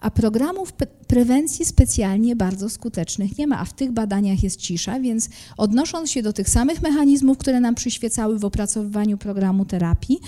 [0.00, 0.72] a programów
[1.06, 6.22] prewencji specjalnie bardzo skutecznych nie ma, a w tych badaniach jest cisza, więc odnosząc się
[6.22, 10.20] do tych samych mechanizmów, które nam przyświecały w opracowywaniu programu terapii,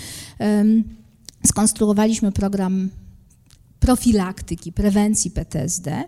[1.45, 2.89] skonstruowaliśmy program
[3.79, 6.03] profilaktyki, prewencji PTSD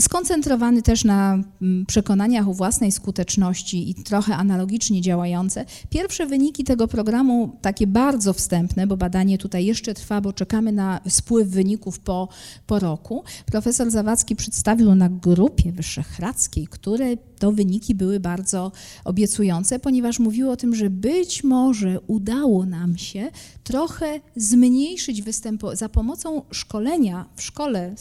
[0.00, 5.64] skoncentrowany też na mm, przekonaniach o własnej skuteczności i trochę analogicznie działające.
[5.90, 11.00] Pierwsze wyniki tego programu, takie bardzo wstępne, bo badanie tutaj jeszcze trwa, bo czekamy na
[11.08, 12.28] spływ wyników po,
[12.66, 13.24] po roku.
[13.46, 18.72] Profesor Zawadzki przedstawił na grupie wyszehradzkiej, które to wyniki były bardzo
[19.04, 23.30] obiecujące, ponieważ mówiły o tym, że być może udało nam się
[23.64, 27.94] trochę zmniejszyć występ za pomocą szkolenia w szkole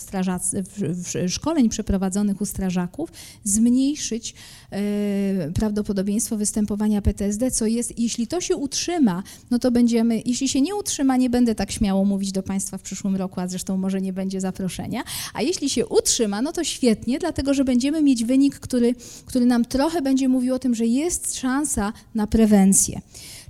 [0.80, 3.11] w szkoleń przeprowadzonych u strażaków,
[3.43, 4.34] zmniejszyć
[4.72, 10.61] e, prawdopodobieństwo występowania PTSD, co jest, jeśli to się utrzyma, no to będziemy, jeśli się
[10.61, 14.01] nie utrzyma, nie będę tak śmiało mówić do Państwa w przyszłym roku, a zresztą może
[14.01, 15.03] nie będzie zaproszenia,
[15.34, 18.95] a jeśli się utrzyma, no to świetnie, dlatego że będziemy mieć wynik, który,
[19.27, 23.01] który nam trochę będzie mówił o tym, że jest szansa na prewencję.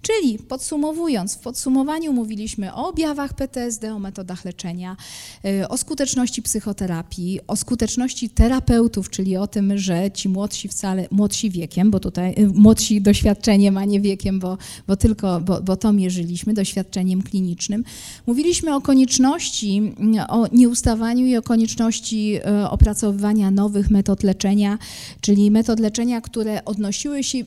[0.07, 4.97] Czyli podsumowując, w podsumowaniu mówiliśmy o objawach PTSD, o metodach leczenia,
[5.45, 11.49] y, o skuteczności psychoterapii, o skuteczności terapeutów, czyli o tym, że ci młodsi wcale, młodsi
[11.49, 14.57] wiekiem, bo tutaj y, młodsi doświadczeniem, a nie wiekiem, bo,
[14.87, 17.83] bo tylko, bo, bo to mierzyliśmy, doświadczeniem klinicznym.
[18.27, 19.93] Mówiliśmy o konieczności,
[20.29, 24.77] o nieustawaniu i o konieczności y, opracowywania nowych metod leczenia,
[25.21, 27.39] czyli metod leczenia, które odnosiły się,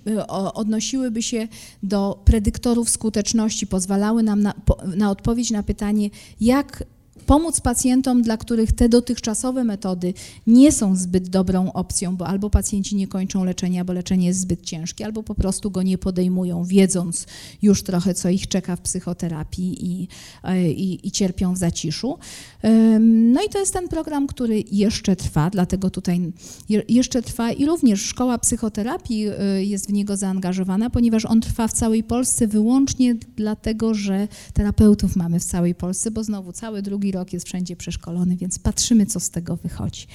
[0.55, 1.49] odnosiłyby się
[1.83, 4.55] do predykcji predyktorów skuteczności pozwalały nam na,
[4.97, 6.11] na odpowiedź na pytanie,
[6.41, 6.85] jak
[7.27, 10.15] pomóc pacjentom, dla których te dotychczasowe metody
[10.47, 14.63] nie są zbyt dobrą opcją, bo albo pacjenci nie kończą leczenia, bo leczenie jest zbyt
[14.63, 17.27] ciężkie, albo po prostu go nie podejmują, wiedząc
[17.63, 20.09] już trochę, co ich czeka w psychoterapii i,
[20.45, 22.19] e, i, i cierpią w zaciszu.
[23.01, 26.33] No i to jest ten program, który jeszcze trwa, dlatego tutaj
[26.89, 31.73] jeszcze trwa i również Szkoła Psychoterapii e, jest w niego zaangażowana, ponieważ on trwa w
[31.73, 37.33] całej Polsce wyłącznie dlatego, że terapeutów mamy w całej Polsce, bo znowu cały drugi rok
[37.33, 40.07] jest wszędzie przeszkolony, więc patrzymy, co z tego wychodzi.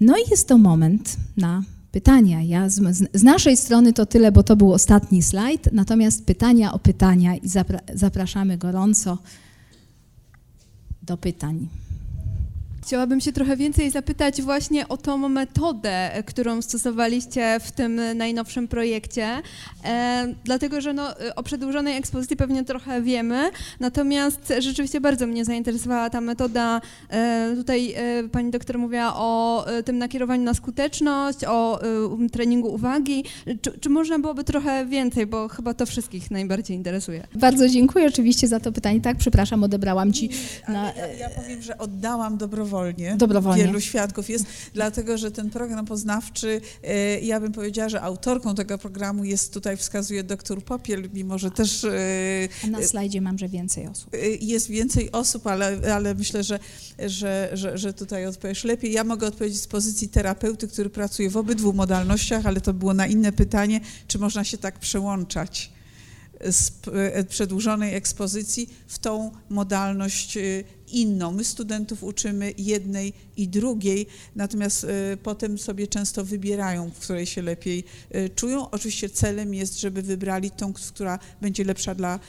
[0.00, 1.62] No i jest to moment na
[1.92, 2.42] pytania.
[2.42, 6.78] Ja z, z, naszej strony to tyle, bo to był ostatni slajd, natomiast pytania o
[6.78, 9.18] pytania i zapra zapraszamy gorąco
[11.02, 11.68] do pytań.
[12.82, 19.42] Chciałabym się trochę więcej zapytać właśnie o tą metodę, którą stosowaliście w tym najnowszym projekcie,
[19.84, 23.50] e, dlatego że no, o przedłużonej ekspozycji pewnie trochę wiemy,
[23.80, 26.80] natomiast rzeczywiście bardzo mnie zainteresowała ta metoda.
[27.10, 32.68] E, tutaj e, pani doktor mówiła o e, tym nakierowaniu na skuteczność, o e, treningu
[32.68, 33.24] uwagi.
[33.62, 37.26] Czy, czy można byłoby trochę więcej, bo chyba to wszystkich najbardziej interesuje.
[37.34, 39.00] Bardzo dziękuję oczywiście za to pytanie.
[39.00, 40.30] Tak, przepraszam, odebrałam ci.
[40.68, 40.92] Na...
[40.92, 43.16] Ja, ja powiem, że oddałam dobrowolnie dobrowolnie.
[43.16, 43.64] Dobrowolnie.
[43.64, 48.78] Wielu świadków jest, dlatego że ten program poznawczy, e, ja bym powiedziała, że autorką tego
[48.78, 51.84] programu jest tutaj wskazuje doktor Popiel, mimo że też...
[51.84, 54.14] E, A na slajdzie mam, że więcej osób.
[54.14, 56.58] E, jest więcej osób, ale, ale myślę, że,
[57.06, 58.92] że, że, że tutaj odpowiesz lepiej.
[58.92, 63.06] Ja mogę odpowiedzieć z pozycji terapeuty, który pracuje w obydwu modalnościach, ale to było na
[63.06, 65.79] inne pytanie, czy można się tak przełączać
[66.44, 66.72] z
[67.28, 70.38] przedłużonej ekspozycji w tą modalność
[70.88, 71.32] inną.
[71.32, 74.06] My studentów uczymy jednej i drugiej,
[74.36, 74.88] natomiast y,
[75.22, 77.84] potem sobie często wybierają, w której się lepiej
[78.34, 78.70] czują.
[78.70, 82.20] Oczywiście celem jest, żeby wybrali tą, która będzie lepsza dla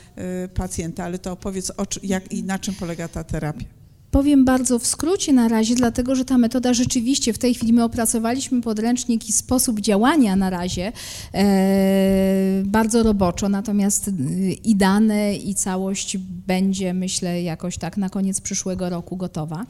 [0.54, 1.72] pacjenta, ale to opowiedz,
[2.04, 3.81] jak i na czym polega ta terapia.
[4.12, 7.84] Powiem bardzo w skrócie na razie, dlatego że ta metoda rzeczywiście w tej chwili my
[7.84, 10.92] opracowaliśmy podręcznik i sposób działania na razie
[11.34, 14.12] e, bardzo roboczo, natomiast e,
[14.52, 16.18] i dane, i całość
[16.48, 19.66] będzie, myślę, jakoś tak na koniec przyszłego roku gotowa.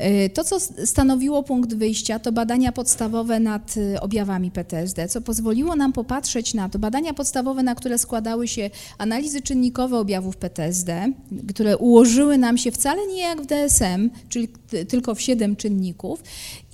[0.00, 5.76] Y, To, co stanowiło punkt wyjścia, to badania podstawowe nad y, objawami PTSD, co pozwoliło
[5.76, 6.78] nam popatrzeć na to.
[6.78, 11.12] Badania podstawowe, na które składały się analizy czynnikowe objawów PTSD,
[11.48, 14.48] które ułożyły nam się wcale nie jak w DSM, czyli
[14.88, 16.22] tylko w siedem czynników,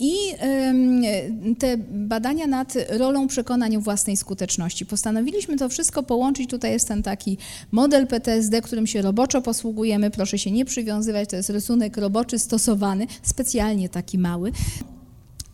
[0.05, 0.15] i
[1.59, 4.87] te badania nad rolą przekonań o własnej skuteczności.
[4.87, 6.51] Postanowiliśmy to wszystko połączyć.
[6.51, 7.39] Tutaj jest ten taki
[7.73, 10.11] model PTSD, którym się roboczo posługujemy.
[10.11, 14.53] Proszę się nie przywiązywać, to jest rysunek roboczy stosowany, specjalnie taki mały.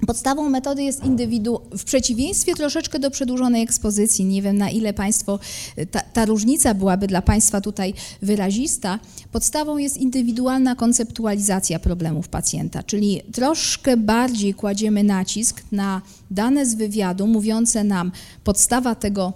[0.06, 4.24] Podstawą metody jest indywidu, w przeciwieństwie troszeczkę do przedłużonej ekspozycji.
[4.24, 5.38] Nie wiem, na ile Państwo,
[5.90, 8.98] ta, ta różnica byłaby dla Państwa tutaj wyrazista.
[9.32, 17.26] Podstawą jest indywidualna konceptualizacja problemów pacjenta, czyli troszkę bardziej kładziemy nacisk na dane z wywiadu
[17.26, 18.12] mówiące nam
[18.44, 19.32] podstawa tego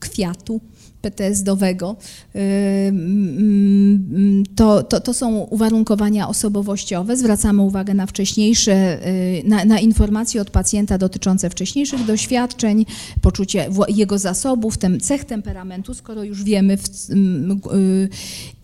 [0.00, 0.60] kwiatu
[1.02, 1.96] PTSD-owego,
[2.88, 7.16] Ym, to, to, to są uwarunkowania osobowościowe.
[7.16, 12.86] Zwracamy uwagę na wcześniejsze, y, na, na informacje od pacjenta dotyczące wcześniejszych doświadczeń,
[13.20, 16.76] poczucie jego zasobów, tem, cech temperamentu, skoro już wiemy.
[16.76, 18.08] W, y,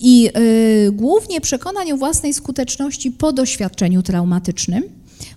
[0.01, 4.83] I y, głównie przekonań o własnej skuteczności po doświadczeniu traumatycznym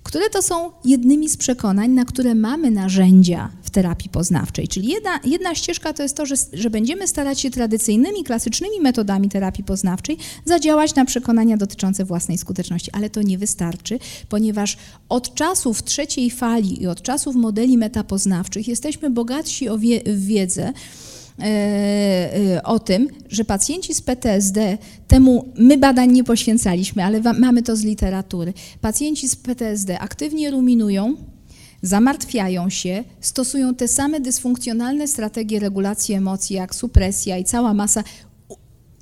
[0.04, 4.68] które to są jednymi z przekonań, na które mamy narzędzia terapii poznawczej.
[4.68, 9.30] Czyli jedna, jedna ścieżka to jest to, że, że będziemy starać się tradycyjnymi, klasycznymi metodami
[9.30, 14.00] terapii poznawczej zadziałać na przekonania dotyczące własnej skuteczności, ale to nie wystarczy,
[14.30, 14.78] ponieważ
[15.10, 20.74] od czasów trzeciej fali i od czasów modeli metapoznawczych jesteśmy bogatsi o wie, wiedzę,
[21.40, 21.44] e,
[22.56, 24.78] e, o tym, że pacjenci z PTSD,
[25.08, 28.54] temu my badań nie poświęcaliśmy, ale mamy to z literatury.
[28.82, 31.16] Pacjenci z PTSD aktywnie ruminują,
[31.82, 38.04] zamartwiają się, stosują te same dysfunkcjonalne strategie regulacji emocji, jak supresja i cała masa.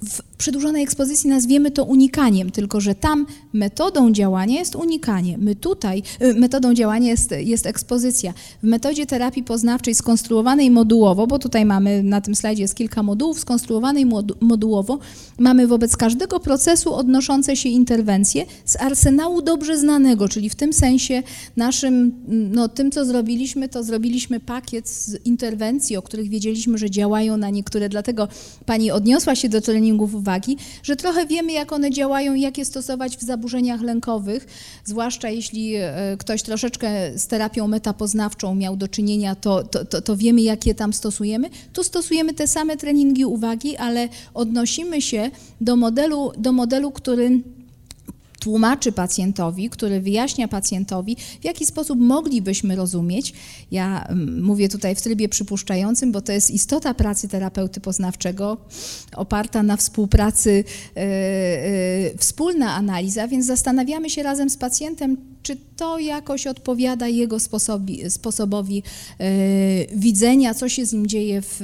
[0.06, 5.38] W przedłużonej ekspozycji nazwiemy to unikaniem, tylko że tam metodą działania jest unikanie.
[5.38, 8.34] My tutaj y, metodą działania jest, jest ekspozycja.
[8.64, 13.40] W metodzie terapii poznawczej skonstruowanej modułowo, bo tutaj mamy na tym slajdzie jest kilka modułów,
[13.40, 15.00] skonstruowanej modu- modułowo,
[15.40, 21.24] mamy wobec każdego procesu odnoszące się interwencje z arsenału dobrze znanego, czyli w tym sensie
[21.58, 27.38] naszym, no tym co zrobiliśmy, to zrobiliśmy pakiet z interwencji, o których wiedzieliśmy, że działają
[27.38, 28.28] na niektóre, dlatego
[28.66, 32.66] pani odniosła się do treningów uwagi, że trochę wiemy, jak one działają i jak je
[32.66, 34.48] stosować w zaburzeniach lękowych,
[34.86, 40.18] zwłaszcza jeśli e, ktoś troszeczkę z terapią metapoznawczą miał do czynienia, to, to, to, to
[40.18, 41.50] wiemy, jak je tam stosujemy.
[41.74, 47.42] Tu stosujemy te same treningi uwagi, ale odnosimy się do modelu, do modelu który
[48.40, 53.34] tłumaczy pacjentowi, który wyjaśnia pacjentowi, w jaki sposób moglibyśmy rozumieć.
[53.72, 58.58] Ja mm, mówię tutaj w trybie przypuszczającym, bo to jest istota pracy terapeuty poznawczego,
[59.16, 60.64] oparta na współpracy,
[60.96, 67.40] e, e, wspólna analiza, więc zastanawiamy się razem z pacjentem, czy to jakoś odpowiada jego
[67.40, 68.84] sposobi, sposobowi
[69.20, 71.58] e, widzenia, co się z nim dzieje w,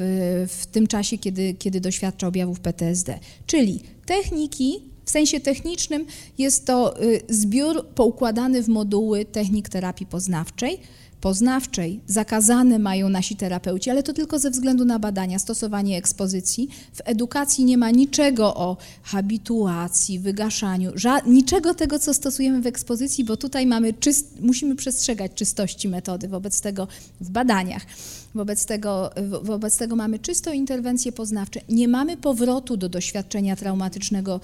[0.50, 3.20] w tym czasie, kiedy, kiedy doświadcza objawów PTSD.
[3.46, 6.06] Czyli techniki w sensie technicznym
[6.38, 10.80] jest to y, zbiór poukładany w moduły technik terapii poznawczej.
[11.22, 16.70] Poznawczej zakazane mają nasi terapeuci, ale to tylko ze względu na badania, stosowanie ekspozycji.
[16.94, 20.92] W edukacji nie ma niczego o habituacji, wygaszaniu,
[21.28, 26.62] niczego tego, co stosujemy w ekspozycji, bo tutaj mamy czyst- musimy przestrzegać czystości metody, wobec
[26.62, 26.88] tego
[27.22, 27.86] w badaniach.
[28.36, 31.62] Wobec tego, wo- wobec tego mamy czysto interwencje poznawcze.
[31.70, 34.40] Nie mamy powrotu do doświadczenia traumatycznego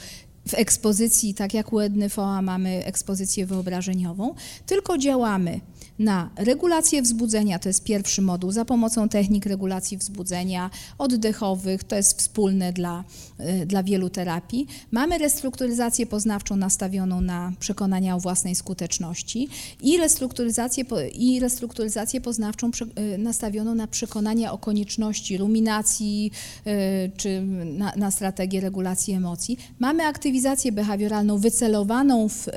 [0.48, 4.36] w ekspozycji, tak jak u Edny Foa mamy ekspozycję wyobrażeniową,
[4.66, 5.60] tylko działamy
[6.02, 12.20] na regulację wzbudzenia, to jest pierwszy moduł, za pomocą technik regulacji wzbudzenia oddechowych, to jest
[12.20, 13.04] wspólne dla,
[13.40, 14.68] y, dla wielu terapii.
[14.92, 19.50] Mamy restrukturyzację poznawczą nastawioną na przekonania o własnej skuteczności
[19.82, 20.84] i restrukturyzację,
[21.14, 22.72] i restrukturyzację poznawczą
[23.14, 26.32] y, nastawioną na przekonania o konieczności ruminacji
[26.68, 29.58] y, czy na, na strategię regulacji emocji.
[29.80, 32.48] Mamy aktywizację behawioralną wycelowaną w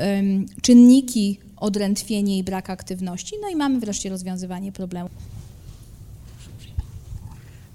[0.62, 5.10] czynniki odrętwienie i brak aktywności, no i mamy wreszcie rozwiązywanie problemu.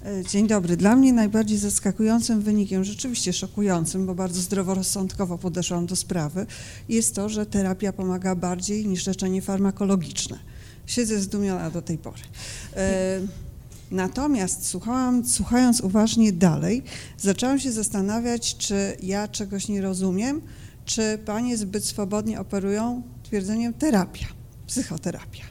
[0.04, 0.76] E, Dzień dobry.
[0.76, 6.46] Dla mnie najbardziej zaskakującym wynikiem, rzeczywiście szokującym, bo bardzo zdroworozsądkowo podeszłam do sprawy,
[6.88, 10.38] jest to, że terapia pomaga bardziej niż leczenie farmakologiczne.
[10.86, 12.22] Siedzę zdumiona do tej pory.
[12.76, 13.20] E,
[13.90, 16.82] Natomiast słuchałam, słuchając uważnie dalej,
[17.18, 20.40] zaczęłam się zastanawiać, czy ja czegoś nie rozumiem,
[20.84, 24.26] czy panie zbyt swobodnie operują twierdzeniem terapia,
[24.66, 25.44] psychoterapia.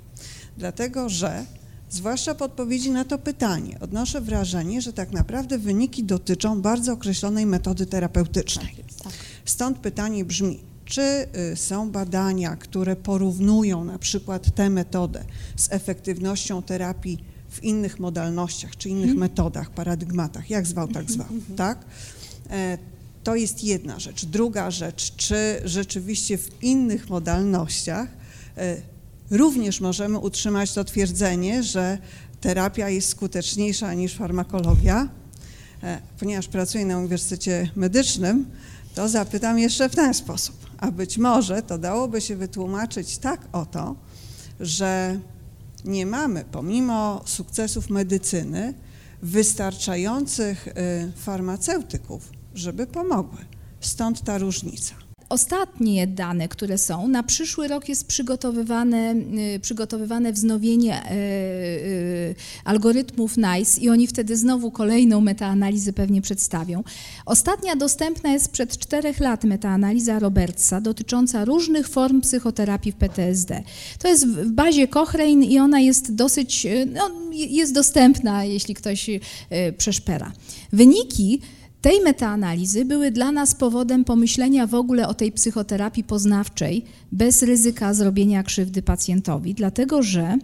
[0.57, 1.45] Dlatego, że
[1.89, 7.45] zwłaszcza po odpowiedzi na to pytanie odnoszę wrażenie, że tak naprawdę wyniki dotyczą bardzo określonej
[7.45, 8.75] metody terapeutycznej.
[9.03, 9.13] Tak.
[9.45, 15.23] Stąd pytanie brzmi, czy y, są badania, które porównują na przykład tę metodę
[15.55, 21.27] z efektywnością terapii w innych modalnościach, czy innych metodach, paradygmatach, jak zwał, tak zwał,
[21.57, 21.85] tak?
[23.19, 24.25] E, To jest jedna rzecz.
[24.25, 28.07] Druga rzecz, czy rzeczywiście w innych modalnościach
[28.57, 28.81] e,
[29.31, 31.97] również możemy utrzymać to twierdzenie, że
[32.41, 35.09] terapia jest skuteczniejsza niż farmakologia.
[35.83, 38.45] E, Ponieważ pracuję na Uniwersytecie Medycznym,
[38.95, 40.55] to zapytam jeszcze w ten sposób.
[40.77, 43.95] A być może to dałoby się wytłumaczyć tak oto,
[44.59, 45.19] że
[45.85, 48.73] nie mamy, pomimo sukcesów medycyny,
[49.21, 50.73] wystarczających y,
[51.15, 53.45] farmaceutyków, żeby pomogły.
[53.79, 54.95] Stąd ta różnica.
[55.29, 59.15] Ostatnie dane, które są, na przyszły rok jest przygotowywane,
[59.55, 66.83] y, przygotowywane wznowienie y, y, algorytmów NICE i oni wtedy znowu kolejną metaanalizę pewnie przedstawią.
[67.25, 73.63] Ostatnia dostępna jest sprzed czterech lat metaanaliza Robertsa dotycząca różnych form psychoterapii w PTSD.
[73.99, 79.09] To jest w bazie Cochrane i ona jest dosyć, no, jest dostępna, jeśli ktoś
[79.77, 80.31] przeszpera.
[80.73, 81.41] Wyniki
[81.81, 87.93] tej metaanalizy były dla nas powodem pomyślenia w ogóle o tej psychoterapii poznawczej bez ryzyka
[87.93, 90.37] zrobienia krzywdy pacjentowi, dlatego że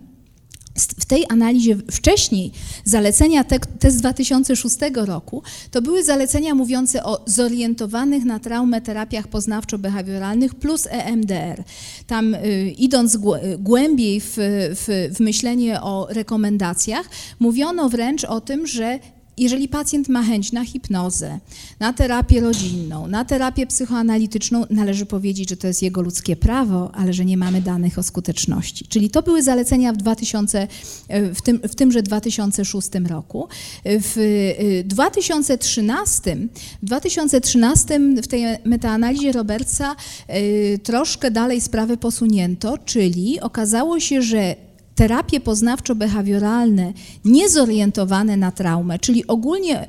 [0.99, 2.51] w tej analizie wcześniej
[2.83, 9.27] zalecenia te, te z 2006 roku to były zalecenia mówiące o zorientowanych na traumę terapiach
[9.27, 11.63] poznawczo-behawioralnych plus EMDR.
[12.07, 17.09] Tam y, idąc głę- głębiej w, w, w myślenie o rekomendacjach,
[17.39, 18.99] mówiono wręcz o tym, że
[19.37, 21.39] jeżeli pacjent ma chęć na hipnozę,
[21.79, 27.13] na terapię rodzinną, na terapię psychoanalityczną, należy powiedzieć, że to jest jego ludzkie prawo, ale
[27.13, 28.85] że nie mamy danych o skuteczności.
[28.87, 30.67] Czyli to były zalecenia w, 2000,
[31.09, 33.47] w, tym, w tymże 2006 roku.
[33.85, 36.37] W y, 2013,
[36.83, 39.95] w 2013 w tej metaanalizie Robertsa
[40.29, 44.55] y, troszkę dalej sprawę posunięto, czyli okazało się, że
[44.95, 46.93] terapie poznawczo-behawioralne
[47.25, 49.87] niezorientowane na traumę, czyli ogólnie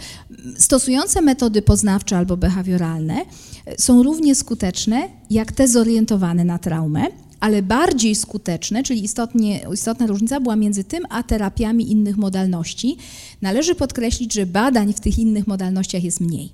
[0.59, 3.17] stosujące metody poznawcze albo behawioralne,
[3.79, 7.07] są równie skuteczne jak te zorientowane na traumę,
[7.41, 12.97] ale bardziej skuteczne, czyli istotnie, istotna różnica była między tym a terapiami innych modalności.
[13.43, 16.53] Należy podkreślić, że badań w tych innych modalnościach jest mniej.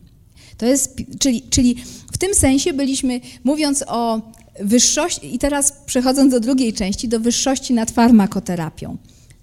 [0.56, 1.76] To jest, czyli, czyli
[2.12, 4.20] w tym sensie byliśmy, mówiąc o
[5.22, 8.96] i teraz przechodząc do drugiej części, do wyższości nad farmakoterapią.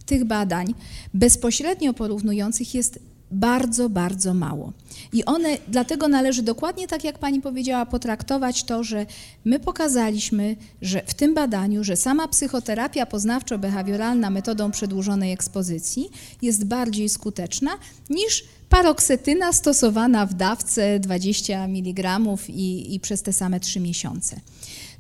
[0.05, 0.73] Tych badań
[1.13, 2.99] bezpośrednio porównujących jest
[3.31, 4.73] bardzo, bardzo mało.
[5.13, 9.05] I one, dlatego należy dokładnie tak, jak pani powiedziała, potraktować to, że
[9.45, 16.09] my pokazaliśmy, że w tym badaniu, że sama psychoterapia poznawczo-behawioralna metodą przedłużonej ekspozycji
[16.41, 17.71] jest bardziej skuteczna
[18.09, 24.39] niż paroksetyna stosowana w dawce 20 mg i, i przez te same 3 miesiące.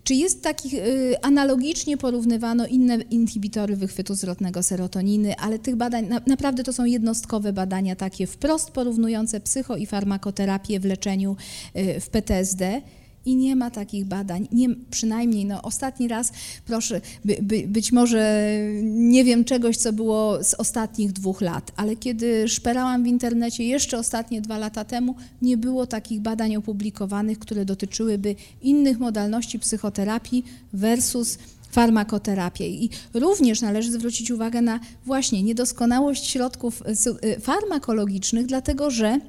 [0.09, 6.21] Czy jest takich, y, analogicznie porównywano inne inhibitory wychwytu zwrotnego serotoniny, ale tych badań, na,
[6.27, 11.35] naprawdę to są jednostkowe badania takie wprost porównujące psycho i farmakoterapię w leczeniu
[11.75, 12.81] y, w PTSD
[13.25, 16.31] i nie ma takich badań, nie, przynajmniej no, ostatni raz,
[16.65, 18.49] proszę, by, by, być może
[18.83, 23.97] nie wiem czegoś, co było z ostatnich dwóch lat, ale kiedy szperałam w internecie jeszcze
[23.97, 30.43] ostatnie dwa lata temu, nie było takich badań opublikowanych, które dotyczyłyby innych modalności psychoterapii
[30.73, 31.37] versus
[31.71, 32.69] farmakoterapię.
[32.69, 39.19] I również należy zwrócić uwagę na właśnie niedoskonałość środków y, y, farmakologicznych, dlatego że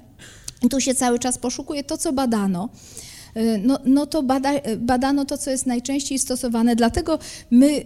[0.70, 2.68] tu się cały czas poszukuje to, co badano
[3.62, 6.76] no, no to bada, badano to, co jest najczęściej stosowane.
[6.76, 7.18] Dlatego
[7.50, 7.84] my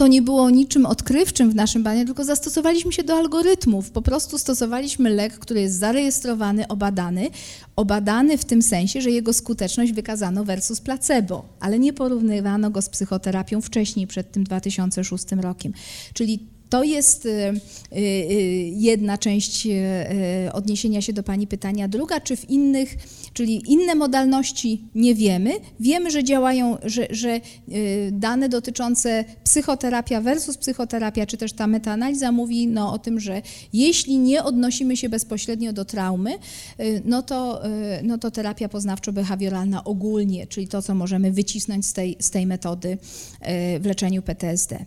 [0.00, 3.90] to nie było niczym odkrywczym w naszym badaniu, tylko zastosowaliśmy się do algorytmów.
[3.90, 7.30] Po prostu stosowaliśmy lek, który jest zarejestrowany, obadany,
[7.76, 12.88] obadany w tym sensie, że jego skuteczność wykazano versus placebo, ale nie porównywano go z
[12.88, 15.72] psychoterapią wcześniej, przed tym 2006 rokiem.
[16.14, 17.28] Czyli to jest
[18.72, 19.68] jedna część
[20.52, 21.88] odniesienia się do Pani pytania.
[21.88, 22.96] Druga, czy w innych,
[23.32, 25.50] czyli inne modalności nie wiemy.
[25.80, 27.40] Wiemy, że działają, że, że
[28.12, 33.42] dane dotyczące psychoterapia versus psychoterapia, czy też ta metaanaliza mówi no, o tym, że
[33.72, 36.30] jeśli nie odnosimy się bezpośrednio do traumy,
[37.04, 37.62] no to,
[38.02, 42.98] no to terapia poznawczo-behawioralna ogólnie, czyli to, co możemy wycisnąć z tej, z tej metody
[43.80, 44.84] w leczeniu PTSD.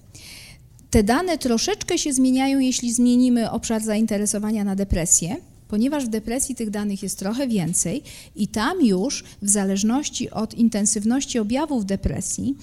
[0.93, 5.35] Te dane troszeczkę się zmieniają, jeśli zmienimy obszar zainteresowania na depresję,
[5.67, 8.03] ponieważ w depresji tych danych jest trochę więcej
[8.35, 12.55] i tam już w zależności od intensywności objawów depresji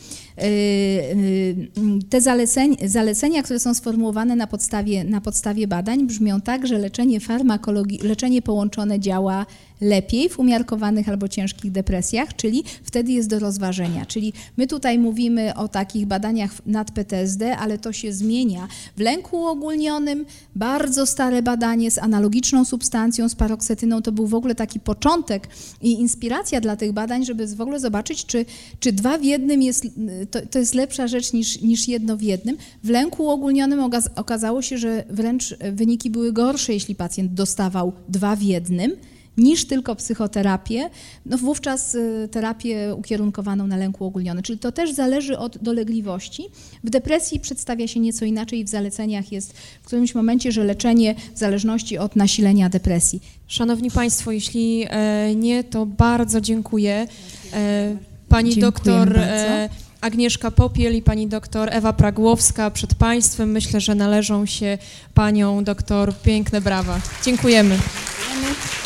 [2.10, 7.20] te zalecenia, zalecenia które są sformułowane na podstawie, na podstawie badań brzmią tak, że leczenie
[7.20, 9.46] farmakologi- leczenie połączone działa
[9.80, 14.06] lepiej w umiarkowanych albo ciężkich depresjach, czyli wtedy jest do rozważenia.
[14.06, 18.68] Czyli my tutaj mówimy o takich badaniach nad PTSD, ale to się zmienia.
[18.96, 20.26] W lęku uogólnionym
[20.56, 25.48] bardzo stare badanie z analogiczną substancją, z paroksetyną, to był w ogóle taki początek
[25.82, 28.44] i inspiracja dla tych badań, żeby w ogóle zobaczyć, czy,
[28.80, 29.86] czy dwa w jednym jest,
[30.30, 32.56] to, to jest lepsza rzecz niż, niż jedno w jednym.
[32.84, 38.36] W lęku uogólnionym okaz- okazało się, że wręcz wyniki były gorsze, jeśli pacjent dostawał dwa
[38.36, 38.96] w jednym
[39.36, 40.90] niż tylko psychoterapię,
[41.26, 44.42] no wówczas y, terapię ukierunkowaną na lęku uogólniony.
[44.42, 46.48] Czyli to też zależy od dolegliwości.
[46.84, 49.52] W depresji przedstawia się nieco inaczej, w zaleceniach jest
[49.82, 53.22] w którymś momencie, że leczenie w zależności od nasilenia depresji.
[53.46, 57.06] Szanowni Państwo, jeśli e, nie, to bardzo dziękuję.
[57.52, 57.96] E,
[58.28, 59.32] Pani Dziękujemy doktor bardzo.
[59.32, 59.68] e,
[60.00, 63.50] Agnieszka Popiel i pani doktor Ewa Pragłowska przed Państwem.
[63.50, 64.78] Myślę, że należą się
[65.14, 67.00] Panią doktor piękne brawa.
[67.24, 67.78] Dziękujemy.
[67.78, 68.79] Dziękujemy.